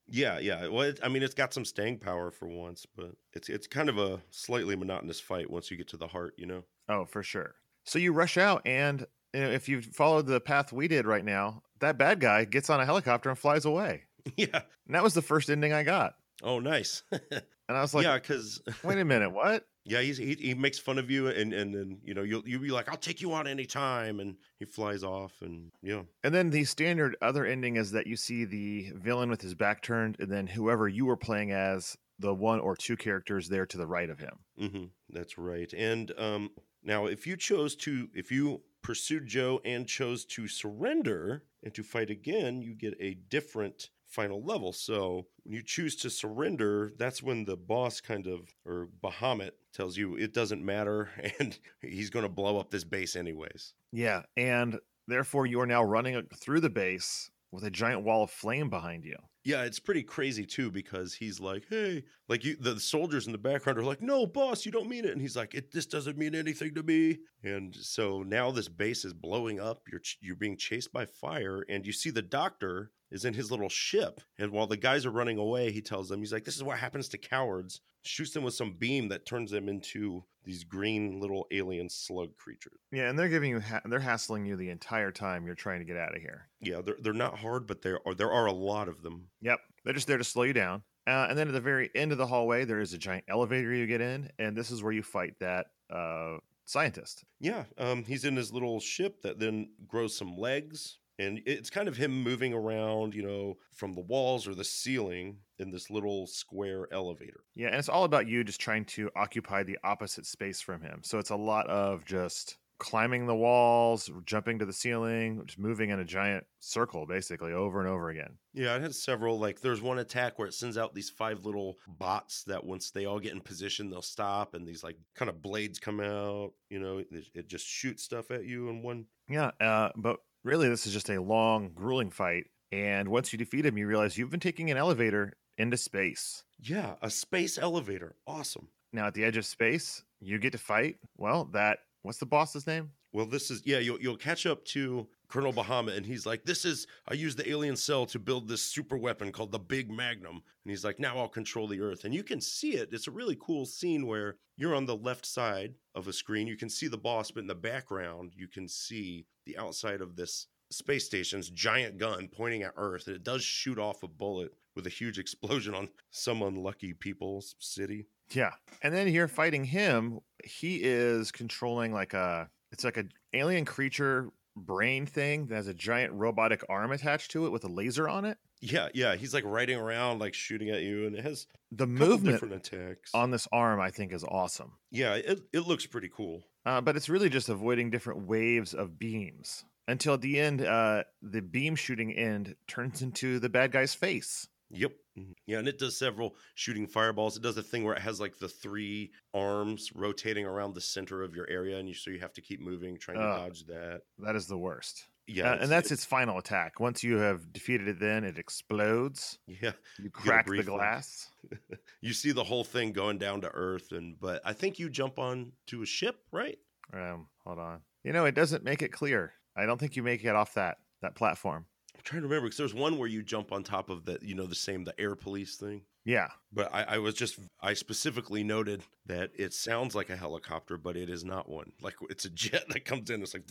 yeah, 0.09 0.39
yeah. 0.39 0.69
Well, 0.69 0.83
it, 0.83 1.01
I 1.03 1.09
mean, 1.09 1.23
it's 1.23 1.35
got 1.35 1.55
some 1.55 1.65
staying 1.65 1.99
power 1.99 2.31
for 2.31 2.47
once, 2.47 2.87
but 2.97 3.13
it's 3.33 3.49
it's 3.49 3.67
kind 3.67 3.89
of 3.89 3.99
a 3.99 4.21
slightly 4.31 4.77
monotonous 4.77 5.21
fight 5.21 5.51
once 5.51 5.71
you 5.71 5.77
get 5.77 5.89
to 5.89 5.97
the 5.97 6.09
heart, 6.09 6.35
you 6.37 6.47
know. 6.47 6.65
Oh, 6.89 7.05
for 7.05 7.23
sure. 7.23 7.55
So 7.85 7.99
you 7.99 8.13
rush 8.13 8.37
out, 8.37 8.63
and 8.67 9.07
you 9.33 9.41
know, 9.41 9.51
if 9.51 9.69
you 9.69 9.81
followed 9.83 10.27
the 10.27 10.41
path 10.41 10.73
we 10.73 10.89
did 10.89 11.07
right 11.07 11.25
now, 11.25 11.63
that 11.81 11.97
bad 11.97 12.21
guy 12.21 12.45
gets 12.45 12.69
on 12.71 12.81
a 12.81 12.87
helicopter 12.87 13.29
and 13.31 13.39
flies 13.39 13.65
away. 13.65 14.05
Yeah. 14.37 14.61
And 14.87 14.95
that 14.95 15.03
was 15.03 15.15
the 15.15 15.23
first 15.23 15.49
ending 15.49 15.73
I 15.73 15.85
got. 15.85 16.13
Oh, 16.43 16.59
nice. 16.59 17.03
And 17.69 17.77
I 17.77 17.83
was 17.83 17.95
like, 17.95 18.05
yeah, 18.05 18.17
because 18.19 18.63
wait 18.83 18.99
a 18.99 19.05
minute, 19.05 19.31
what? 19.31 19.67
yeah, 19.85 20.01
he's, 20.01 20.19
he 20.19 20.35
he 20.35 20.55
makes 20.55 20.79
fun 20.79 20.99
of 20.99 21.11
you, 21.11 21.29
and 21.29 21.53
and 21.53 21.75
then 21.75 22.01
you 22.03 22.15
know 22.15 22.23
you'll 22.23 22.47
you'll 22.47 22.63
be 22.63 22.71
like, 22.71 22.89
I'll 22.89 22.97
take 22.97 23.21
you 23.21 23.33
on 23.33 23.47
any 23.47 23.65
time, 23.67 24.21
and 24.21 24.37
he 24.59 24.65
flies 24.65 25.03
off, 25.03 25.33
and 25.41 25.71
yeah, 25.83 26.03
And 26.23 26.35
then 26.35 26.51
the 26.51 26.65
standard 26.65 27.17
other 27.23 27.45
ending 27.45 27.77
is 27.77 27.93
that 27.93 28.07
you 28.07 28.17
see 28.17 28.45
the 28.45 28.91
villain 28.95 29.31
with 29.31 29.41
his 29.41 29.55
back 29.55 29.83
turned, 29.83 30.17
and 30.21 30.31
then 30.31 30.47
whoever 30.47 30.89
you 30.89 31.07
were 31.07 31.17
playing 31.17 31.53
as, 31.53 31.97
the 32.19 32.35
one 32.35 32.61
or 32.61 32.77
two 32.77 32.97
characters 32.97 33.49
there 33.49 33.67
to 33.67 33.79
the 33.79 33.87
right 33.87 34.11
of 34.11 34.19
him. 34.19 34.39
hmm 34.59 34.85
That's 35.11 35.39
right. 35.39 35.73
And 35.73 36.13
um, 36.19 36.51
now, 36.83 37.07
if 37.07 37.27
you 37.27 37.37
chose 37.37 37.75
to, 37.77 38.09
if 38.15 38.31
you 38.31 38.63
pursued 38.83 39.27
Joe 39.27 39.61
and 39.65 39.87
chose 39.87 40.25
to 40.27 40.49
surrender 40.49 41.45
and 41.63 41.75
to 41.75 41.83
fight 41.83 42.11
again, 42.11 42.63
you 42.63 42.75
get 42.75 42.95
a 43.01 43.15
different 43.15 43.91
final 44.09 44.43
level. 44.43 44.73
So 44.73 45.27
when 45.45 45.55
you 45.55 45.63
choose 45.63 45.97
to 45.97 46.11
surrender, 46.11 46.93
that's 46.99 47.23
when 47.23 47.45
the 47.45 47.57
boss 47.57 48.01
kind 48.01 48.27
of, 48.27 48.49
or 48.65 48.89
Bahamut 49.03 49.53
tells 49.73 49.97
you 49.97 50.17
it 50.17 50.35
doesn't 50.35 50.65
matter 50.65 51.11
and 51.39 51.59
he's 51.81 52.11
going 52.11 52.25
to 52.25 52.31
blow 52.31 52.59
up 52.59 52.71
this 52.71 52.85
base 52.85 53.17
anyways. 53.17 53.75
Yeah. 53.93 54.23
And 54.37 54.79
therefore, 55.07 55.47
you 55.47 55.61
are 55.61 55.67
now 55.67 55.83
running 55.83 56.27
through 56.35 56.61
the 56.61 56.71
base 56.71 57.31
with 57.51 57.65
a 57.65 57.71
giant 57.71 58.03
wall 58.03 58.25
of 58.25 58.31
flame 58.31 58.69
behind 58.69 59.05
you. 59.05 59.17
Yeah, 59.45 59.63
it's 59.63 59.79
pretty 59.79 60.03
crazy 60.03 60.45
too 60.45 60.71
because 60.71 61.15
he's 61.15 61.41
like, 61.41 61.65
"Hey," 61.71 62.05
like 62.29 62.45
you, 62.45 62.57
the 62.57 62.79
soldiers 62.79 63.27
in 63.27 63.33
the 63.33 63.39
background 63.39 63.79
are 63.79 63.85
like, 63.85 64.03
"No, 64.03 64.27
boss, 64.27 64.67
you 64.67 64.73
don't 64.73 64.91
mean 64.91 65.07
it," 65.07 65.13
and 65.13 65.23
he's 65.23 65.37
like, 65.37 65.55
"It 65.55 65.71
this 65.71 65.87
doesn't 65.87 66.19
mean 66.19 66.35
anything 66.35 66.75
to 66.75 66.83
me." 66.83 67.21
And 67.43 67.75
so 67.75 68.23
now 68.23 68.51
this 68.51 68.69
base 68.69 69.07
is 69.07 69.15
blowing 69.15 69.59
up. 69.59 69.83
You're 69.91 70.03
you're 70.21 70.37
being 70.37 70.59
chased 70.59 70.93
by 70.93 71.07
fire, 71.07 71.65
and 71.71 71.87
you 71.87 71.93
see 71.93 72.11
the 72.11 72.21
doctor 72.21 72.91
is 73.11 73.25
in 73.25 73.35
his 73.35 73.51
little 73.51 73.69
ship, 73.69 74.21
and 74.39 74.53
while 74.53 74.67
the 74.67 74.77
guys 74.77 75.07
are 75.07 75.11
running 75.11 75.39
away, 75.39 75.71
he 75.73 75.81
tells 75.81 76.09
them, 76.09 76.21
he's 76.21 76.33
like, 76.33 76.45
"This 76.45 76.57
is 76.57 76.63
what 76.63 76.79
happens 76.79 77.09
to 77.11 77.19
cowards." 77.19 77.81
Shoots 78.03 78.33
them 78.33 78.45
with 78.45 78.55
some 78.55 78.75
beam 78.79 79.09
that 79.09 79.27
turns 79.27 79.51
them 79.51 79.69
into 79.69 80.25
these 80.45 80.65
green 80.65 81.21
little 81.21 81.47
alien 81.51 81.91
slug 81.91 82.37
creatures. 82.37 82.79
Yeah. 82.93 83.11
And 83.11 83.19
they're 83.19 83.29
giving 83.29 83.51
you, 83.51 83.61
ha- 83.61 83.83
they're 83.85 83.99
hassling 84.01 84.47
you 84.47 84.57
the 84.57 84.71
entire 84.71 85.11
time 85.11 85.45
you're 85.45 85.55
trying 85.57 85.81
to 85.81 85.85
get 85.85 85.97
out 85.97 86.15
of 86.15 86.23
here. 86.23 86.49
Yeah, 86.61 86.81
they're 86.81 86.97
they're 87.03 87.13
not 87.13 87.39
hard, 87.39 87.67
but 87.67 87.83
there 87.83 87.99
are 88.07 88.15
there 88.15 88.31
are 88.31 88.47
a 88.47 88.53
lot 88.53 88.89
of 88.89 89.03
them. 89.03 89.27
Yep. 89.43 89.59
They're 89.85 89.95
just 89.95 90.07
there 90.07 90.17
to 90.17 90.25
slow 90.25 90.45
you 90.45 90.53
down. 90.53 90.85
Uh, 91.07 91.27
and 91.29 91.39
then 91.39 91.49
at 91.49 91.55
the 91.55 91.61
very 91.61 91.91
end 91.95 92.13
of 92.13 92.19
the 92.19 92.27
hallway, 92.27 92.65
there 92.65 92.81
is 92.81 92.93
a 92.93 92.99
giant 92.99 93.25
elevator 93.29 93.75
you 93.75 93.87
get 93.87 94.01
in, 94.01 94.31
and 94.39 94.57
this 94.57 94.71
is 94.71 94.83
where 94.83 94.93
you 94.93 95.03
fight 95.03 95.35
that 95.41 95.67
uh, 95.91 96.37
scientist. 96.67 97.25
Yeah, 97.41 97.65
um, 97.79 98.05
he's 98.05 98.25
in 98.25 98.37
his 98.37 98.53
little 98.53 98.79
ship 98.79 99.23
that 99.23 99.39
then 99.39 99.71
grows 99.87 100.17
some 100.17 100.37
legs, 100.37 100.99
and 101.19 101.41
it's 101.47 101.71
kind 101.71 101.89
of 101.89 101.97
him 101.97 102.23
moving 102.23 102.53
around, 102.53 103.15
you 103.15 103.23
know, 103.23 103.57
from 103.73 103.95
the 103.95 104.01
walls 104.01 104.47
or 104.47 104.55
the 104.55 104.65
ceiling 104.65 105.39
in 105.59 105.71
this 105.71 105.91
little 105.91 106.27
square 106.27 106.87
elevator. 106.93 107.45
Yeah, 107.55 107.69
and 107.69 107.77
it's 107.77 107.89
all 107.89 108.05
about 108.05 108.29
you 108.29 108.45
just 108.45 108.61
trying 108.61 108.85
to 108.87 109.11
occupy 109.17 109.63
the 109.63 109.79
opposite 109.83 110.27
space 110.27 110.61
from 110.61 110.81
him. 110.83 111.01
So 111.03 111.19
it's 111.19 111.31
a 111.31 111.37
lot 111.37 111.69
of 111.69 112.05
just 112.05 112.59
climbing 112.79 113.27
the 113.27 113.35
walls, 113.35 114.11
jumping 114.25 114.59
to 114.61 114.65
the 114.65 114.73
ceiling, 114.73 115.43
just 115.45 115.59
moving 115.59 115.91
in 115.91 115.99
a 115.99 116.05
giant 116.05 116.45
circle 116.61 117.07
basically 117.07 117.53
over 117.53 117.81
and 117.81 117.89
over 117.89 118.09
again. 118.09 118.39
Yeah, 118.55 118.77
it 118.77 118.83
has 118.83 119.03
several. 119.03 119.39
Like, 119.39 119.61
there's 119.61 119.83
one 119.83 119.99
attack 119.99 120.39
where 120.39 120.49
it 120.49 120.55
sends 120.55 120.79
out 120.79 120.95
these 120.95 121.11
five 121.11 121.45
little 121.45 121.79
bots 121.87 122.45
that 122.45 122.65
once 122.65 122.91
they 122.91 123.05
all 123.05 123.19
get 123.19 123.33
in 123.33 123.41
position, 123.41 123.91
they'll 123.91 124.03
stop, 124.03 124.55
and 124.55 124.67
these 124.67 124.85
like 124.85 124.97
kind 125.15 125.29
of 125.29 125.43
blades 125.43 125.79
come 125.79 126.01
out. 126.01 126.53
You 126.71 126.79
know, 126.79 126.99
it, 126.99 127.09
it 127.35 127.49
just 127.49 127.67
shoots 127.67 128.05
stuff 128.05 128.31
at 128.31 128.45
you 128.45 128.69
in 128.69 128.83
one. 128.83 129.07
Yeah, 129.29 129.51
uh, 129.61 129.91
but 129.97 130.21
really 130.45 130.69
this 130.69 130.87
is 130.87 130.93
just 130.93 131.11
a 131.11 131.21
long, 131.21 131.71
grueling 131.75 132.11
fight. 132.11 132.45
And 132.71 133.09
once 133.09 133.33
you 133.33 133.39
defeat 133.39 133.65
him, 133.65 133.79
you 133.79 133.87
realize 133.87 134.19
you've 134.19 134.31
been 134.31 134.41
taking 134.41 134.71
an 134.71 134.77
elevator 134.77 135.35
into 135.57 135.77
space. 135.77 136.45
Yeah, 136.61 136.95
a 137.03 137.11
space 137.11 137.59
elevator. 137.59 138.17
Awesome. 138.27 138.69
Now 138.93 139.07
at 139.07 139.15
the 139.15 139.25
edge 139.25 139.37
of 139.37 139.47
space, 139.47 140.03
you 140.21 140.39
get 140.39 140.53
to 140.53 140.59
fight. 140.59 140.97
Well, 141.17 141.47
that 141.53 141.79
what's 142.03 142.19
the 142.19 142.27
boss's 142.27 142.67
name? 142.67 142.91
Well, 143.13 143.27
this 143.27 143.51
is 143.51 143.63
yeah. 143.65 143.79
You'll 143.79 144.01
you'll 144.01 144.17
catch 144.17 144.47
up 144.47 144.65
to 144.67 145.09
Colonel 145.29 145.53
Bahamut, 145.53 145.97
and 145.97 146.07
he's 146.07 146.27
like, 146.27 146.45
"This 146.45 146.65
is 146.65 146.87
I 147.07 147.15
used 147.15 147.39
the 147.39 147.49
alien 147.49 147.77
cell 147.77 148.07
to 148.07 148.19
build 148.19 148.49
this 148.49 148.63
super 148.63 148.97
weapon 148.97 149.33
called 149.33 149.53
the 149.53 149.59
Big 149.59 149.91
Magnum." 149.91 150.37
And 150.37 150.71
he's 150.71 150.85
like, 150.85 150.99
"Now 150.99 151.19
I'll 151.19 151.29
control 151.29 151.67
the 151.67 151.81
Earth." 151.81 152.05
And 152.05 152.15
you 152.15 152.23
can 152.23 152.41
see 152.41 152.73
it. 152.73 152.91
It's 152.93 153.09
a 153.09 153.13
really 153.13 153.37
cool 153.41 153.67
scene 153.67 154.07
where 154.07 154.37
you're 154.57 154.75
on 154.75 154.87
the 154.87 154.97
left 154.97 155.27
side 155.27 155.75
of 155.95 156.09
a 156.09 156.13
screen. 156.13 156.47
You 156.47 156.57
can 156.57 156.71
see 156.71 156.89
the 156.89 156.99
boss, 156.99 157.31
but 157.31 157.41
in 157.41 157.47
the 157.47 157.55
background, 157.55 158.33
you 158.37 158.49
can 158.49 158.69
see 158.69 159.27
the 159.45 159.59
outside 159.59 160.01
of 160.01 160.17
this 160.17 160.47
space 160.71 161.07
station's 161.07 161.51
giant 161.51 161.99
gun 161.99 162.29
pointing 162.29 162.63
at 162.63 162.75
Earth, 162.77 163.07
and 163.07 163.17
it 163.17 163.25
does 163.25 163.43
shoot 163.43 163.79
off 163.79 164.03
a 164.03 164.09
bullet 164.09 164.53
with 164.75 164.87
a 164.87 164.91
huge 164.91 165.19
explosion 165.19 165.75
on 165.75 165.89
some 166.11 166.43
unlucky 166.43 166.93
people's 166.93 167.55
city. 167.59 168.07
Yeah. 168.31 168.53
And 168.83 168.95
then 168.95 169.09
you're 169.09 169.29
fighting 169.29 169.65
him. 169.65 170.21
He 170.45 170.81
is 170.83 171.33
controlling 171.33 171.93
like 171.93 172.15
a 172.15 172.49
it's 172.71 172.85
like 172.85 172.99
a 172.99 173.05
alien 173.33 173.65
creature 173.65 174.31
brain 174.59 175.07
thing 175.07 175.47
that 175.47 175.55
has 175.57 175.69
a 175.69 175.75
giant 175.75 176.13
robotic 176.13 176.63
arm 176.69 176.93
attached 176.93 177.31
to 177.33 177.47
it 177.47 177.51
with 177.51 177.65
a 177.65 177.69
laser 177.69 178.09
on 178.09 178.25
it. 178.25 178.39
Yeah, 178.61 178.89
yeah. 178.93 179.15
He's 179.17 179.33
like 179.33 179.45
riding 179.45 179.79
around, 179.79 180.19
like 180.19 180.35
shooting 180.35 180.71
at 180.71 180.83
you, 180.83 181.07
and 181.07 181.15
it 181.17 181.23
has 181.25 181.47
The 181.73 181.87
movement 181.87 182.41
different 182.41 182.55
attacks. 182.67 183.11
on 183.15 183.31
this 183.31 183.47
arm 183.53 183.81
I 183.81 183.91
think 183.91 184.13
is 184.13 184.25
awesome. 184.25 184.73
yeah, 184.91 185.15
it, 185.15 185.41
it 185.53 185.61
looks 185.61 185.87
pretty 185.87 186.11
cool. 186.15 186.43
Uh, 186.67 186.81
but 186.81 186.97
it's 186.97 187.09
really 187.09 187.31
just 187.31 187.49
avoiding 187.49 187.89
different 187.91 188.27
waves 188.27 188.75
of 188.75 188.99
beams 188.99 189.65
until 189.87 190.15
at 190.15 190.21
the 190.21 190.39
end, 190.39 190.61
uh, 190.61 191.03
the 191.23 191.41
beam 191.41 191.75
shooting 191.77 192.13
end 192.13 192.55
turns 192.67 193.01
into 193.01 193.39
the 193.39 193.49
bad 193.49 193.73
guy's 193.73 193.95
face. 193.95 194.49
Yep. 194.71 194.93
Mhm. 195.19 195.35
Yeah, 195.47 195.59
and 195.59 195.69
it 195.69 195.79
does 195.79 195.97
several 195.99 196.37
shooting 196.55 196.87
fireballs. 196.87 197.37
It 197.37 197.43
does 197.43 197.57
a 197.57 197.63
thing 197.63 197.85
where 197.85 197.95
it 197.95 198.01
has 198.03 198.21
like 198.21 198.39
the 198.39 198.49
three 198.49 199.13
arms 199.35 199.91
rotating 199.95 200.47
around 200.47 200.75
the 200.75 200.81
center 200.81 201.23
of 201.23 201.35
your 201.35 201.49
area, 201.49 201.79
and 201.79 201.89
you 201.89 201.95
so 201.95 202.11
you 202.11 202.21
have 202.21 202.33
to 202.35 202.41
keep 202.41 202.61
moving, 202.61 202.99
trying 202.99 203.19
to 203.19 203.25
dodge 203.25 203.65
that. 203.67 204.03
That 204.19 204.37
is 204.37 204.47
the 204.47 204.59
worst. 204.59 205.07
Yeah, 205.31 205.53
Uh, 205.53 205.57
and 205.61 205.71
that's 205.71 205.91
its 205.91 206.07
final 206.07 206.39
attack. 206.39 206.81
Once 206.81 207.05
you 207.05 207.19
have 207.19 207.53
defeated 207.53 207.87
it, 207.87 207.99
then 208.01 208.25
it 208.25 208.39
explodes. 208.39 209.39
yeah. 209.47 209.73
You 209.99 210.07
a 210.07 210.11
crack 210.11 210.47
the 210.47 210.63
glass. 210.63 211.31
You 212.01 212.13
see 212.15 212.33
the 212.33 212.45
whole 212.45 212.65
thing 212.65 212.93
going 212.93 213.19
down 213.19 213.41
to 213.43 213.51
Earth, 213.53 213.93
and 213.93 214.19
but 214.21 214.41
I 214.45 214.53
think 214.53 214.79
you 214.79 214.89
jump 214.89 215.19
on 215.19 215.53
to 215.67 215.83
a 215.83 215.87
ship, 215.87 216.25
right? 216.33 216.59
Um, 216.93 217.29
hold 217.45 217.59
on. 217.59 217.83
You 218.05 218.13
know, 218.13 218.25
it 218.25 218.35
doesn't 218.35 218.65
make 218.65 218.81
it 218.83 218.93
clear. 218.93 219.35
I 219.57 219.67
don't 219.67 219.79
think 219.79 219.97
you 219.97 220.03
make 220.03 220.25
it 220.25 220.35
off 220.35 220.55
that 220.55 220.79
that 221.03 221.15
platform. 221.15 221.67
I'm 221.99 222.05
trying 222.05 222.23
to 222.23 222.29
remember 222.29 222.47
because 222.47 222.59
there's 222.59 222.75
one 222.75 222.97
where 222.97 223.09
you 223.09 223.23
jump 223.23 223.51
on 223.53 223.65
top 223.65 223.91
of 223.91 224.05
the, 224.05 224.19
you 224.23 224.35
know, 224.35 224.47
the 224.47 224.55
same 224.55 224.85
the 224.85 224.99
air 225.01 225.15
police 225.17 225.57
thing. 225.57 225.83
Yeah, 226.05 226.29
But 226.53 226.73
I, 226.73 226.85
I 226.85 226.99
was 226.99 227.15
just 227.15 227.39
I 227.61 227.75
specifically 227.75 228.43
noted 228.43 228.83
that 229.07 229.31
it 229.35 229.53
sounds 229.53 229.95
like 229.95 230.09
a 230.09 230.17
helicopter, 230.17 230.79
but 230.79 230.97
it 230.97 231.11
is 231.11 231.23
not 231.25 231.49
one. 231.51 231.73
Like 231.83 231.97
it's 232.09 232.25
a 232.25 232.31
jet 232.31 232.65
that 232.69 232.85
comes 232.85 233.11
in. 233.11 233.21
It's 233.23 233.35
like 233.35 233.43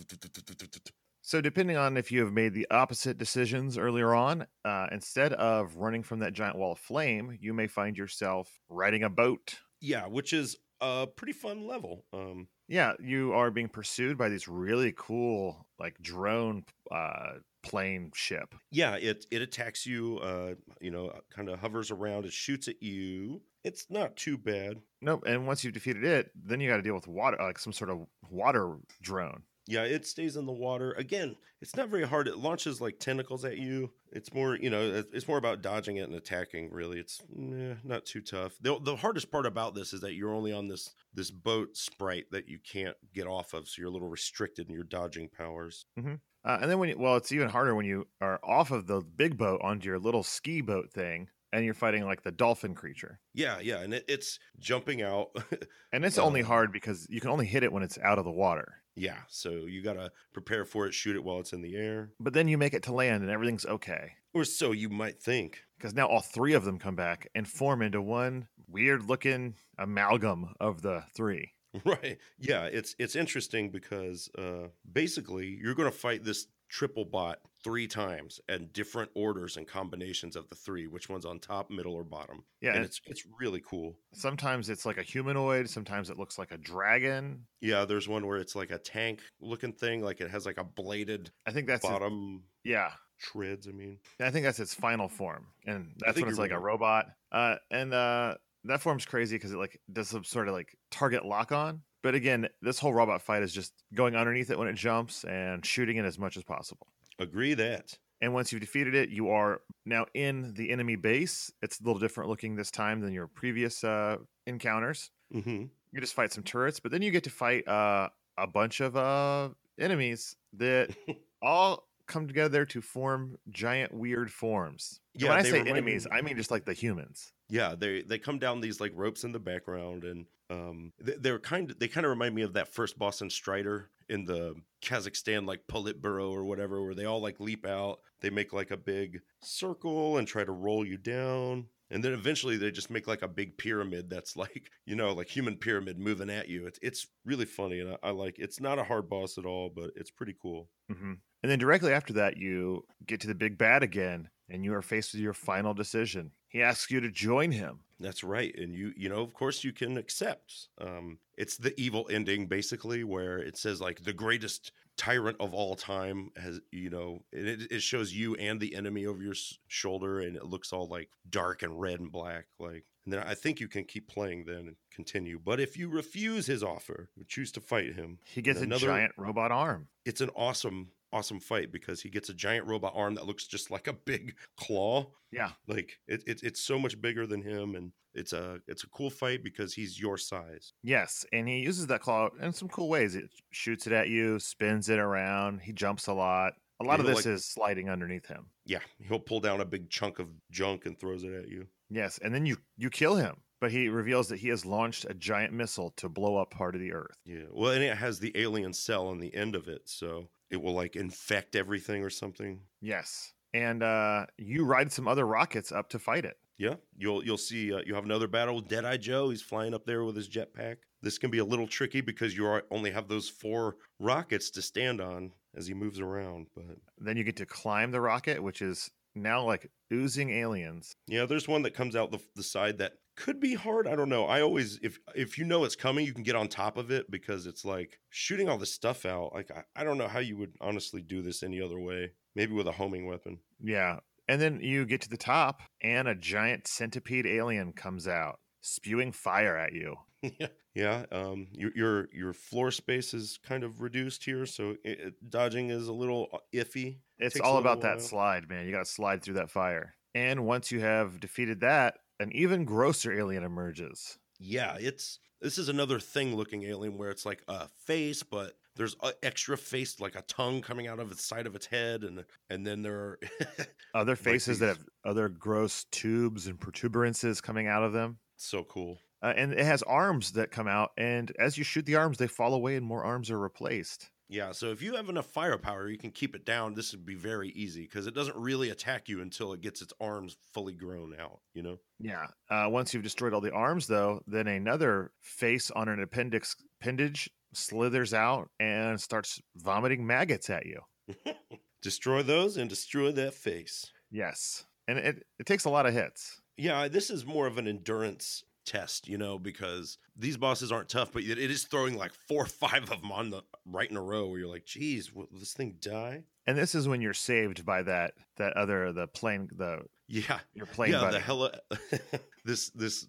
So, 1.21 1.41
depending 1.41 1.77
on 1.77 1.97
if 1.97 2.12
you 2.12 2.21
have 2.21 2.31
made 2.33 2.53
the 2.53 2.65
opposite 2.71 3.17
decisions 3.17 3.77
earlier 3.77 4.13
on, 4.15 4.47
uh, 4.63 4.88
instead 4.91 5.33
of 5.33 5.75
running 5.75 6.01
from 6.01 6.19
that 6.19 6.33
giant 6.33 6.55
wall 6.57 6.71
of 6.71 6.79
flame, 6.79 7.38
you 7.39 7.53
may 7.53 7.67
find 7.67 7.97
yourself 7.97 8.49
riding 8.69 9.03
a 9.03 9.10
boat. 9.10 9.55
yeah, 9.81 10.07
which 10.07 10.31
is 10.33 10.55
a 10.81 11.05
pretty 11.05 11.33
fun 11.33 11.67
level. 11.67 12.05
Um, 12.13 12.47
Yeah, 12.67 12.93
you 12.99 13.34
are 13.34 13.49
being 13.51 13.69
pursued 13.69 14.17
by 14.17 14.30
this 14.30 14.47
really 14.47 14.93
cool, 14.95 15.65
like 15.80 15.97
drone 16.01 16.65
uh, 16.91 17.34
plane 17.63 18.12
ship. 18.13 18.56
yeah, 18.71 18.95
it 18.95 19.25
it 19.32 19.41
attacks 19.41 19.86
you. 19.86 20.19
Uh, 20.19 20.53
you 20.82 20.91
know, 20.91 21.12
kind 21.34 21.49
of 21.49 21.60
hovers 21.60 21.91
around. 21.91 22.25
It 22.25 22.34
shoots 22.34 22.67
at 22.67 22.82
you. 22.82 23.41
It's 23.63 23.88
not 23.89 24.15
too 24.15 24.38
bad. 24.38 24.77
Nope. 25.01 25.23
And 25.25 25.45
once 25.47 25.63
you've 25.63 25.73
defeated 25.73 26.03
it, 26.03 26.32
then 26.36 26.60
you 26.62 26.69
got 26.69 26.77
to 26.77 26.82
deal 26.82 26.95
with 26.95 27.08
water, 27.08 27.38
like 27.39 27.60
some 27.60 27.73
sort 27.73 27.89
of 27.89 28.06
water 28.30 28.77
drone. 29.01 29.43
Yeah, 29.67 29.84
it 29.84 30.06
stays 30.06 30.38
in 30.38 30.45
the 30.45 30.53
water. 30.53 30.93
Again, 30.93 31.36
it's 31.62 31.75
not 31.75 31.89
very 31.89 32.08
hard. 32.08 32.27
It 32.27 32.38
launches 32.38 32.80
like 32.80 32.99
tentacles 32.99 33.43
at 33.45 33.58
you. 33.58 33.91
It's 34.12 34.34
more, 34.34 34.56
you 34.56 34.69
know, 34.69 35.03
it's 35.12 35.27
more 35.27 35.38
about 35.38 35.62
dodging 35.62 35.97
it 35.97 36.08
and 36.08 36.15
attacking. 36.15 36.71
Really, 36.71 36.99
it's 36.99 37.21
eh, 37.38 37.75
not 37.84 38.06
too 38.06 38.21
tough. 38.21 38.58
The, 38.62 38.80
the 38.80 38.95
hardest 38.95 39.30
part 39.32 39.45
about 39.45 39.75
this 39.75 39.93
is 39.93 40.01
that 40.01 40.13
you're 40.13 40.34
only 40.34 40.53
on 40.53 40.67
this 40.67 40.93
this 41.13 41.32
boat 41.32 41.75
sprite 41.75 42.25
that 42.32 42.47
you 42.47 42.60
can't 42.60 42.95
get 43.13 43.27
off 43.27 43.53
of, 43.53 43.67
so 43.67 43.80
you're 43.82 43.89
a 43.89 43.91
little 43.93 44.08
restricted 44.10 44.67
in 44.69 44.73
your 44.73 44.84
dodging 44.84 45.27
powers. 45.30 45.86
Uh, 45.97 46.58
and 46.62 46.71
then 46.71 46.80
when 46.80 46.89
you, 46.89 46.97
well, 46.97 47.17
it's 47.17 47.32
even 47.32 47.49
harder 47.49 47.75
when 47.75 47.86
you 47.86 48.08
are 48.21 48.39
off 48.43 48.71
of 48.71 48.88
the 48.88 49.01
big 49.01 49.38
boat 49.38 49.60
onto 49.63 49.88
your 49.88 49.99
little 49.99 50.23
ski 50.23 50.62
boat 50.62 50.89
thing, 50.93 51.27
and 51.51 51.65
you're 51.65 51.73
fighting 51.73 52.06
like 52.06 52.21
the 52.23 52.32
dolphin 52.32 52.73
creature. 52.75 53.19
Yeah, 53.34 53.60
yeah, 53.60 53.80
and 53.82 53.93
it, 53.93 54.06
it's 54.08 54.39
jumping 54.60 55.01
out. 55.01 55.30
And 55.91 56.06
it's 56.06 56.17
only 56.17 56.43
Uh, 56.43 56.45
hard 56.45 56.71
because 56.71 57.08
you 57.10 57.19
can 57.19 57.30
only 57.32 57.45
hit 57.47 57.63
it 57.63 57.71
when 57.73 57.84
it's 57.84 57.97
out 57.97 58.19
of 58.19 58.25
the 58.25 58.32
water. 58.32 58.84
Yeah, 58.97 59.19
so 59.27 59.51
you 59.51 59.83
got 59.83 59.93
to 59.93 60.12
prepare 60.33 60.65
for 60.65 60.88
it, 60.88 60.93
shoot 60.93 61.15
it 61.15 61.23
while 61.23 61.39
it's 61.39 61.53
in 61.53 61.62
the 61.62 61.75
air. 61.75 62.10
But 62.19 62.33
then 62.33 62.47
you 62.47 62.57
make 62.57 62.73
it 62.73 62.83
to 62.83 62.93
land 62.93 63.21
and 63.21 63.31
everything's 63.31 63.65
okay. 63.65 64.13
Or 64.33 64.43
so 64.43 64.71
you 64.71 64.89
might 64.89 65.21
think. 65.21 65.62
Because 65.77 65.93
now 65.93 66.07
all 66.07 66.21
three 66.21 66.53
of 66.53 66.65
them 66.65 66.79
come 66.79 66.95
back 66.95 67.29
and 67.36 67.47
form 67.47 67.83
into 67.83 68.01
one 68.01 68.47
weird 68.67 69.07
looking 69.07 69.53
amalgam 69.77 70.55
of 70.60 70.81
the 70.81 71.03
three. 71.15 71.53
Right. 71.86 72.17
Yeah, 72.39 72.63
it's 72.63 72.95
it's 72.97 73.15
interesting 73.15 73.69
because 73.69 74.29
uh 74.36 74.69
basically 74.91 75.60
you're 75.62 75.75
going 75.75 75.91
to 75.91 75.95
fight 75.95 76.23
this 76.23 76.47
triple 76.69 77.05
bot 77.05 77.39
three 77.63 77.88
times 77.88 78.39
and 78.50 78.72
different 78.74 79.10
orders 79.15 79.58
and 79.58 79.67
combinations 79.67 80.36
of 80.36 80.48
the 80.50 80.56
three, 80.56 80.88
which 80.88 81.10
one's 81.10 81.26
on 81.26 81.39
top, 81.39 81.70
middle, 81.70 81.93
or 81.93 82.04
bottom. 82.04 82.43
Yeah, 82.62 82.74
and 82.74 82.84
it's 82.86 83.02
it's 83.06 83.24
really 83.39 83.62
cool. 83.65 83.98
sometimes 84.13 84.70
it's 84.70 84.86
like 84.86 84.98
a 84.98 85.04
humanoid, 85.04 85.70
sometimes 85.70 86.10
it 86.10 86.17
looks 86.17 86.38
like 86.38 86.52
a 86.52 86.58
dragon. 86.58 87.46
Yeah, 87.62 87.86
there's 87.86 88.08
one 88.08 88.26
where 88.26 88.38
it's 88.38 88.56
like 88.56 88.72
a 88.72 88.78
tank 88.78 89.22
looking 89.41 89.74
thing, 89.74 90.02
like 90.02 90.22
it 90.22 90.30
has 90.30 90.46
like 90.46 90.58
a 90.58 90.63
bladed 90.63 91.32
I 91.46 91.52
think 91.52 91.67
that's 91.67 91.84
it- 91.84 91.89
bottom 91.89 92.43
yeah. 92.63 92.91
treads. 93.20 93.67
I 93.67 93.72
mean, 93.72 94.00
I 94.20 94.30
think 94.30 94.46
that's 94.46 94.60
its 94.60 94.74
final 94.74 95.08
form, 95.08 95.48
and 95.65 95.93
that's 95.98 96.20
when 96.20 96.30
it's 96.30 96.39
like 96.39 96.52
a 96.52 96.60
robot. 96.60 97.08
Uh, 97.32 97.56
and 97.72 97.93
uh, 97.93 98.36
that 98.65 98.82
form's 98.82 99.06
crazy 99.06 99.36
because 99.36 99.52
it 99.52 99.58
like 99.58 99.80
does 99.91 100.10
some 100.10 100.24
sort 100.24 100.48
of 100.48 100.54
like 100.54 100.78
target 100.91 101.26
lock 101.26 101.52
on. 101.52 101.82
But 102.04 102.15
again, 102.15 102.48
this 102.62 102.80
whole 102.80 102.93
robot 102.93 103.22
fight 103.22 103.43
is 103.43 103.52
just 103.52 103.74
going 103.93 104.15
underneath 104.15 104.50
it 104.52 104.58
when 104.58 104.67
it 104.67 104.76
jumps 104.76 105.24
and 105.24 105.65
shooting 105.65 105.98
it 105.98 106.06
as 106.06 106.17
much 106.20 106.38
as 106.38 106.43
possible. 106.43 106.88
Agree 107.19 107.53
that. 107.56 107.97
And 108.21 108.34
once 108.34 108.51
you've 108.51 108.62
defeated 108.62 108.95
it, 108.95 109.10
you 109.10 109.30
are 109.30 109.62
now 109.86 110.08
in 110.13 110.53
the 110.56 110.71
enemy 110.71 110.95
base. 110.95 111.51
It's 111.62 111.80
a 111.80 111.84
little 111.84 111.99
different 111.99 112.30
looking 112.30 112.56
this 112.56 112.71
time 112.71 113.01
than 113.01 113.13
your 113.13 113.27
previous 113.27 113.84
uh, 113.84 114.17
encounters. 114.47 115.12
hmm 115.32 115.65
You 115.91 116.01
just 116.01 116.15
fight 116.15 116.32
some 116.32 116.43
turrets, 116.43 116.80
but 116.80 116.91
then 116.91 117.01
you 117.01 117.12
get 117.12 117.23
to 117.25 117.30
fight 117.30 117.67
uh, 117.67 118.10
a 118.38 118.47
bunch 118.47 118.80
of 118.82 118.95
uh, 118.97 119.49
enemies 119.80 120.36
that 120.53 120.95
all 121.41 121.87
come 122.08 122.28
together 122.28 122.65
to 122.65 122.82
form 122.82 123.38
giant 123.50 123.93
weird 123.93 124.32
forms. 124.32 125.02
And 125.20 125.24
Yeah, 125.24 125.30
when 125.30 125.38
I 125.38 125.43
say 125.43 125.63
me- 125.63 125.70
enemies, 125.70 126.08
I 126.12 126.22
mean 126.22 126.36
just 126.38 126.52
like 126.52 126.65
the 126.65 126.74
humans. 126.74 127.34
Yeah, 127.50 127.76
they 127.76 128.02
they 128.02 128.20
come 128.20 128.39
down 128.39 128.60
these 128.60 128.82
like 128.82 128.91
ropes 128.96 129.24
in 129.24 129.32
the 129.32 129.39
background, 129.39 130.04
and 130.04 130.26
um, 130.50 130.91
they, 131.00 131.13
they're 131.13 131.39
kind 131.39 131.72
of 131.72 131.80
they 131.80 131.88
kind 131.88 132.06
of 132.06 132.10
remind 132.10 132.36
me 132.36 132.41
of 132.41 132.54
that 132.54 132.74
first 132.74 132.98
boss 133.00 133.22
in 133.22 133.30
Strider 133.30 133.89
in 134.10 134.26
the 134.26 134.56
Kazakhstan 134.82 135.46
like 135.48 135.62
Politburo 135.67 136.30
or 136.30 136.43
whatever, 136.46 136.84
where 136.84 136.93
they 136.96 137.06
all 137.06 137.22
like 137.22 137.39
leap 137.39 137.65
out, 137.65 138.00
they 138.22 138.30
make 138.30 138.52
like 138.52 138.72
a 138.72 138.78
big 138.78 139.22
circle 139.41 140.17
and 140.17 140.28
try 140.28 140.43
to 140.43 140.52
roll 140.52 140.86
you 140.86 140.98
down, 140.98 141.70
and 141.89 142.04
then 142.04 142.12
eventually 142.12 142.58
they 142.58 142.70
just 142.72 142.89
make 142.89 143.08
like 143.08 143.22
a 143.22 143.28
big 143.30 143.58
pyramid 143.58 144.10
that's 144.10 144.36
like 144.36 144.70
you 144.86 144.96
know 144.98 145.13
like 145.13 145.30
human 145.30 145.56
pyramid 145.56 145.98
moving 145.98 146.30
at 146.30 146.50
you. 146.50 146.67
It's 146.67 146.80
it's 146.82 147.08
really 147.24 147.46
funny, 147.46 147.80
and 147.80 147.91
I, 147.93 147.98
I 148.04 148.10
like 148.12 148.39
it's 148.39 148.60
not 148.60 148.78
a 148.78 148.84
hard 148.84 149.08
boss 149.08 149.38
at 149.38 149.46
all, 149.46 149.70
but 149.70 149.91
it's 149.96 150.12
pretty 150.12 150.36
cool. 150.41 150.70
hmm 150.89 151.13
And 151.43 151.52
then 151.52 151.60
directly 151.60 151.93
after 151.93 152.13
that, 152.13 152.38
you 152.38 152.84
get 153.06 153.21
to 153.21 153.28
the 153.28 153.36
big 153.36 153.58
bad 153.58 153.84
again, 153.84 154.30
and 154.50 154.65
you 154.65 154.73
are 154.73 154.82
faced 154.82 155.13
with 155.13 155.21
your 155.21 155.34
final 155.34 155.73
decision. 155.73 156.32
He 156.47 156.62
asks 156.62 156.89
you 156.89 157.00
to 157.02 157.12
join 157.12 157.52
him. 157.52 157.80
That's 158.00 158.23
right, 158.23 158.54
and 158.56 158.76
you 158.76 158.93
you 158.95 159.10
know 159.10 159.21
of 159.21 159.34
course 159.34 159.63
you 159.63 159.73
can 159.73 159.97
accept. 159.97 160.69
Um, 160.80 161.17
it's 161.36 161.58
the 161.58 161.73
evil 161.80 162.08
ending 162.12 162.45
basically, 162.47 163.04
where 163.04 163.39
it 163.39 163.58
says 163.58 163.82
like 163.82 164.04
the 164.04 164.13
greatest 164.13 164.71
tyrant 164.97 165.38
of 165.39 165.54
all 165.54 165.76
time 165.76 166.32
has 166.38 166.60
you 166.71 166.89
know 166.89 167.23
and 167.34 167.47
it, 167.47 167.71
it 167.71 167.82
shows 167.82 168.13
you 168.13 168.36
and 168.36 168.60
the 168.60 168.76
enemy 168.76 169.06
over 169.06 169.21
your 169.21 169.36
shoulder, 169.67 170.19
and 170.19 170.36
it 170.36 170.45
looks 170.45 170.71
all 170.71 170.88
like 170.88 171.10
dark 171.30 171.63
and 171.63 171.80
red 171.80 172.00
and 172.00 172.12
black, 172.12 172.45
like. 172.60 172.86
And 173.06 173.13
then 173.13 173.23
I 173.26 173.36
think 173.36 173.62
you 173.62 173.69
can 173.69 173.86
keep 173.86 174.10
playing 174.10 174.43
then 174.43 174.67
and 174.67 174.76
continue. 174.91 175.39
But 175.41 175.62
if 175.62 175.78
you 175.78 175.88
refuse 175.88 176.45
his 176.45 176.62
offer, 176.62 177.10
you 177.15 177.23
choose 177.26 177.54
to 177.54 177.62
fight 177.62 177.95
him. 177.95 178.19
He 178.26 178.41
gets 178.41 178.60
another, 178.60 178.88
a 178.88 178.95
giant 178.95 179.13
robot 179.15 179.50
arm. 179.50 179.88
It's 180.04 180.19
an 180.19 180.30
awesome, 180.36 180.89
awesome 181.13 181.39
fight 181.39 181.72
because 181.72 182.02
he 182.02 182.10
gets 182.10 182.30
a 182.30 182.34
giant 182.34 182.67
robot 182.67 182.93
arm 182.96 183.15
that 183.15 183.26
looks 183.26 183.48
just 183.48 183.72
like 183.72 183.88
a 183.88 183.93
big 183.93 184.36
claw 184.58 185.06
Yeah. 185.32 185.52
like 185.67 185.93
it, 186.08 186.24
it, 186.28 186.41
it's 186.43 186.60
so 186.62 186.78
much 186.78 187.00
bigger 187.02 187.26
than 187.26 187.41
him 187.41 187.76
and 187.76 187.91
it's 188.13 188.34
a 188.34 188.60
it's 188.67 188.84
a 188.84 188.89
cool 188.89 189.10
fight 189.10 189.43
because 189.43 189.74
he's 189.74 190.00
your 190.00 190.17
size 190.17 190.74
Yes, 190.84 191.26
and 191.32 191.48
he 191.48 191.60
uses 191.60 191.88
that 191.88 192.02
claw 192.02 192.30
in 192.41 192.52
some 192.52 192.67
cool 192.67 192.89
ways. 192.89 193.15
It 193.15 193.30
shoots 193.52 193.86
it 193.88 193.93
at 193.93 194.10
you, 194.10 194.39
spins 194.39 194.89
it 194.89 194.98
around. 195.00 195.60
He 195.62 195.72
jumps 195.72 196.08
a 196.08 196.13
lot. 196.13 196.54
A 196.80 196.84
lot 196.84 197.00
of 197.00 197.06
this 197.06 197.17
like- 197.17 197.26
is 197.28 197.46
sliding 197.46 197.89
underneath 197.89 198.26
him. 198.28 198.48
yeah 198.65 198.80
he'll 199.08 199.20
pull 199.20 199.39
down 199.39 199.62
a 199.62 199.65
big 199.65 199.89
chunk 199.89 200.20
of 200.20 200.30
junk 200.52 200.86
and 200.86 201.00
throws 201.00 201.24
it 201.24 201.34
at 201.34 201.48
you 201.48 201.67
Yes, 201.89 202.20
and 202.24 202.34
then 202.36 202.46
you 202.46 202.58
you 202.76 202.89
kill 202.89 203.15
him, 203.15 203.36
but 203.62 203.72
he 203.72 203.88
reveals 203.88 204.28
that 204.30 204.39
he 204.39 204.50
has 204.50 204.65
launched 204.65 205.06
a 205.10 205.13
giant 205.13 205.54
missile 205.54 205.91
to 205.98 206.10
blow 206.10 206.36
up 206.38 206.52
part 206.52 206.76
of 206.76 206.82
the 206.82 206.91
Earth. 206.93 207.15
yeah 207.26 207.46
well 207.52 207.72
and 207.72 207.84
it 207.84 207.96
has 207.98 208.20
the 208.20 208.32
alien 208.36 208.74
cell 208.74 209.08
on 209.08 209.20
the 209.20 209.34
end 209.36 209.56
of 209.56 209.67
it 209.67 209.82
so 209.86 210.28
it 210.49 210.62
will 210.62 210.73
like 210.73 210.95
infect 210.95 211.55
everything 211.55 212.03
or 212.03 212.10
something 212.10 212.62
Yes, 212.81 213.33
and 213.53 213.81
uh, 213.83 214.25
you 214.38 214.65
ride 214.65 214.91
some 214.91 215.07
other 215.07 215.25
rockets 215.25 215.71
up 215.71 215.89
to 215.89 215.99
fight 215.99 216.25
it. 216.25 216.38
yeah 216.57 216.75
you'll 216.97 217.23
you'll 217.25 217.38
see 217.38 217.73
uh, 217.73 217.81
you 217.86 217.93
have 217.95 218.05
another 218.05 218.27
battle 218.27 218.55
with 218.55 218.67
deadeye 218.67 218.97
joe 218.97 219.29
he's 219.29 219.41
flying 219.41 219.73
up 219.73 219.86
there 219.86 220.03
with 220.03 220.15
his 220.15 220.29
jetpack 220.29 220.77
this 221.01 221.17
can 221.17 221.29
be 221.29 221.38
a 221.38 221.45
little 221.45 221.67
tricky 221.67 222.01
because 222.01 222.36
you 222.36 222.45
are, 222.45 222.63
only 222.71 222.89
have 222.91 223.07
those 223.07 223.29
four 223.29 223.75
rockets 223.99 224.49
to 224.51 224.62
stand 224.62 224.99
on 224.99 225.31
as 225.55 225.67
he 225.67 225.73
moves 225.73 225.99
around 225.99 226.47
but 226.55 226.77
Then 226.97 227.17
you 227.17 227.23
get 227.23 227.36
to 227.38 227.45
climb 227.45 227.91
the 227.91 228.01
rocket, 228.01 228.41
which 228.41 228.62
is 228.62 228.89
now 229.15 229.43
like 229.43 229.69
oozing 229.93 230.29
aliens. 230.31 230.95
Yeah, 231.07 231.25
there's 231.25 231.47
one 231.47 231.62
that 231.63 231.73
comes 231.73 231.95
out 231.95 232.12
the, 232.12 232.19
the 232.36 232.43
side 232.43 232.77
that 232.79 232.93
could 233.17 233.39
be 233.41 233.56
hard. 233.56 233.88
I 233.88 233.95
don't 233.95 234.08
know. 234.10 234.25
I 234.25 234.41
always, 234.41 234.80
if 234.82 234.99
if 235.15 235.38
you 235.38 235.43
know 235.43 235.65
it's 235.65 235.75
coming, 235.75 236.06
you 236.06 236.13
can 236.13 236.23
get 236.23 236.36
on 236.36 236.47
top 236.47 236.77
of 236.77 236.91
it 236.91 237.12
because 237.12 237.45
it's 237.45 237.65
like 237.65 237.99
shooting 238.10 238.47
all 238.47 238.58
the 238.58 238.65
stuff 238.65 239.06
out. 239.06 239.34
Like 239.34 239.51
I, 239.51 239.63
I 239.75 239.84
don't 239.84 239.97
know 239.97 240.08
how 240.08 240.19
you 240.19 240.38
would 240.38 240.53
honestly 240.62 241.01
do 241.01 241.21
this 241.21 241.43
any 241.43 241.60
other 241.62 241.80
way. 241.80 242.12
Maybe 242.36 242.53
with 242.53 242.67
a 242.67 242.71
homing 242.71 243.08
weapon. 243.08 243.39
Yeah, 243.62 243.97
and 244.30 244.39
then 244.39 244.60
you 244.62 244.86
get 244.86 245.01
to 245.01 245.10
the 245.10 245.17
top, 245.17 245.62
and 245.82 246.08
a 246.08 246.15
giant 246.15 246.67
centipede 246.67 247.25
alien 247.25 247.73
comes 247.73 248.08
out, 248.08 248.39
spewing 248.62 249.12
fire 249.12 249.58
at 249.58 249.73
you. 249.73 249.95
yeah, 250.21 250.47
yeah. 250.75 251.06
Um, 251.12 251.47
your 251.51 251.71
your 251.75 252.08
your 252.13 252.34
floor 252.34 252.69
space 252.71 253.13
is 253.13 253.39
kind 253.43 253.63
of 253.63 253.82
reduced 253.82 254.23
here, 254.23 254.45
so 254.45 254.75
it, 254.84 254.99
it- 254.99 255.30
dodging 255.30 255.71
is 255.71 255.88
a 255.88 255.93
little 255.93 256.27
uh, 256.32 256.38
iffy. 256.53 256.99
It's 257.19 257.39
all 257.39 257.58
about 257.58 257.82
that 257.82 257.97
while. 257.97 258.06
slide, 258.06 258.47
man. 258.49 258.65
You 258.67 258.71
got 258.71 258.86
to 258.86 258.91
slide 258.91 259.23
through 259.23 259.36
that 259.36 259.49
fire. 259.49 259.95
And 260.13 260.45
once 260.45 260.71
you 260.71 260.80
have 260.80 261.19
defeated 261.19 261.60
that, 261.62 261.95
an 262.19 262.32
even 262.34 262.65
grosser 262.65 263.17
alien 263.17 263.43
emerges. 263.43 264.17
Yeah, 264.39 264.77
it's 264.80 265.19
this 265.41 265.58
is 265.58 265.69
another 265.69 265.99
thing 265.99 266.36
looking 266.36 266.63
alien 266.63 266.97
where 266.97 267.10
it's 267.10 267.25
like 267.25 267.43
a 267.47 267.67
face, 267.67 268.23
but 268.23 268.53
there's 268.75 268.95
a 269.01 269.13
extra 269.23 269.58
face 269.58 269.99
like 269.99 270.15
a 270.15 270.21
tongue 270.23 270.62
coming 270.62 270.88
out 270.88 270.99
of 270.99 271.10
the 271.10 271.15
side 271.15 271.47
of 271.47 271.56
its 271.56 271.65
head, 271.65 272.03
and 272.03 272.23
and 272.49 272.65
then 272.65 272.82
there 272.82 272.95
are 272.95 273.19
Other 273.93 274.15
faces 274.15 274.60
that 274.60 274.67
have 274.67 274.86
other 275.06 275.30
gross 275.30 275.86
tubes 275.91 276.47
and 276.47 276.60
protuberances 276.60 277.41
coming 277.41 277.67
out 277.67 277.84
of 277.84 277.93
them. 277.93 278.17
so 278.36 278.63
cool. 278.63 278.99
Uh, 279.23 279.34
and 279.36 279.51
it 279.51 279.65
has 279.65 279.82
arms 279.84 280.34
that 280.34 280.51
come 280.51 280.67
out, 280.67 280.91
and 280.97 281.32
as 281.39 281.58
you 281.58 281.63
shoot 281.63 281.86
the 281.88 281.95
arms, 281.95 282.17
they 282.19 282.27
fall 282.27 282.53
away 282.53 282.75
and 282.75 282.86
more 282.86 283.03
arms 283.03 283.32
are 283.32 283.39
replaced. 283.39 284.12
Yeah, 284.30 284.52
so 284.52 284.72
if 284.72 284.82
you 284.82 284.96
have 284.96 285.08
enough 285.08 285.28
firepower, 285.28 285.88
you 285.90 285.98
can 285.98 286.12
keep 286.12 286.36
it 286.36 286.46
down. 286.46 286.74
This 286.74 286.92
would 286.92 287.06
be 287.06 287.16
very 287.16 287.50
easy 287.50 287.84
because 287.84 288.08
it 288.08 288.13
doesn't 288.13 288.36
really 288.36 288.70
attack 288.70 289.08
you 289.08 289.22
until 289.22 289.54
it 289.54 289.62
gets 289.62 289.82
its 289.82 289.94
arms 290.02 290.36
fully 290.54 290.73
grown 290.73 291.15
out, 291.19 291.40
you 291.54 291.63
know? 291.63 291.80
Yeah. 292.00 292.28
Uh, 292.50 292.67
once 292.69 292.94
you've 292.94 293.04
destroyed 293.04 293.34
all 293.34 293.42
the 293.42 293.54
arms, 293.54 293.88
though, 293.88 294.21
then 294.28 294.48
another 294.48 295.12
face 295.21 295.71
on 295.71 295.88
an 295.88 296.02
appendix 296.02 296.56
appendage 296.82 297.30
slithers 297.54 298.13
out 298.13 298.50
and 298.60 299.00
starts 299.00 299.42
vomiting 299.56 300.06
maggots 300.06 300.50
at 300.50 300.65
you. 300.65 300.82
destroy 301.82 302.21
those 302.21 302.58
and 302.58 302.69
destroy 302.69 303.12
that 303.13 303.34
face. 303.34 303.92
Yes. 304.12 304.65
And 304.88 304.98
it, 304.98 305.23
it 305.40 305.46
takes 305.46 305.65
a 305.65 305.69
lot 305.69 305.86
of 305.86 305.94
hits. 305.94 306.42
Yeah, 306.58 306.88
this 306.88 307.10
is 307.10 307.25
more 307.25 307.48
of 307.48 307.58
an 307.58 307.67
endurance 307.67 308.44
test, 308.68 309.08
you 309.08 309.18
know, 309.18 309.40
because 309.40 309.98
these 310.15 310.38
bosses 310.38 310.72
aren't 310.72 310.90
tough, 310.90 311.12
but 311.12 311.24
it 311.24 311.40
is 311.40 311.63
throwing 311.63 311.96
like 311.98 312.12
four 312.28 312.44
or 312.44 312.48
five 312.48 312.84
of 312.92 313.02
them 313.02 313.12
on 313.12 313.30
the 313.32 313.42
right 313.65 313.90
in 313.90 313.98
a 313.98 314.02
row 314.02 314.28
where 314.28 314.40
you're 314.40 314.48
like, 314.48 314.65
geez, 314.65 315.12
will 315.13 315.28
this 315.32 315.54
thing 315.54 315.78
die? 315.82 316.24
And 316.46 316.58
this 316.58 316.76
is 316.76 316.88
when 316.88 317.02
you're 317.02 317.13
saved 317.13 317.65
by 317.65 317.82
that 317.84 318.13
that 318.38 318.54
other 318.54 318.94
the 318.94 319.08
plane 319.08 319.50
the 319.56 319.80
Yeah, 320.08 320.40
your 320.54 320.65
plane 320.68 320.92
yeah, 320.92 321.00
buddy. 321.02 321.13
the 321.13 321.20
heli- 321.20 321.60
this 322.46 322.70
this 322.70 323.08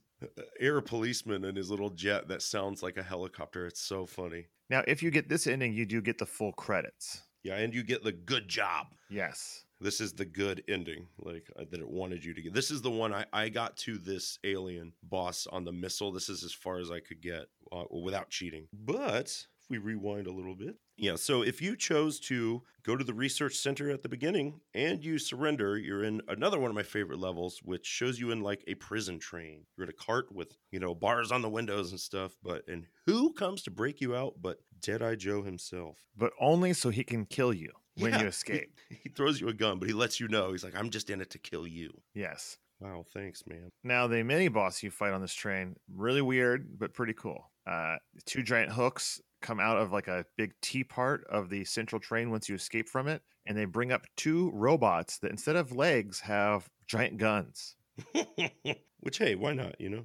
air 0.59 0.81
policeman 0.81 1.45
and 1.45 1.57
his 1.57 1.71
little 1.71 1.91
jet 1.91 2.29
that 2.29 2.43
sounds 2.43 2.83
like 2.83 2.97
a 2.97 3.03
helicopter. 3.03 3.67
It's 3.67 3.81
so 3.81 4.07
funny. 4.07 4.47
now, 4.71 4.83
if 4.89 5.03
you 5.03 5.11
get 5.11 5.29
this 5.29 5.47
ending, 5.47 5.73
you 5.75 5.87
do 5.87 6.01
get 6.01 6.19
the 6.19 6.27
full 6.27 6.53
credits. 6.53 7.23
Yeah, 7.45 7.57
and 7.57 7.73
you 7.73 7.85
get 7.85 8.03
the 8.03 8.13
good 8.13 8.49
job. 8.49 8.89
Yes. 9.09 9.65
This 9.81 10.01
is 10.01 10.13
the 10.13 10.25
good 10.25 10.65
ending, 10.69 11.07
like 11.19 11.51
uh, 11.59 11.65
that 11.71 11.81
it 11.81 11.89
wanted 11.89 12.25
you 12.25 12.35
to 12.35 12.43
get. 12.43 12.55
This 12.55 12.71
is 12.71 12.83
the 12.83 12.91
one 12.91 13.15
I, 13.15 13.27
I 13.33 13.49
got 13.49 13.77
to 13.79 13.99
this 13.99 14.39
alien 14.43 14.93
boss 15.03 15.47
on 15.51 15.65
the 15.65 15.73
missile. 15.73 16.11
This 16.11 16.29
is 16.29 16.43
as 16.43 16.53
far 16.53 16.79
as 16.79 16.91
I 16.91 17.01
could 17.01 17.21
get 17.21 17.47
uh, 17.71 17.85
without 17.91 18.29
cheating. 18.29 18.67
But 18.73 19.27
if 19.27 19.71
we 19.71 19.79
rewind 19.79 20.27
a 20.27 20.33
little 20.33 20.57
bit. 20.57 20.77
Yeah, 20.97 21.15
so 21.15 21.43
if 21.43 21.63
you 21.63 21.77
chose 21.77 22.19
to 22.21 22.63
go 22.83 22.97
to 22.97 23.05
the 23.05 23.15
research 23.15 23.55
center 23.55 23.89
at 23.91 24.03
the 24.03 24.09
beginning 24.09 24.61
and 24.75 25.05
you 25.05 25.19
surrender, 25.19 25.79
you're 25.79 26.03
in 26.03 26.23
another 26.27 26.59
one 26.59 26.71
of 26.71 26.75
my 26.75 26.83
favorite 26.83 27.21
levels, 27.21 27.61
which 27.63 27.87
shows 27.87 28.19
you 28.19 28.33
in 28.33 28.43
like 28.43 28.65
a 28.67 28.75
prison 28.75 29.21
train. 29.21 29.65
You're 29.77 29.85
in 29.85 29.91
a 29.91 30.05
cart 30.05 30.35
with, 30.35 30.57
you 30.73 30.81
know, 30.81 30.93
bars 30.93 31.31
on 31.31 31.43
the 31.43 31.49
windows 31.49 31.93
and 31.93 32.01
stuff. 32.01 32.37
But, 32.43 32.67
and 32.67 32.87
who 33.07 33.33
comes 33.33 33.63
to 33.63 33.71
break 33.71 34.01
you 34.01 34.17
out 34.17 34.35
but 34.41 34.59
Deadeye 34.81 35.15
Joe 35.15 35.43
himself? 35.43 35.99
But 36.17 36.33
only 36.41 36.73
so 36.73 36.91
he 36.91 37.05
can 37.05 37.27
kill 37.27 37.53
you 37.53 37.71
when 37.99 38.13
Yeah, 38.13 38.23
you 38.23 38.27
escape. 38.29 38.71
He 38.91 39.09
throws 39.09 39.41
you 39.41 39.49
a 39.49 39.55
gun, 39.55 39.79
but 39.79 39.89
he 39.89 39.95
lets 39.95 40.21
you 40.21 40.29
know. 40.29 40.53
He's 40.53 40.65
like, 40.65 40.77
I'm 40.77 40.91
just 40.91 41.11
in 41.11 41.21
it 41.21 41.31
to 41.31 41.39
kill 41.39 41.67
you. 41.67 41.91
Yes. 42.15 42.59
Wow, 42.81 43.05
thanks, 43.13 43.43
man. 43.47 43.71
Now, 43.83 44.07
the 44.07 44.23
mini 44.23 44.49
boss 44.49 44.83
you 44.83 44.91
fight 44.91 45.13
on 45.13 45.21
this 45.21 45.35
train, 45.35 45.75
really 45.93 46.23
weird, 46.23 46.79
but 46.79 46.95
pretty 46.95 47.13
cool. 47.13 47.51
Uh, 47.67 47.97
two 48.25 48.43
giant 48.43 48.71
hooks 48.73 49.21
come 49.43 49.59
out 49.61 49.79
of 49.79 49.93
like 49.93 50.09
a 50.09 50.25
big 50.37 50.53
T 50.63 50.85
part 50.85 51.25
of 51.29 51.51
the 51.51 51.65
central 51.65 52.01
train 52.01 52.31
once 52.31 52.49
you 52.49 52.55
escape 52.55 52.89
from 52.89 53.09
it, 53.09 53.23
and 53.47 53.57
they 53.59 53.65
bring 53.65 53.91
up 53.91 54.07
two 54.17 54.51
robots 54.55 55.19
that 55.19 55.31
instead 55.33 55.57
of 55.57 55.73
legs 55.73 56.21
have 56.21 56.69
giant 56.87 57.19
guns. 57.19 57.77
Which, 59.01 59.19
hey, 59.19 59.35
why 59.35 59.55
not? 59.55 59.81
You 59.81 59.89
know? 59.91 60.05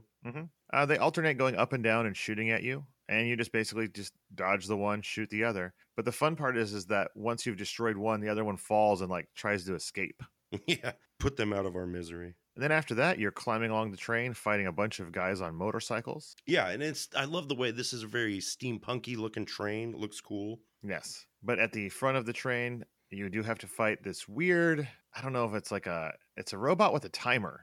Uh, 0.72 0.86
they 0.88 0.98
alternate 0.98 1.36
going 1.38 1.56
up 1.56 1.74
and 1.74 1.84
down 1.84 2.06
and 2.08 2.18
shooting 2.18 2.50
at 2.50 2.64
you, 2.64 2.86
and 3.20 3.28
you 3.28 3.36
just 3.36 3.52
basically 3.52 3.88
just 3.88 4.14
dodge 4.34 4.66
the 4.66 4.78
one, 4.78 5.02
shoot 5.02 5.30
the 5.30 5.44
other. 5.44 5.74
But 5.96 6.06
the 6.06 6.12
fun 6.12 6.36
part 6.36 6.58
is, 6.58 6.74
is 6.74 6.86
that 6.88 7.12
once 7.16 7.46
you've 7.46 7.58
destroyed 7.58 7.98
one, 7.98 8.20
the 8.20 8.30
other 8.30 8.44
one 8.44 8.58
falls 8.58 9.02
and 9.02 9.10
like 9.10 9.28
tries 9.36 9.66
to 9.66 9.76
escape. 9.76 10.22
yeah, 10.68 10.94
put 11.20 11.38
them 11.38 11.54
out 11.54 11.66
of 11.66 11.76
our 11.76 11.86
misery. 11.86 12.36
And 12.56 12.64
then 12.64 12.72
after 12.72 12.94
that, 12.96 13.18
you're 13.18 13.32
climbing 13.32 13.72
along 13.72 13.92
the 13.92 13.98
train, 13.98 14.34
fighting 14.34 14.68
a 14.68 14.72
bunch 14.72 15.00
of 15.00 15.12
guys 15.12 15.42
on 15.42 15.56
motorcycles. 15.56 16.36
Yeah, 16.46 16.70
and 16.70 16.84
it's 16.84 17.10
I 17.16 17.26
love 17.26 17.48
the 17.48 17.56
way 17.56 17.72
this 17.72 17.94
is 17.94 18.04
a 18.04 18.08
very 18.08 18.38
steampunky 18.38 19.18
looking 19.18 19.46
train. 19.46 19.94
It 19.94 20.00
looks 20.00 20.22
cool. 20.22 20.60
Yes. 20.84 21.26
But 21.42 21.60
at 21.60 21.72
the 21.72 21.90
front 21.90 22.18
of 22.18 22.26
the 22.26 22.34
train, 22.34 22.84
you 23.10 23.30
do 23.30 23.42
have 23.42 23.60
to 23.60 23.68
fight 23.68 24.04
this 24.04 24.28
weird, 24.28 24.88
I 25.16 25.22
don't 25.22 25.34
know 25.34 25.46
if 25.46 25.54
it's 25.54 25.72
like 25.72 25.88
a 25.88 26.14
it's 26.38 26.54
a 26.54 26.58
robot 26.58 26.94
with 26.94 27.06
a 27.06 27.10
timer. 27.10 27.62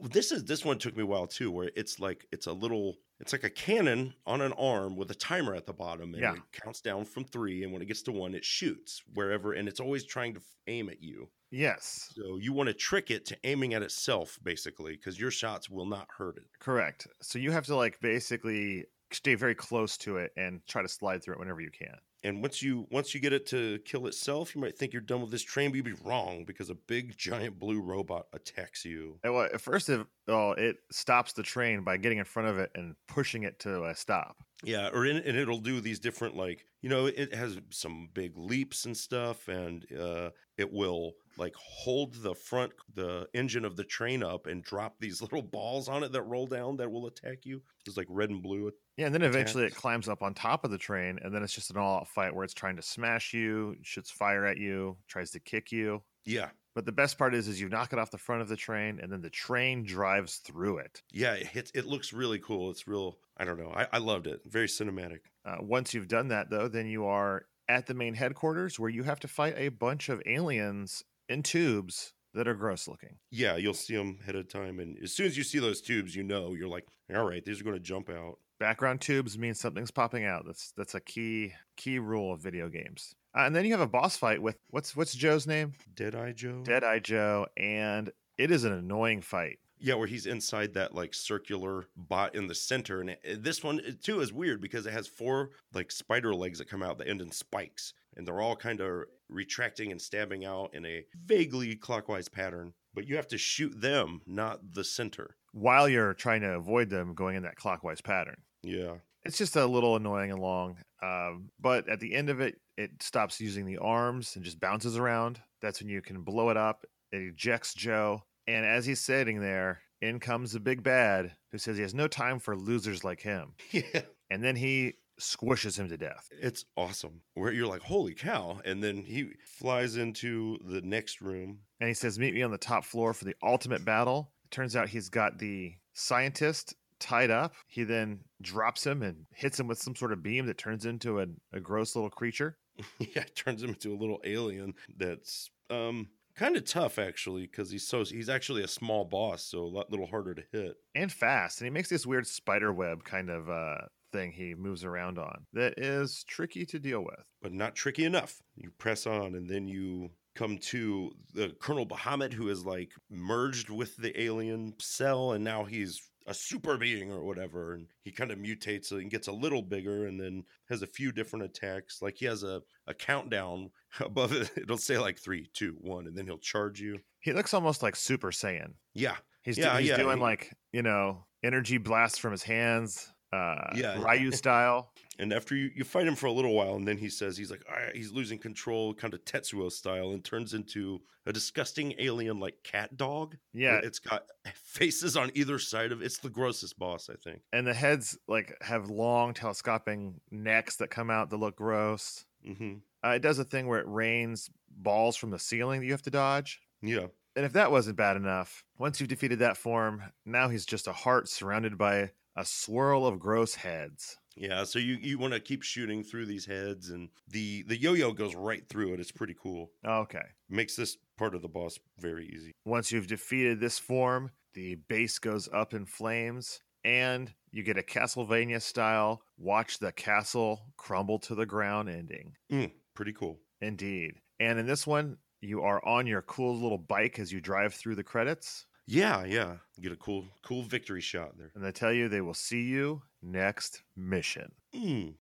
This 0.00 0.30
is 0.30 0.44
this 0.44 0.64
one 0.64 0.78
took 0.78 0.96
me 0.96 1.02
a 1.02 1.06
while 1.06 1.26
too, 1.26 1.50
where 1.50 1.70
it's 1.76 1.98
like 1.98 2.26
it's 2.32 2.46
a 2.46 2.52
little 2.52 2.96
it's 3.22 3.32
like 3.32 3.44
a 3.44 3.50
cannon 3.50 4.12
on 4.26 4.40
an 4.40 4.52
arm 4.54 4.96
with 4.96 5.10
a 5.10 5.14
timer 5.14 5.54
at 5.54 5.64
the 5.64 5.72
bottom, 5.72 6.12
and 6.14 6.22
Yeah. 6.22 6.34
it 6.34 6.42
counts 6.52 6.80
down 6.80 7.04
from 7.04 7.24
three, 7.24 7.62
and 7.62 7.72
when 7.72 7.80
it 7.80 7.86
gets 7.86 8.02
to 8.02 8.12
one, 8.12 8.34
it 8.34 8.44
shoots 8.44 9.00
wherever, 9.14 9.52
and 9.52 9.68
it's 9.68 9.80
always 9.80 10.04
trying 10.04 10.34
to 10.34 10.42
aim 10.66 10.90
at 10.90 11.00
you. 11.00 11.30
Yes. 11.50 12.10
So 12.14 12.36
you 12.38 12.52
want 12.52 12.66
to 12.68 12.74
trick 12.74 13.10
it 13.10 13.24
to 13.26 13.38
aiming 13.44 13.74
at 13.74 13.82
itself, 13.82 14.38
basically, 14.42 14.96
because 14.96 15.20
your 15.20 15.30
shots 15.30 15.70
will 15.70 15.86
not 15.86 16.08
hurt 16.18 16.36
it. 16.36 16.44
Correct. 16.58 17.06
So 17.22 17.38
you 17.38 17.52
have 17.52 17.66
to 17.66 17.76
like 17.76 18.00
basically 18.00 18.86
stay 19.12 19.34
very 19.36 19.54
close 19.54 19.96
to 19.98 20.16
it 20.16 20.32
and 20.36 20.66
try 20.66 20.82
to 20.82 20.88
slide 20.88 21.22
through 21.22 21.34
it 21.34 21.40
whenever 21.40 21.60
you 21.60 21.70
can. 21.70 21.96
And 22.24 22.40
once 22.40 22.62
you 22.62 22.86
once 22.90 23.14
you 23.14 23.20
get 23.20 23.32
it 23.32 23.46
to 23.46 23.78
kill 23.84 24.06
itself, 24.06 24.54
you 24.54 24.60
might 24.60 24.76
think 24.76 24.92
you're 24.92 25.02
done 25.02 25.20
with 25.20 25.30
this 25.30 25.42
train, 25.42 25.70
but 25.70 25.76
you'd 25.76 25.84
be 25.84 25.94
wrong 26.04 26.44
because 26.44 26.70
a 26.70 26.74
big 26.74 27.16
giant 27.16 27.58
blue 27.58 27.80
robot 27.80 28.26
attacks 28.32 28.84
you. 28.84 29.18
And 29.24 29.34
well, 29.34 29.48
at 29.52 29.60
first, 29.60 29.88
it, 29.88 30.06
oh, 30.28 30.52
it 30.52 30.76
stops 30.90 31.32
the 31.32 31.42
train 31.42 31.82
by 31.82 31.96
getting 31.96 32.18
in 32.18 32.24
front 32.24 32.48
of 32.48 32.58
it 32.58 32.70
and 32.74 32.94
pushing 33.08 33.42
it 33.42 33.58
to 33.60 33.86
a 33.86 33.94
stop. 33.94 34.36
Yeah, 34.64 34.90
or 34.92 35.06
in, 35.06 35.16
and 35.16 35.36
it'll 35.36 35.58
do 35.58 35.80
these 35.80 35.98
different 35.98 36.36
like 36.36 36.64
you 36.80 36.88
know 36.88 37.06
it 37.06 37.34
has 37.34 37.58
some 37.70 38.08
big 38.14 38.36
leaps 38.36 38.84
and 38.84 38.96
stuff, 38.96 39.48
and 39.48 39.84
uh, 39.98 40.30
it 40.56 40.72
will 40.72 41.14
like 41.38 41.54
hold 41.56 42.14
the 42.14 42.34
front 42.34 42.72
the 42.94 43.28
engine 43.34 43.64
of 43.64 43.76
the 43.76 43.84
train 43.84 44.22
up 44.22 44.46
and 44.46 44.62
drop 44.62 44.98
these 45.00 45.20
little 45.22 45.42
balls 45.42 45.88
on 45.88 46.02
it 46.04 46.12
that 46.12 46.22
roll 46.22 46.46
down 46.46 46.76
that 46.76 46.90
will 46.90 47.06
attack 47.06 47.44
you. 47.44 47.62
It's 47.86 47.96
like 47.96 48.06
red 48.08 48.30
and 48.30 48.42
blue. 48.42 48.72
Yeah, 48.96 49.06
and 49.06 49.14
then 49.14 49.22
eventually 49.22 49.64
it 49.64 49.74
climbs 49.74 50.08
up 50.08 50.22
on 50.22 50.34
top 50.34 50.64
of 50.64 50.70
the 50.70 50.78
train, 50.78 51.18
and 51.22 51.34
then 51.34 51.42
it's 51.42 51.54
just 51.54 51.70
an 51.70 51.78
all-out 51.78 52.08
fight 52.08 52.34
where 52.34 52.44
it's 52.44 52.54
trying 52.54 52.76
to 52.76 52.82
smash 52.82 53.32
you, 53.32 53.76
shoots 53.82 54.10
fire 54.10 54.44
at 54.44 54.58
you, 54.58 54.98
tries 55.08 55.30
to 55.30 55.40
kick 55.40 55.72
you. 55.72 56.02
Yeah, 56.24 56.50
But 56.74 56.84
the 56.86 56.92
best 56.92 57.18
part 57.18 57.34
is, 57.34 57.48
is 57.48 57.60
you 57.60 57.68
knock 57.68 57.92
it 57.92 57.98
off 57.98 58.10
the 58.10 58.18
front 58.18 58.42
of 58.42 58.48
the 58.48 58.56
train, 58.56 59.00
and 59.00 59.10
then 59.10 59.20
the 59.22 59.30
train 59.30 59.82
drives 59.84 60.36
through 60.38 60.78
it. 60.78 61.02
yeah, 61.12 61.34
it 61.34 61.46
hits. 61.48 61.70
It 61.74 61.84
looks 61.86 62.12
really 62.12 62.38
cool. 62.38 62.70
It's 62.70 62.86
real. 62.86 63.18
I 63.36 63.44
don't 63.44 63.58
know. 63.58 63.72
I, 63.74 63.88
I 63.92 63.98
loved 63.98 64.26
it. 64.26 64.42
Very 64.44 64.68
cinematic. 64.68 65.20
Uh, 65.44 65.56
once 65.60 65.92
you've 65.94 66.08
done 66.08 66.28
that, 66.28 66.50
though, 66.50 66.68
then 66.68 66.86
you 66.86 67.04
are 67.06 67.46
at 67.68 67.86
the 67.86 67.94
main 67.94 68.14
headquarters 68.14 68.78
where 68.78 68.90
you 68.90 69.02
have 69.02 69.20
to 69.20 69.28
fight 69.28 69.54
a 69.56 69.68
bunch 69.70 70.08
of 70.08 70.22
aliens 70.26 71.02
in 71.28 71.42
tubes 71.42 72.12
that 72.34 72.48
are 72.48 72.54
gross 72.54 72.88
looking. 72.88 73.16
Yeah, 73.30 73.56
you'll 73.56 73.74
see 73.74 73.96
them 73.96 74.18
ahead 74.22 74.36
of 74.36 74.48
time, 74.48 74.80
and 74.80 74.98
as 75.02 75.12
soon 75.12 75.26
as 75.26 75.36
you 75.36 75.44
see 75.44 75.58
those 75.58 75.80
tubes, 75.80 76.16
you 76.16 76.22
know 76.22 76.54
you're 76.54 76.68
like, 76.68 76.86
all 77.14 77.24
right, 77.24 77.44
these 77.44 77.60
are 77.60 77.64
going 77.64 77.76
to 77.76 77.80
jump 77.80 78.08
out. 78.08 78.38
Background 78.58 79.00
tubes 79.00 79.36
means 79.36 79.58
something's 79.60 79.90
popping 79.90 80.24
out. 80.24 80.44
That's 80.46 80.72
that's 80.76 80.94
a 80.94 81.00
key 81.00 81.52
key 81.76 81.98
rule 81.98 82.32
of 82.32 82.40
video 82.40 82.68
games. 82.68 83.14
Uh, 83.36 83.42
and 83.42 83.56
then 83.56 83.64
you 83.64 83.72
have 83.72 83.80
a 83.80 83.86
boss 83.86 84.16
fight 84.16 84.40
with 84.40 84.56
what's 84.70 84.94
what's 84.94 85.14
Joe's 85.14 85.46
name? 85.46 85.74
Deadeye 85.94 86.32
Joe. 86.32 86.62
Deadeye 86.62 87.00
Joe, 87.00 87.46
and 87.56 88.10
it 88.38 88.50
is 88.50 88.64
an 88.64 88.72
annoying 88.72 89.20
fight. 89.20 89.58
Yeah, 89.78 89.94
where 89.94 90.06
he's 90.06 90.26
inside 90.26 90.74
that 90.74 90.94
like 90.94 91.12
circular 91.12 91.86
bot 91.96 92.36
in 92.36 92.46
the 92.46 92.54
center, 92.54 93.00
and 93.00 93.10
it, 93.10 93.42
this 93.42 93.64
one 93.64 93.80
too 94.00 94.20
is 94.20 94.32
weird 94.32 94.60
because 94.60 94.86
it 94.86 94.92
has 94.92 95.08
four 95.08 95.50
like 95.74 95.90
spider 95.90 96.32
legs 96.32 96.58
that 96.58 96.68
come 96.68 96.84
out 96.84 96.98
that 96.98 97.08
end 97.08 97.20
in 97.20 97.32
spikes, 97.32 97.94
and 98.16 98.26
they're 98.26 98.40
all 98.40 98.54
kind 98.54 98.80
of 98.80 99.06
retracting 99.32 99.90
and 99.90 100.00
stabbing 100.00 100.44
out 100.44 100.74
in 100.74 100.84
a 100.86 101.04
vaguely 101.24 101.74
clockwise 101.76 102.28
pattern. 102.28 102.74
But 102.94 103.08
you 103.08 103.16
have 103.16 103.28
to 103.28 103.38
shoot 103.38 103.80
them, 103.80 104.20
not 104.26 104.74
the 104.74 104.84
center. 104.84 105.36
While 105.52 105.88
you're 105.88 106.14
trying 106.14 106.42
to 106.42 106.54
avoid 106.54 106.90
them 106.90 107.14
going 107.14 107.36
in 107.36 107.42
that 107.44 107.56
clockwise 107.56 108.00
pattern. 108.00 108.42
Yeah, 108.62 108.96
It's 109.24 109.38
just 109.38 109.56
a 109.56 109.66
little 109.66 109.96
annoying 109.96 110.30
and 110.30 110.40
long. 110.40 110.76
Um, 111.02 111.50
but 111.60 111.88
at 111.88 112.00
the 112.00 112.14
end 112.14 112.30
of 112.30 112.40
it, 112.40 112.60
it 112.76 113.02
stops 113.02 113.40
using 113.40 113.66
the 113.66 113.78
arms 113.78 114.36
and 114.36 114.44
just 114.44 114.60
bounces 114.60 114.96
around. 114.96 115.40
That's 115.60 115.80
when 115.80 115.88
you 115.88 116.00
can 116.02 116.22
blow 116.22 116.50
it 116.50 116.56
up. 116.56 116.84
It 117.10 117.22
ejects 117.22 117.74
Joe. 117.74 118.22
And 118.46 118.64
as 118.64 118.86
he's 118.86 119.00
sitting 119.00 119.40
there, 119.40 119.82
in 120.00 120.18
comes 120.18 120.52
the 120.52 120.60
big 120.60 120.82
bad 120.82 121.32
who 121.52 121.58
says 121.58 121.76
he 121.76 121.82
has 121.82 121.94
no 121.94 122.08
time 122.08 122.38
for 122.38 122.56
losers 122.56 123.04
like 123.04 123.20
him. 123.20 123.54
yeah, 123.70 124.02
And 124.30 124.42
then 124.42 124.56
he 124.56 124.94
squishes 125.22 125.78
him 125.78 125.88
to 125.88 125.96
death. 125.96 126.28
it's 126.32 126.64
awesome. 126.76 127.20
Where 127.34 127.52
you're 127.52 127.66
like, 127.66 127.82
holy 127.82 128.14
cow! 128.14 128.60
And 128.64 128.82
then 128.82 129.04
he 129.04 129.30
flies 129.44 129.96
into 129.96 130.58
the 130.64 130.82
next 130.82 131.20
room. 131.20 131.60
And 131.80 131.88
he 131.88 131.94
says, 131.94 132.18
Meet 132.18 132.34
me 132.34 132.42
on 132.42 132.50
the 132.50 132.58
top 132.58 132.84
floor 132.84 133.14
for 133.14 133.24
the 133.24 133.36
ultimate 133.42 133.84
battle. 133.84 134.32
Turns 134.50 134.76
out 134.76 134.88
he's 134.88 135.08
got 135.08 135.38
the 135.38 135.74
scientist 135.94 136.74
tied 136.98 137.30
up. 137.30 137.54
He 137.66 137.84
then 137.84 138.20
drops 138.40 138.86
him 138.86 139.02
and 139.02 139.26
hits 139.34 139.58
him 139.58 139.66
with 139.66 139.78
some 139.78 139.96
sort 139.96 140.12
of 140.12 140.22
beam 140.22 140.46
that 140.46 140.58
turns 140.58 140.84
into 140.86 141.20
a, 141.20 141.26
a 141.52 141.60
gross 141.60 141.94
little 141.96 142.10
creature. 142.10 142.56
yeah, 142.98 143.24
turns 143.34 143.62
him 143.62 143.70
into 143.70 143.92
a 143.94 143.96
little 143.98 144.20
alien 144.24 144.74
that's 144.96 145.50
um 145.70 146.08
kind 146.34 146.56
of 146.56 146.64
tough 146.64 146.98
actually 146.98 147.42
because 147.42 147.70
he's 147.70 147.86
so 147.86 148.04
he's 148.04 148.28
actually 148.28 148.62
a 148.62 148.68
small 148.68 149.04
boss, 149.04 149.42
so 149.44 149.58
a 149.58 149.64
lot 149.66 149.90
little 149.90 150.06
harder 150.06 150.34
to 150.34 150.42
hit. 150.52 150.76
and 150.94 151.12
fast. 151.12 151.60
And 151.60 151.66
he 151.66 151.70
makes 151.70 151.88
this 151.88 152.06
weird 152.06 152.26
spider 152.26 152.72
web 152.72 153.04
kind 153.04 153.30
of 153.30 153.48
uh, 153.50 153.78
thing 154.12 154.30
he 154.32 154.54
moves 154.54 154.84
around 154.84 155.18
on 155.18 155.46
that 155.54 155.74
is 155.78 156.24
tricky 156.28 156.64
to 156.66 156.78
deal 156.78 157.00
with. 157.02 157.24
but 157.40 157.52
not 157.52 157.74
tricky 157.74 158.04
enough. 158.04 158.40
You 158.56 158.70
press 158.78 159.06
on, 159.06 159.34
and 159.34 159.48
then 159.48 159.66
you 159.66 160.10
come 160.34 160.56
to 160.58 161.10
the 161.34 161.54
Colonel 161.60 161.86
Bahamut, 161.86 162.32
who 162.32 162.48
is 162.48 162.64
like 162.64 162.90
merged 163.10 163.68
with 163.70 163.96
the 163.96 164.18
alien 164.20 164.74
cell, 164.78 165.32
and 165.32 165.42
now 165.44 165.64
he's 165.64 166.00
a 166.28 166.32
super 166.34 166.76
being 166.76 167.10
or 167.10 167.24
whatever. 167.24 167.74
And 167.74 167.86
he 168.04 168.12
kind 168.12 168.30
of 168.30 168.38
mutates 168.38 168.92
and 168.92 169.10
gets 169.10 169.26
a 169.28 169.32
little 169.32 169.60
bigger, 169.62 170.06
and 170.06 170.20
then 170.20 170.44
has 170.68 170.82
a 170.82 170.86
few 170.86 171.10
different 171.12 171.44
attacks. 171.44 172.00
Like 172.00 172.16
he 172.16 172.26
has 172.26 172.42
a, 172.44 172.62
a 172.86 172.94
countdown 172.94 173.70
above 174.00 174.32
it. 174.32 174.50
It'll 174.56 174.78
say 174.78 174.98
like 174.98 175.18
three, 175.18 175.48
two, 175.52 175.76
one, 175.80 176.06
and 176.06 176.16
then 176.16 176.26
he'll 176.26 176.38
charge 176.38 176.80
you. 176.80 176.98
He 177.20 177.32
looks 177.32 177.52
almost 177.54 177.82
like 177.82 177.96
Super 177.96 178.30
Saiyan. 178.30 178.72
Yeah, 178.94 179.16
He's, 179.42 179.58
Yeah, 179.58 179.72
do- 179.74 179.78
he's 179.80 179.88
yeah, 179.90 179.96
doing 179.96 180.18
he- 180.18 180.22
like, 180.22 180.52
you 180.72 180.82
know, 180.82 181.26
energy 181.42 181.76
blasts 181.78 182.18
from 182.18 182.30
his 182.32 182.44
hands, 182.44 183.11
uh, 183.32 183.72
Yeah. 183.74 184.02
Ryu 184.02 184.32
style. 184.32 184.92
And 185.18 185.30
after 185.32 185.54
you, 185.54 185.70
you 185.76 185.84
fight 185.84 186.06
him 186.06 186.16
for 186.16 186.26
a 186.26 186.32
little 186.32 186.54
while, 186.54 186.74
and 186.74 186.88
then 186.88 186.96
he 186.96 187.10
says 187.10 187.36
he's 187.36 187.50
like, 187.50 187.62
right, 187.70 187.94
he's 187.94 188.10
losing 188.10 188.38
control, 188.38 188.94
kind 188.94 189.12
of 189.12 189.24
Tetsuo 189.26 189.70
style, 189.70 190.10
and 190.12 190.24
turns 190.24 190.54
into 190.54 191.02
a 191.26 191.32
disgusting 191.32 191.94
alien 191.98 192.40
like 192.40 192.54
cat 192.64 192.96
dog. 192.96 193.36
Yeah. 193.52 193.78
It's 193.84 193.98
got 193.98 194.24
faces 194.54 195.14
on 195.16 195.30
either 195.34 195.58
side 195.58 195.92
of 195.92 196.00
It's 196.02 196.18
the 196.18 196.30
grossest 196.30 196.78
boss, 196.78 197.10
I 197.10 197.14
think. 197.22 197.42
And 197.52 197.66
the 197.66 197.74
heads 197.74 198.18
like 198.26 198.56
have 198.62 198.88
long 198.88 199.34
telescoping 199.34 200.18
necks 200.30 200.76
that 200.76 200.88
come 200.90 201.10
out 201.10 201.28
that 201.30 201.36
look 201.36 201.56
gross. 201.56 202.24
hmm 202.44 202.76
Uh, 203.04 203.10
it 203.10 203.22
does 203.22 203.38
a 203.38 203.44
thing 203.44 203.66
where 203.68 203.80
it 203.80 203.86
rains 203.86 204.50
balls 204.70 205.14
from 205.16 205.30
the 205.30 205.38
ceiling 205.38 205.80
that 205.80 205.86
you 205.86 205.92
have 205.92 206.02
to 206.02 206.10
dodge. 206.10 206.62
Yeah. 206.80 207.08
And 207.36 207.44
if 207.44 207.52
that 207.52 207.70
wasn't 207.70 207.96
bad 207.98 208.16
enough, 208.16 208.64
once 208.78 208.98
you've 208.98 209.10
defeated 209.10 209.38
that 209.40 209.58
form, 209.58 210.02
now 210.24 210.48
he's 210.48 210.66
just 210.66 210.88
a 210.88 210.92
heart 210.92 211.28
surrounded 211.28 211.76
by 211.78 212.10
a 212.36 212.44
swirl 212.44 213.06
of 213.06 213.18
gross 213.18 213.54
heads. 213.54 214.16
Yeah. 214.36 214.64
So 214.64 214.78
you, 214.78 214.96
you 215.00 215.18
want 215.18 215.34
to 215.34 215.40
keep 215.40 215.62
shooting 215.62 216.02
through 216.02 216.26
these 216.26 216.46
heads, 216.46 216.90
and 216.90 217.10
the, 217.28 217.62
the 217.64 217.78
yo 217.78 217.92
yo 217.92 218.12
goes 218.12 218.34
right 218.34 218.66
through 218.68 218.94
it. 218.94 219.00
It's 219.00 219.12
pretty 219.12 219.36
cool. 219.40 219.70
Okay. 219.86 220.24
Makes 220.48 220.76
this 220.76 220.96
part 221.18 221.34
of 221.34 221.42
the 221.42 221.48
boss 221.48 221.78
very 221.98 222.26
easy. 222.34 222.52
Once 222.64 222.90
you've 222.90 223.06
defeated 223.06 223.60
this 223.60 223.78
form, 223.78 224.30
the 224.54 224.76
base 224.88 225.18
goes 225.18 225.48
up 225.52 225.74
in 225.74 225.86
flames, 225.86 226.60
and 226.84 227.32
you 227.50 227.62
get 227.62 227.78
a 227.78 227.82
Castlevania 227.82 228.60
style 228.60 229.22
watch 229.38 229.78
the 229.78 229.92
castle 229.92 230.72
crumble 230.76 231.18
to 231.20 231.34
the 231.34 231.46
ground 231.46 231.88
ending. 231.88 232.32
Mm, 232.50 232.72
pretty 232.94 233.12
cool. 233.12 233.38
Indeed. 233.60 234.14
And 234.40 234.58
in 234.58 234.66
this 234.66 234.86
one, 234.86 235.18
you 235.40 235.62
are 235.62 235.84
on 235.84 236.06
your 236.06 236.22
cool 236.22 236.54
little 236.54 236.78
bike 236.78 237.18
as 237.18 237.32
you 237.32 237.40
drive 237.40 237.74
through 237.74 237.96
the 237.96 238.04
credits. 238.04 238.66
Yeah, 238.86 239.24
yeah. 239.24 239.56
Get 239.80 239.92
a 239.92 239.96
cool, 239.96 240.26
cool 240.42 240.62
victory 240.62 241.00
shot 241.00 241.38
there. 241.38 241.52
And 241.54 241.64
I 241.64 241.70
tell 241.70 241.92
you 241.92 242.08
they 242.08 242.20
will 242.20 242.34
see 242.34 242.62
you 242.62 243.02
next 243.22 243.82
mission. 243.96 244.52
Mm. 244.74 245.14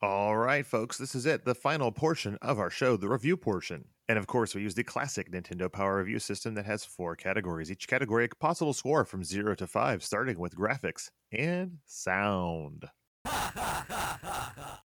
All 0.00 0.36
right, 0.36 0.64
folks, 0.64 0.96
this 0.96 1.14
is 1.16 1.26
it, 1.26 1.44
the 1.44 1.54
final 1.56 1.90
portion 1.90 2.38
of 2.40 2.58
our 2.58 2.70
show, 2.70 2.96
the 2.96 3.08
review 3.08 3.36
portion. 3.36 3.86
And 4.08 4.16
of 4.16 4.26
course, 4.28 4.54
we 4.54 4.62
use 4.62 4.74
the 4.74 4.84
classic 4.84 5.30
Nintendo 5.30 5.70
Power 5.70 5.98
Review 5.98 6.18
system 6.18 6.54
that 6.54 6.66
has 6.66 6.84
four 6.84 7.16
categories. 7.16 7.70
Each 7.70 7.86
category 7.88 8.24
a 8.24 8.28
possible 8.28 8.72
score 8.72 9.04
from 9.04 9.24
zero 9.24 9.54
to 9.56 9.66
five, 9.66 10.04
starting 10.04 10.38
with 10.38 10.56
graphics 10.56 11.10
and 11.32 11.78
sound. 11.84 12.86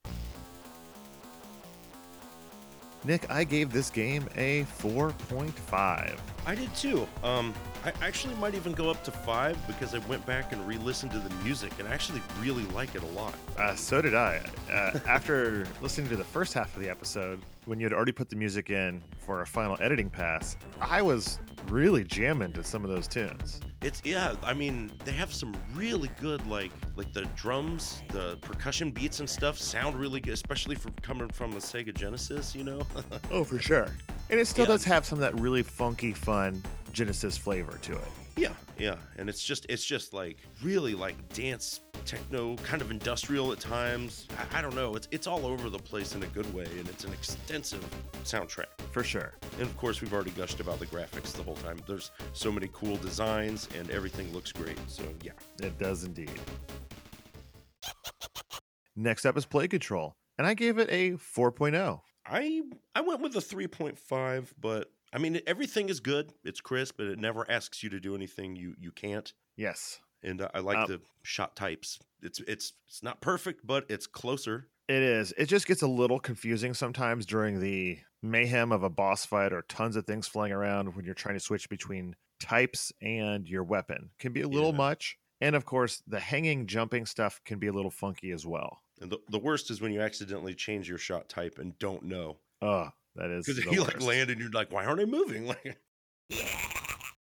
Nick, 3.04 3.30
I 3.30 3.44
gave 3.44 3.70
this 3.70 3.90
game 3.90 4.28
a 4.36 4.64
4.5. 4.78 6.18
I 6.46 6.54
did 6.54 6.74
too. 6.74 7.06
Um, 7.22 7.52
I 7.84 7.92
actually 8.00 8.34
might 8.36 8.54
even 8.54 8.72
go 8.72 8.90
up 8.90 9.04
to 9.04 9.10
five 9.10 9.58
because 9.66 9.94
I 9.94 9.98
went 9.98 10.24
back 10.24 10.52
and 10.52 10.66
re-listened 10.66 11.12
to 11.12 11.18
the 11.18 11.34
music 11.44 11.72
and 11.78 11.86
I 11.86 11.92
actually 11.92 12.22
really 12.40 12.64
like 12.66 12.94
it 12.94 13.02
a 13.02 13.06
lot. 13.08 13.34
Uh, 13.58 13.74
so 13.74 14.00
did 14.00 14.14
I. 14.14 14.40
Uh, 14.72 14.98
after 15.06 15.66
listening 15.82 16.08
to 16.08 16.16
the 16.16 16.24
first 16.24 16.54
half 16.54 16.74
of 16.74 16.82
the 16.82 16.88
episode, 16.88 17.40
when 17.66 17.80
you 17.80 17.86
had 17.86 17.92
already 17.92 18.12
put 18.12 18.28
the 18.28 18.36
music 18.36 18.70
in 18.70 19.02
for 19.18 19.42
a 19.42 19.46
final 19.46 19.76
editing 19.80 20.10
pass, 20.10 20.56
I 20.80 21.02
was 21.02 21.38
really 21.68 22.04
jamming 22.04 22.52
to 22.52 22.64
some 22.64 22.84
of 22.84 22.90
those 22.90 23.08
tunes. 23.08 23.60
It's 23.82 24.00
yeah, 24.04 24.34
I 24.42 24.54
mean, 24.54 24.90
they 25.04 25.12
have 25.12 25.32
some 25.32 25.54
really 25.74 26.10
good 26.20 26.46
like 26.46 26.72
like 26.96 27.12
the 27.12 27.22
drums, 27.36 28.02
the 28.08 28.36
percussion 28.38 28.90
beats 28.90 29.20
and 29.20 29.28
stuff 29.28 29.58
sound 29.58 29.96
really 29.96 30.20
good, 30.20 30.34
especially 30.34 30.74
for 30.74 30.90
coming 31.02 31.28
from 31.28 31.52
a 31.52 31.56
Sega 31.56 31.94
Genesis, 31.94 32.54
you 32.54 32.64
know. 32.64 32.80
oh, 33.30 33.44
for 33.44 33.58
sure. 33.58 33.88
And 34.30 34.40
it 34.40 34.46
still 34.46 34.64
Yeah. 34.64 34.68
does 34.72 34.84
have 34.84 35.04
some 35.04 35.18
of 35.18 35.20
that 35.20 35.38
really 35.40 35.62
funky, 35.62 36.12
fun 36.12 36.62
Genesis 36.92 37.36
flavor 37.36 37.78
to 37.82 37.92
it. 37.92 38.08
Yeah, 38.36 38.52
yeah, 38.78 38.96
and 39.16 39.28
it's 39.28 39.42
just 39.42 39.66
it's 39.68 39.84
just 39.84 40.12
like 40.12 40.38
really 40.62 40.94
like 40.94 41.16
dance 41.34 41.80
techno 42.04 42.56
kind 42.56 42.82
of 42.82 42.90
industrial 42.90 43.52
at 43.52 43.60
times. 43.60 44.26
I, 44.52 44.58
I 44.58 44.62
don't 44.62 44.74
know. 44.74 44.94
It's 44.94 45.08
it's 45.10 45.26
all 45.26 45.46
over 45.46 45.70
the 45.70 45.78
place 45.78 46.14
in 46.14 46.22
a 46.22 46.26
good 46.28 46.52
way 46.54 46.66
and 46.78 46.88
it's 46.88 47.04
an 47.04 47.12
extensive 47.12 47.84
soundtrack. 48.24 48.66
For 48.90 49.02
sure. 49.02 49.34
And 49.58 49.62
of 49.62 49.76
course, 49.76 50.00
we've 50.00 50.12
already 50.12 50.30
gushed 50.30 50.60
about 50.60 50.78
the 50.78 50.86
graphics 50.86 51.32
the 51.32 51.42
whole 51.42 51.56
time. 51.56 51.80
There's 51.86 52.10
so 52.32 52.52
many 52.52 52.68
cool 52.72 52.96
designs 52.96 53.68
and 53.76 53.90
everything 53.90 54.32
looks 54.32 54.52
great. 54.52 54.78
So, 54.86 55.02
yeah. 55.22 55.32
It 55.60 55.78
does 55.78 56.04
indeed. 56.04 56.30
Next 58.96 59.26
up 59.26 59.36
is 59.36 59.44
Play 59.44 59.66
Control, 59.66 60.14
and 60.38 60.46
I 60.46 60.54
gave 60.54 60.78
it 60.78 60.88
a 60.90 61.14
oh. 61.14 61.16
4.0. 61.16 62.00
I 62.26 62.62
I 62.94 63.00
went 63.00 63.20
with 63.20 63.34
a 63.36 63.40
3.5, 63.40 64.52
but 64.60 64.90
I 65.14 65.18
mean 65.18 65.40
everything 65.46 65.88
is 65.88 66.00
good. 66.00 66.32
It's 66.44 66.60
crisp, 66.60 66.96
but 66.98 67.06
it 67.06 67.18
never 67.18 67.48
asks 67.50 67.82
you 67.82 67.88
to 67.90 68.00
do 68.00 68.14
anything 68.14 68.56
you 68.56 68.74
you 68.78 68.90
can't. 68.92 69.32
Yes, 69.56 70.00
And 70.22 70.40
uh, 70.42 70.48
I 70.52 70.58
like 70.58 70.76
Um, 70.78 70.86
the 70.88 71.00
shot 71.22 71.54
types. 71.56 71.98
It's 72.22 72.40
it's 72.40 72.72
it's 72.88 73.02
not 73.02 73.20
perfect, 73.22 73.66
but 73.66 73.86
it's 73.88 74.06
closer. 74.06 74.68
it 74.88 75.02
is. 75.02 75.32
It 75.38 75.46
just 75.46 75.66
gets 75.66 75.82
a 75.82 75.86
little 75.86 76.18
confusing 76.18 76.74
sometimes 76.74 77.24
during 77.24 77.60
the 77.60 78.00
mayhem 78.22 78.72
of 78.72 78.82
a 78.82 78.90
boss 78.90 79.24
fight 79.24 79.52
or 79.52 79.62
tons 79.62 79.96
of 79.96 80.04
things 80.06 80.26
flying 80.26 80.52
around 80.52 80.94
when 80.96 81.04
you're 81.04 81.14
trying 81.14 81.36
to 81.36 81.40
switch 81.40 81.68
between 81.68 82.16
types 82.40 82.92
and 83.00 83.48
your 83.48 83.62
weapon. 83.64 84.10
Can 84.18 84.32
be 84.32 84.40
a 84.42 84.48
little 84.48 84.72
Yeah. 84.72 84.76
much. 84.78 85.16
And 85.40 85.54
of 85.54 85.64
course, 85.64 86.02
the 86.06 86.20
hanging, 86.20 86.66
jumping 86.66 87.06
stuff 87.06 87.40
can 87.44 87.58
be 87.58 87.66
a 87.66 87.72
little 87.72 87.90
funky 87.90 88.30
as 88.32 88.46
well. 88.46 88.80
And 89.00 89.10
the, 89.10 89.18
the 89.28 89.38
worst 89.38 89.70
is 89.70 89.80
when 89.80 89.92
you 89.92 90.00
accidentally 90.00 90.54
change 90.54 90.88
your 90.88 90.98
shot 90.98 91.28
type 91.28 91.58
and 91.58 91.78
don't 91.78 92.02
know. 92.04 92.38
Oh, 92.62 92.88
that 93.16 93.30
is 93.30 93.46
Because 93.46 93.64
you 93.72 93.82
like 93.82 93.94
worst. 93.94 94.06
land 94.06 94.30
and 94.30 94.40
you're 94.40 94.50
like, 94.50 94.72
why 94.72 94.84
aren't 94.84 95.00
I 95.00 95.04
moving? 95.04 95.46
Like 95.54 95.78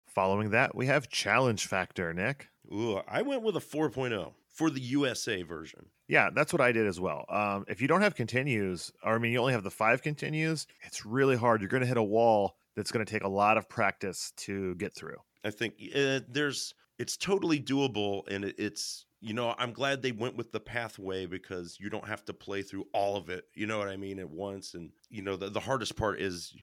Following 0.08 0.50
that, 0.50 0.76
we 0.76 0.88
have 0.88 1.08
challenge 1.10 1.66
factor, 1.68 2.14
Nick. 2.14 2.50
Ooh, 2.72 3.00
I 3.08 3.22
went 3.22 3.44
with 3.44 3.56
a 3.56 3.62
4.0 3.62 4.34
for 4.50 4.70
the 4.70 4.82
USA 4.82 5.42
version. 5.44 5.86
Yeah, 6.10 6.30
that's 6.36 6.52
what 6.52 6.62
I 6.62 6.74
did 6.74 6.86
as 6.86 7.00
well. 7.00 7.24
Um, 7.30 7.64
if 7.70 7.82
you 7.82 7.88
don't 7.88 8.02
have 8.02 8.16
continues, 8.16 8.92
or 9.04 9.16
I 9.16 9.18
mean, 9.20 9.32
you 9.32 9.40
only 9.40 9.54
have 9.54 9.64
the 9.64 9.72
five 9.72 10.02
continues, 10.02 10.68
it's 10.82 11.06
really 11.06 11.38
hard. 11.38 11.62
You're 11.62 11.70
going 11.70 11.82
to 11.82 11.88
hit 11.88 11.96
a 11.96 12.04
wall 12.04 12.58
that's 12.76 12.92
going 12.92 13.06
to 13.06 13.10
take 13.10 13.24
a 13.24 13.30
lot 13.30 13.58
of 13.58 13.70
practice 13.70 14.34
to 14.38 14.76
get 14.76 14.94
through. 14.94 15.16
I 15.46 15.50
think 15.52 15.76
uh, 15.96 16.20
there's 16.28 16.74
it's 17.00 17.16
totally 17.16 17.60
doable, 17.62 18.24
and 18.30 18.44
it, 18.44 18.56
it's 18.58 19.06
you 19.22 19.34
know 19.34 19.56
I'm 19.58 19.72
glad 19.72 20.02
they 20.02 20.12
went 20.12 20.36
with 20.36 20.52
the 20.52 20.60
pathway 20.60 21.28
because 21.28 21.78
you 21.80 21.90
don't 21.90 22.08
have 22.08 22.26
to 22.26 22.34
play 22.34 22.64
through 22.64 22.88
all 22.94 23.16
of 23.16 23.30
it. 23.30 23.46
You 23.54 23.68
know 23.68 23.78
what 23.78 23.88
I 23.88 23.96
mean 23.96 24.20
at 24.20 24.30
once, 24.30 24.74
and 24.74 24.92
you 25.10 25.22
know 25.22 25.36
the, 25.36 25.50
the 25.50 25.60
hardest 25.60 25.96
part 25.96 26.20
is 26.20 26.54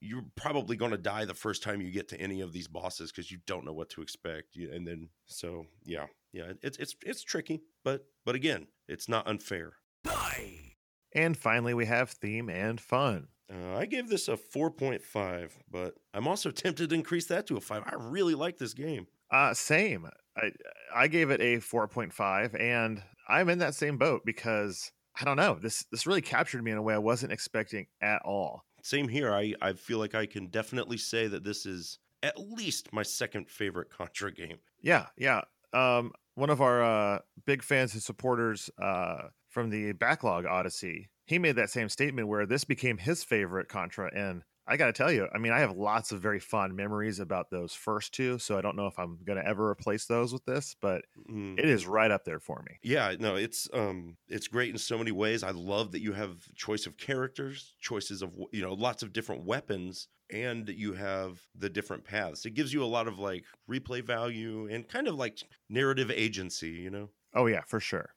you're 0.00 0.24
probably 0.34 0.76
going 0.76 0.92
to 0.92 0.98
die 0.98 1.26
the 1.26 1.34
first 1.34 1.62
time 1.62 1.80
you 1.80 1.90
get 1.90 2.08
to 2.08 2.20
any 2.20 2.40
of 2.40 2.52
these 2.52 2.68
bosses 2.68 3.12
because 3.12 3.30
you 3.30 3.38
don't 3.46 3.64
know 3.64 3.72
what 3.72 3.90
to 3.90 4.02
expect. 4.02 4.56
And 4.56 4.86
then 4.86 5.10
so 5.26 5.66
yeah, 5.84 6.06
yeah, 6.32 6.52
it's 6.62 6.78
it's 6.78 6.96
it's 7.04 7.22
tricky, 7.22 7.62
but 7.84 8.06
but 8.24 8.34
again, 8.34 8.66
it's 8.88 9.08
not 9.08 9.28
unfair. 9.28 9.74
And 11.12 11.36
finally, 11.36 11.74
we 11.74 11.86
have 11.86 12.10
theme 12.10 12.48
and 12.48 12.80
fun. 12.80 13.28
Uh, 13.52 13.76
I 13.76 13.86
gave 13.86 14.08
this 14.08 14.28
a 14.28 14.36
4.5, 14.36 15.50
but 15.70 15.94
I'm 16.12 16.26
also 16.26 16.50
tempted 16.52 16.90
to 16.90 16.94
increase 16.94 17.26
that 17.26 17.46
to 17.46 17.56
a 17.56 17.60
5. 17.60 17.82
I 17.86 17.94
really 17.98 18.34
like 18.34 18.58
this 18.58 18.74
game. 18.74 19.06
Uh, 19.30 19.54
same. 19.54 20.08
I 20.36 20.52
I 20.94 21.08
gave 21.08 21.30
it 21.30 21.40
a 21.40 21.56
4.5, 21.58 22.60
and 22.60 23.02
I'm 23.28 23.48
in 23.48 23.58
that 23.58 23.74
same 23.74 23.98
boat 23.98 24.22
because 24.24 24.92
I 25.20 25.24
don't 25.24 25.36
know. 25.36 25.58
This 25.60 25.84
this 25.90 26.06
really 26.06 26.22
captured 26.22 26.62
me 26.62 26.70
in 26.70 26.78
a 26.78 26.82
way 26.82 26.94
I 26.94 26.98
wasn't 26.98 27.32
expecting 27.32 27.86
at 28.00 28.22
all. 28.24 28.64
Same 28.82 29.08
here. 29.08 29.34
I, 29.34 29.54
I 29.60 29.72
feel 29.72 29.98
like 29.98 30.14
I 30.14 30.26
can 30.26 30.46
definitely 30.46 30.98
say 30.98 31.26
that 31.26 31.42
this 31.42 31.66
is 31.66 31.98
at 32.22 32.38
least 32.38 32.92
my 32.92 33.02
second 33.02 33.48
favorite 33.50 33.90
Contra 33.90 34.32
game. 34.32 34.58
Yeah, 34.80 35.06
yeah. 35.16 35.42
Um, 35.72 36.12
one 36.34 36.50
of 36.50 36.60
our 36.60 36.82
uh, 36.82 37.18
big 37.46 37.62
fans 37.62 37.94
and 37.94 38.02
supporters 38.02 38.70
uh, 38.80 39.28
from 39.48 39.70
the 39.70 39.92
Backlog 39.92 40.46
Odyssey, 40.46 41.08
he 41.24 41.38
made 41.38 41.56
that 41.56 41.70
same 41.70 41.88
statement 41.88 42.28
where 42.28 42.46
this 42.46 42.64
became 42.64 42.98
his 42.98 43.24
favorite 43.24 43.68
Contra. 43.68 44.10
And 44.14 44.42
I 44.68 44.76
got 44.76 44.86
to 44.86 44.92
tell 44.92 45.12
you, 45.12 45.28
I 45.32 45.38
mean, 45.38 45.52
I 45.52 45.60
have 45.60 45.76
lots 45.76 46.10
of 46.12 46.20
very 46.20 46.40
fond 46.40 46.74
memories 46.74 47.20
about 47.20 47.50
those 47.50 47.72
first 47.72 48.12
two. 48.12 48.38
So 48.38 48.58
I 48.58 48.60
don't 48.60 48.76
know 48.76 48.86
if 48.88 48.98
I'm 48.98 49.18
going 49.24 49.38
to 49.38 49.46
ever 49.46 49.68
replace 49.70 50.06
those 50.06 50.32
with 50.32 50.44
this, 50.44 50.74
but 50.80 51.04
Mm. 51.30 51.58
it 51.58 51.64
is 51.66 51.86
right 51.86 52.10
up 52.10 52.24
there 52.24 52.40
for 52.40 52.62
me. 52.68 52.76
Yeah, 52.82 53.14
no, 53.18 53.36
it's 53.36 53.68
um 53.72 54.16
it's 54.28 54.48
great 54.48 54.70
in 54.70 54.78
so 54.78 54.98
many 54.98 55.12
ways. 55.12 55.42
I 55.42 55.50
love 55.50 55.92
that 55.92 56.00
you 56.00 56.12
have 56.12 56.52
choice 56.54 56.86
of 56.86 56.96
characters, 56.96 57.74
choices 57.80 58.22
of 58.22 58.36
you 58.52 58.62
know, 58.62 58.74
lots 58.74 59.02
of 59.02 59.12
different 59.12 59.44
weapons 59.44 60.08
and 60.30 60.68
you 60.68 60.92
have 60.94 61.40
the 61.54 61.70
different 61.70 62.04
paths. 62.04 62.44
It 62.44 62.54
gives 62.54 62.72
you 62.72 62.82
a 62.82 62.86
lot 62.86 63.06
of 63.08 63.18
like 63.18 63.44
replay 63.70 64.02
value 64.04 64.66
and 64.68 64.86
kind 64.88 65.06
of 65.08 65.14
like 65.14 65.38
narrative 65.68 66.10
agency, 66.10 66.70
you 66.70 66.90
know. 66.90 67.10
Oh, 67.34 67.46
yeah, 67.46 67.62
for 67.66 67.80
sure. 67.80 68.14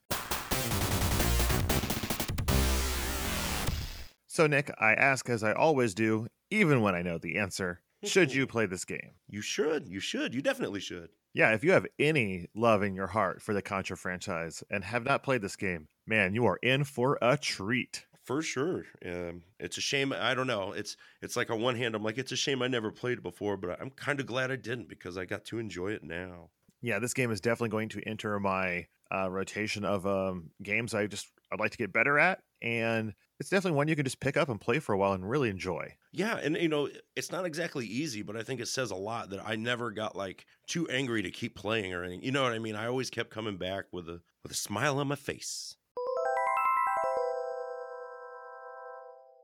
So, 4.39 4.47
Nick, 4.47 4.71
I 4.79 4.93
ask 4.93 5.29
as 5.29 5.43
I 5.43 5.51
always 5.51 5.93
do, 5.93 6.27
even 6.49 6.81
when 6.81 6.95
I 6.95 7.01
know 7.01 7.17
the 7.17 7.37
answer 7.37 7.81
should 8.05 8.33
you 8.33 8.47
play 8.47 8.67
this 8.67 8.85
game? 8.85 9.15
You 9.27 9.41
should. 9.41 9.89
You 9.89 9.99
should. 9.99 10.33
You 10.33 10.41
definitely 10.41 10.79
should. 10.79 11.09
Yeah, 11.33 11.51
if 11.51 11.61
you 11.61 11.73
have 11.73 11.85
any 11.99 12.47
love 12.55 12.81
in 12.81 12.95
your 12.95 13.07
heart 13.07 13.41
for 13.41 13.53
the 13.53 13.61
Contra 13.61 13.97
franchise 13.97 14.63
and 14.69 14.85
have 14.85 15.03
not 15.03 15.23
played 15.23 15.41
this 15.41 15.57
game, 15.57 15.89
man, 16.07 16.33
you 16.35 16.45
are 16.45 16.57
in 16.63 16.85
for 16.85 17.17
a 17.21 17.35
treat. 17.35 18.05
For 18.23 18.41
sure. 18.41 18.85
Um, 19.05 19.43
it's 19.59 19.77
a 19.77 19.81
shame. 19.81 20.13
I 20.13 20.33
don't 20.35 20.47
know. 20.47 20.71
It's 20.71 20.95
it's 21.21 21.35
like 21.35 21.51
on 21.51 21.59
one 21.59 21.75
hand, 21.75 21.93
I'm 21.93 22.03
like, 22.03 22.17
it's 22.17 22.31
a 22.31 22.37
shame 22.37 22.61
I 22.61 22.69
never 22.69 22.91
played 22.91 23.17
it 23.17 23.23
before, 23.23 23.57
but 23.57 23.77
I'm 23.81 23.89
kind 23.89 24.21
of 24.21 24.25
glad 24.25 24.51
I 24.51 24.55
didn't 24.55 24.87
because 24.87 25.17
I 25.17 25.25
got 25.25 25.43
to 25.47 25.59
enjoy 25.59 25.89
it 25.89 26.03
now. 26.05 26.51
Yeah, 26.81 26.99
this 26.99 27.13
game 27.13 27.31
is 27.31 27.41
definitely 27.41 27.71
going 27.71 27.89
to 27.89 28.07
enter 28.07 28.39
my 28.39 28.87
uh, 29.13 29.29
rotation 29.29 29.83
of 29.83 30.07
um, 30.07 30.51
games 30.63 30.93
I 30.93 31.07
just 31.07 31.27
I'd 31.51 31.59
like 31.59 31.71
to 31.71 31.77
get 31.77 31.91
better 31.91 32.17
at, 32.17 32.39
and 32.61 33.13
it's 33.39 33.49
definitely 33.49 33.77
one 33.77 33.87
you 33.87 33.95
can 33.95 34.05
just 34.05 34.19
pick 34.19 34.35
up 34.35 34.49
and 34.49 34.59
play 34.59 34.79
for 34.79 34.93
a 34.93 34.97
while 34.97 35.13
and 35.13 35.29
really 35.29 35.49
enjoy. 35.49 35.93
Yeah, 36.11 36.37
and 36.37 36.57
you 36.57 36.67
know, 36.67 36.89
it's 37.15 37.31
not 37.31 37.45
exactly 37.45 37.85
easy, 37.85 38.21
but 38.21 38.35
I 38.35 38.43
think 38.43 38.59
it 38.59 38.67
says 38.67 38.91
a 38.91 38.95
lot 38.95 39.29
that 39.29 39.39
I 39.45 39.55
never 39.55 39.91
got 39.91 40.15
like 40.15 40.45
too 40.67 40.87
angry 40.89 41.21
to 41.21 41.31
keep 41.31 41.55
playing 41.55 41.93
or 41.93 42.03
anything. 42.03 42.23
You 42.23 42.31
know 42.31 42.43
what 42.43 42.53
I 42.53 42.59
mean? 42.59 42.75
I 42.75 42.87
always 42.87 43.09
kept 43.09 43.29
coming 43.29 43.57
back 43.57 43.85
with 43.91 44.09
a 44.09 44.21
with 44.43 44.51
a 44.51 44.55
smile 44.55 44.99
on 44.99 45.07
my 45.07 45.15
face. 45.15 45.75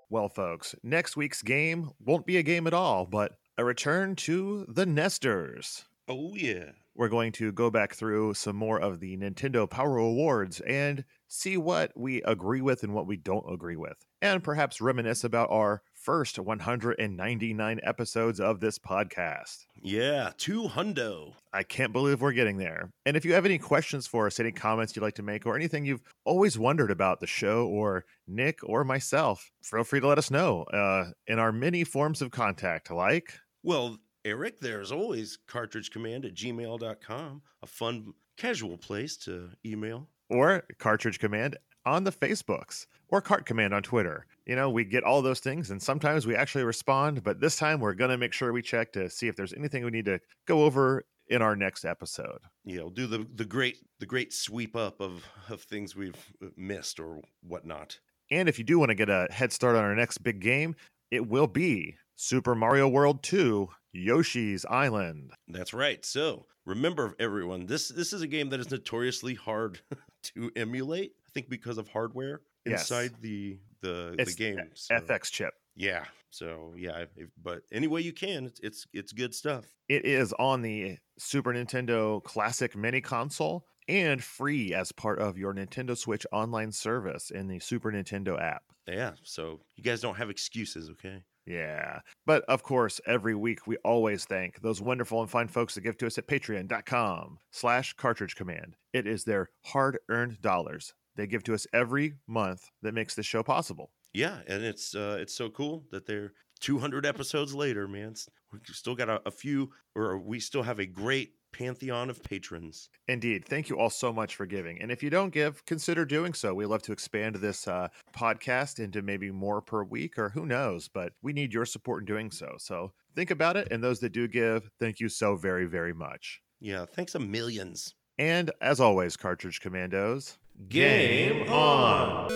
Well, 0.09 0.29
folks, 0.29 0.75
next 0.83 1.17
week's 1.17 1.41
game 1.41 1.91
won't 1.99 2.25
be 2.25 2.37
a 2.37 2.43
game 2.43 2.67
at 2.67 2.73
all, 2.73 3.05
but 3.05 3.33
a 3.57 3.65
return 3.65 4.15
to 4.17 4.65
the 4.67 4.85
Nesters. 4.85 5.85
Oh 6.07 6.35
yeah. 6.35 6.71
We're 6.95 7.09
going 7.09 7.33
to 7.33 7.51
go 7.51 7.69
back 7.69 7.93
through 7.93 8.35
some 8.35 8.55
more 8.55 8.79
of 8.79 9.01
the 9.01 9.17
Nintendo 9.17 9.69
Power 9.69 9.97
Awards 9.97 10.61
and 10.61 11.03
see 11.27 11.57
what 11.57 11.91
we 11.95 12.21
agree 12.21 12.61
with 12.61 12.83
and 12.83 12.93
what 12.93 13.05
we 13.05 13.17
don't 13.17 13.51
agree 13.51 13.75
with, 13.75 13.97
and 14.21 14.41
perhaps 14.41 14.79
reminisce 14.79 15.25
about 15.25 15.49
our 15.51 15.81
first 15.93 16.39
199 16.39 17.79
episodes 17.83 18.39
of 18.39 18.59
this 18.59 18.79
podcast. 18.79 19.65
Yeah, 19.81 20.31
two 20.37 20.69
hundo. 20.69 21.33
I 21.51 21.63
can't 21.63 21.91
believe 21.91 22.21
we're 22.21 22.31
getting 22.31 22.57
there. 22.57 22.91
And 23.05 23.17
if 23.17 23.25
you 23.25 23.33
have 23.33 23.45
any 23.45 23.57
questions 23.57 24.07
for 24.07 24.27
us, 24.27 24.39
any 24.39 24.51
comments 24.51 24.95
you'd 24.95 25.03
like 25.03 25.15
to 25.15 25.23
make, 25.23 25.45
or 25.45 25.55
anything 25.55 25.83
you've 25.83 26.03
always 26.23 26.57
wondered 26.57 26.91
about 26.91 27.19
the 27.19 27.27
show, 27.27 27.67
or 27.67 28.05
Nick 28.27 28.59
or 28.63 28.83
myself, 28.83 29.51
feel 29.63 29.83
free 29.83 29.99
to 29.99 30.07
let 30.07 30.17
us 30.17 30.31
know 30.31 30.63
uh, 30.63 31.11
in 31.27 31.39
our 31.39 31.51
many 31.51 31.83
forms 31.83 32.21
of 32.21 32.31
contact, 32.31 32.89
like. 32.89 33.33
Well, 33.63 33.97
Eric, 34.25 34.59
there's 34.59 34.91
always 34.91 35.37
cartridgecommand 35.47 36.25
at 36.25 36.33
gmail.com, 36.33 37.41
a 37.61 37.67
fun, 37.67 38.13
casual 38.37 38.75
place 38.75 39.15
to 39.17 39.51
email. 39.63 40.07
Or 40.29 40.63
cartridge 40.79 41.19
command 41.19 41.57
on 41.85 42.03
the 42.03 42.11
Facebooks 42.11 42.87
or 43.09 43.21
cart 43.21 43.45
command 43.45 43.71
on 43.75 43.83
Twitter. 43.83 44.25
You 44.47 44.55
know, 44.55 44.71
we 44.71 44.83
get 44.83 45.03
all 45.03 45.21
those 45.21 45.41
things 45.41 45.69
and 45.69 45.79
sometimes 45.79 46.25
we 46.25 46.35
actually 46.35 46.63
respond, 46.63 47.23
but 47.23 47.39
this 47.39 47.55
time 47.55 47.79
we're 47.79 47.93
going 47.93 48.09
to 48.09 48.17
make 48.17 48.33
sure 48.33 48.51
we 48.51 48.63
check 48.63 48.91
to 48.93 49.11
see 49.11 49.27
if 49.27 49.35
there's 49.35 49.53
anything 49.53 49.85
we 49.85 49.91
need 49.91 50.05
to 50.05 50.19
go 50.47 50.63
over 50.63 51.05
in 51.27 51.43
our 51.43 51.55
next 51.55 51.85
episode. 51.85 52.39
Yeah, 52.63 52.81
we'll 52.81 52.89
do 52.89 53.05
the, 53.05 53.27
the 53.35 53.45
great 53.45 53.77
the 53.99 54.07
great 54.07 54.33
sweep 54.33 54.75
up 54.75 54.99
of, 54.99 55.23
of 55.49 55.61
things 55.61 55.95
we've 55.95 56.15
uh, 56.43 56.47
missed 56.57 56.99
or 56.99 57.21
whatnot. 57.41 57.99
And 58.31 58.49
if 58.49 58.57
you 58.57 58.65
do 58.65 58.79
want 58.79 58.89
to 58.89 58.95
get 58.95 59.09
a 59.09 59.27
head 59.29 59.53
start 59.53 59.75
on 59.75 59.83
our 59.83 59.95
next 59.95 60.19
big 60.19 60.39
game, 60.39 60.75
it 61.11 61.27
will 61.27 61.47
be 61.47 61.97
Super 62.15 62.55
Mario 62.55 62.87
World 62.87 63.21
2 63.21 63.69
Yoshi's 63.95 64.65
Island. 64.65 65.31
That's 65.47 65.73
right. 65.73 66.03
So 66.05 66.45
remember, 66.65 67.15
everyone, 67.19 67.65
this 67.65 67.87
this 67.89 68.13
is 68.13 68.21
a 68.21 68.27
game 68.27 68.49
that 68.49 68.59
is 68.59 68.69
notoriously 68.71 69.33
hard 69.35 69.79
to 70.23 70.51
emulate. 70.55 71.13
I 71.27 71.29
think 71.33 71.49
because 71.49 71.77
of 71.77 71.87
hardware 71.87 72.41
Yes. 72.65 72.81
inside 72.81 73.11
the 73.21 73.59
the 73.81 74.15
It's 74.17 74.35
the 74.35 74.43
game. 74.55 74.69
So, 74.73 74.95
FX 74.95 75.31
chip. 75.31 75.53
Yeah. 75.75 76.05
So 76.31 76.73
yeah, 76.77 77.05
if, 77.15 77.29
but 77.41 77.61
any 77.71 77.87
way 77.87 78.01
you 78.01 78.11
can, 78.11 78.45
it's, 78.45 78.59
it's 78.61 78.87
it's 78.93 79.11
good 79.13 79.33
stuff. 79.35 79.65
It 79.87 80.05
is 80.05 80.33
on 80.39 80.61
the 80.61 80.97
Super 81.19 81.53
Nintendo 81.53 82.21
Classic 82.23 82.75
Mini 82.75 83.01
Console 83.01 83.65
and 83.87 84.23
free 84.23 84.73
as 84.73 84.91
part 84.91 85.19
of 85.19 85.37
your 85.37 85.53
Nintendo 85.53 85.95
Switch 85.95 86.25
online 86.31 86.71
service 86.71 87.29
in 87.29 87.47
the 87.47 87.59
Super 87.59 87.91
Nintendo 87.91 88.41
app. 88.41 88.63
Yeah. 88.87 89.11
So 89.23 89.61
you 89.75 89.83
guys 89.83 90.01
don't 90.01 90.15
have 90.17 90.29
excuses, 90.31 90.89
okay? 90.89 91.23
Yeah. 91.45 91.99
But 92.25 92.43
of 92.45 92.63
course, 92.63 92.99
every 93.05 93.35
week 93.35 93.67
we 93.67 93.77
always 93.77 94.25
thank 94.25 94.61
those 94.61 94.81
wonderful 94.81 95.21
and 95.21 95.29
fine 95.29 95.47
folks 95.47 95.75
that 95.75 95.81
give 95.81 95.97
to 95.99 96.07
us 96.07 96.17
at 96.17 96.27
patreon.com 96.27 97.37
slash 97.51 97.93
cartridge 97.93 98.35
command. 98.35 98.75
It 98.93 99.05
is 99.07 99.23
their 99.23 99.49
hard 99.65 99.99
earned 100.09 100.41
dollars 100.41 100.93
they 101.15 101.27
give 101.27 101.43
to 101.43 101.53
us 101.53 101.65
every 101.73 102.15
month 102.27 102.69
that 102.81 102.93
makes 102.93 103.15
this 103.15 103.25
show 103.25 103.41
possible. 103.43 103.91
Yeah, 104.13 104.39
and 104.47 104.63
it's 104.63 104.95
uh, 104.95 105.17
it's 105.19 105.33
so 105.35 105.49
cool 105.49 105.85
that 105.91 106.05
they're 106.05 106.33
200 106.61 107.05
episodes 107.05 107.53
later, 107.53 107.87
man. 107.87 108.09
It's- 108.11 108.27
We 108.51 108.59
still 108.71 108.95
got 108.95 109.09
a, 109.09 109.21
a 109.25 109.31
few, 109.31 109.71
or 109.95 110.17
we 110.17 110.39
still 110.39 110.63
have 110.63 110.79
a 110.79 110.85
great 110.85 111.33
pantheon 111.57 112.09
of 112.09 112.21
patrons. 112.23 112.89
Indeed. 113.07 113.45
Thank 113.45 113.69
you 113.69 113.77
all 113.77 113.89
so 113.89 114.11
much 114.11 114.35
for 114.35 114.45
giving. 114.45 114.81
And 114.81 114.91
if 114.91 115.01
you 115.01 115.09
don't 115.09 115.31
give, 115.33 115.65
consider 115.65 116.05
doing 116.05 116.33
so. 116.33 116.53
We 116.53 116.65
love 116.65 116.81
to 116.83 116.91
expand 116.91 117.35
this 117.35 117.67
uh, 117.67 117.87
podcast 118.15 118.79
into 118.79 119.01
maybe 119.01 119.31
more 119.31 119.61
per 119.61 119.83
week, 119.83 120.17
or 120.17 120.29
who 120.29 120.45
knows, 120.45 120.87
but 120.87 121.13
we 121.21 121.33
need 121.33 121.53
your 121.53 121.65
support 121.65 122.01
in 122.01 122.05
doing 122.05 122.31
so. 122.31 122.55
So 122.57 122.91
think 123.15 123.31
about 123.31 123.57
it. 123.57 123.69
And 123.71 123.83
those 123.83 123.99
that 123.99 124.11
do 124.11 124.27
give, 124.27 124.69
thank 124.79 124.99
you 124.99 125.09
so 125.09 125.35
very, 125.35 125.65
very 125.65 125.93
much. 125.93 126.41
Yeah, 126.59 126.85
thanks 126.85 127.15
a 127.15 127.19
millions. 127.19 127.95
And 128.17 128.51
as 128.61 128.79
always, 128.79 129.17
Cartridge 129.17 129.59
Commandos, 129.59 130.37
Game 130.69 131.49
on! 131.49 132.29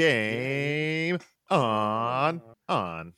Game 0.00 1.18
on, 1.50 2.40
on. 2.68 3.12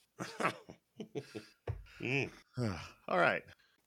Mm. 2.02 2.30
all 3.08 3.18
right. 3.18 3.42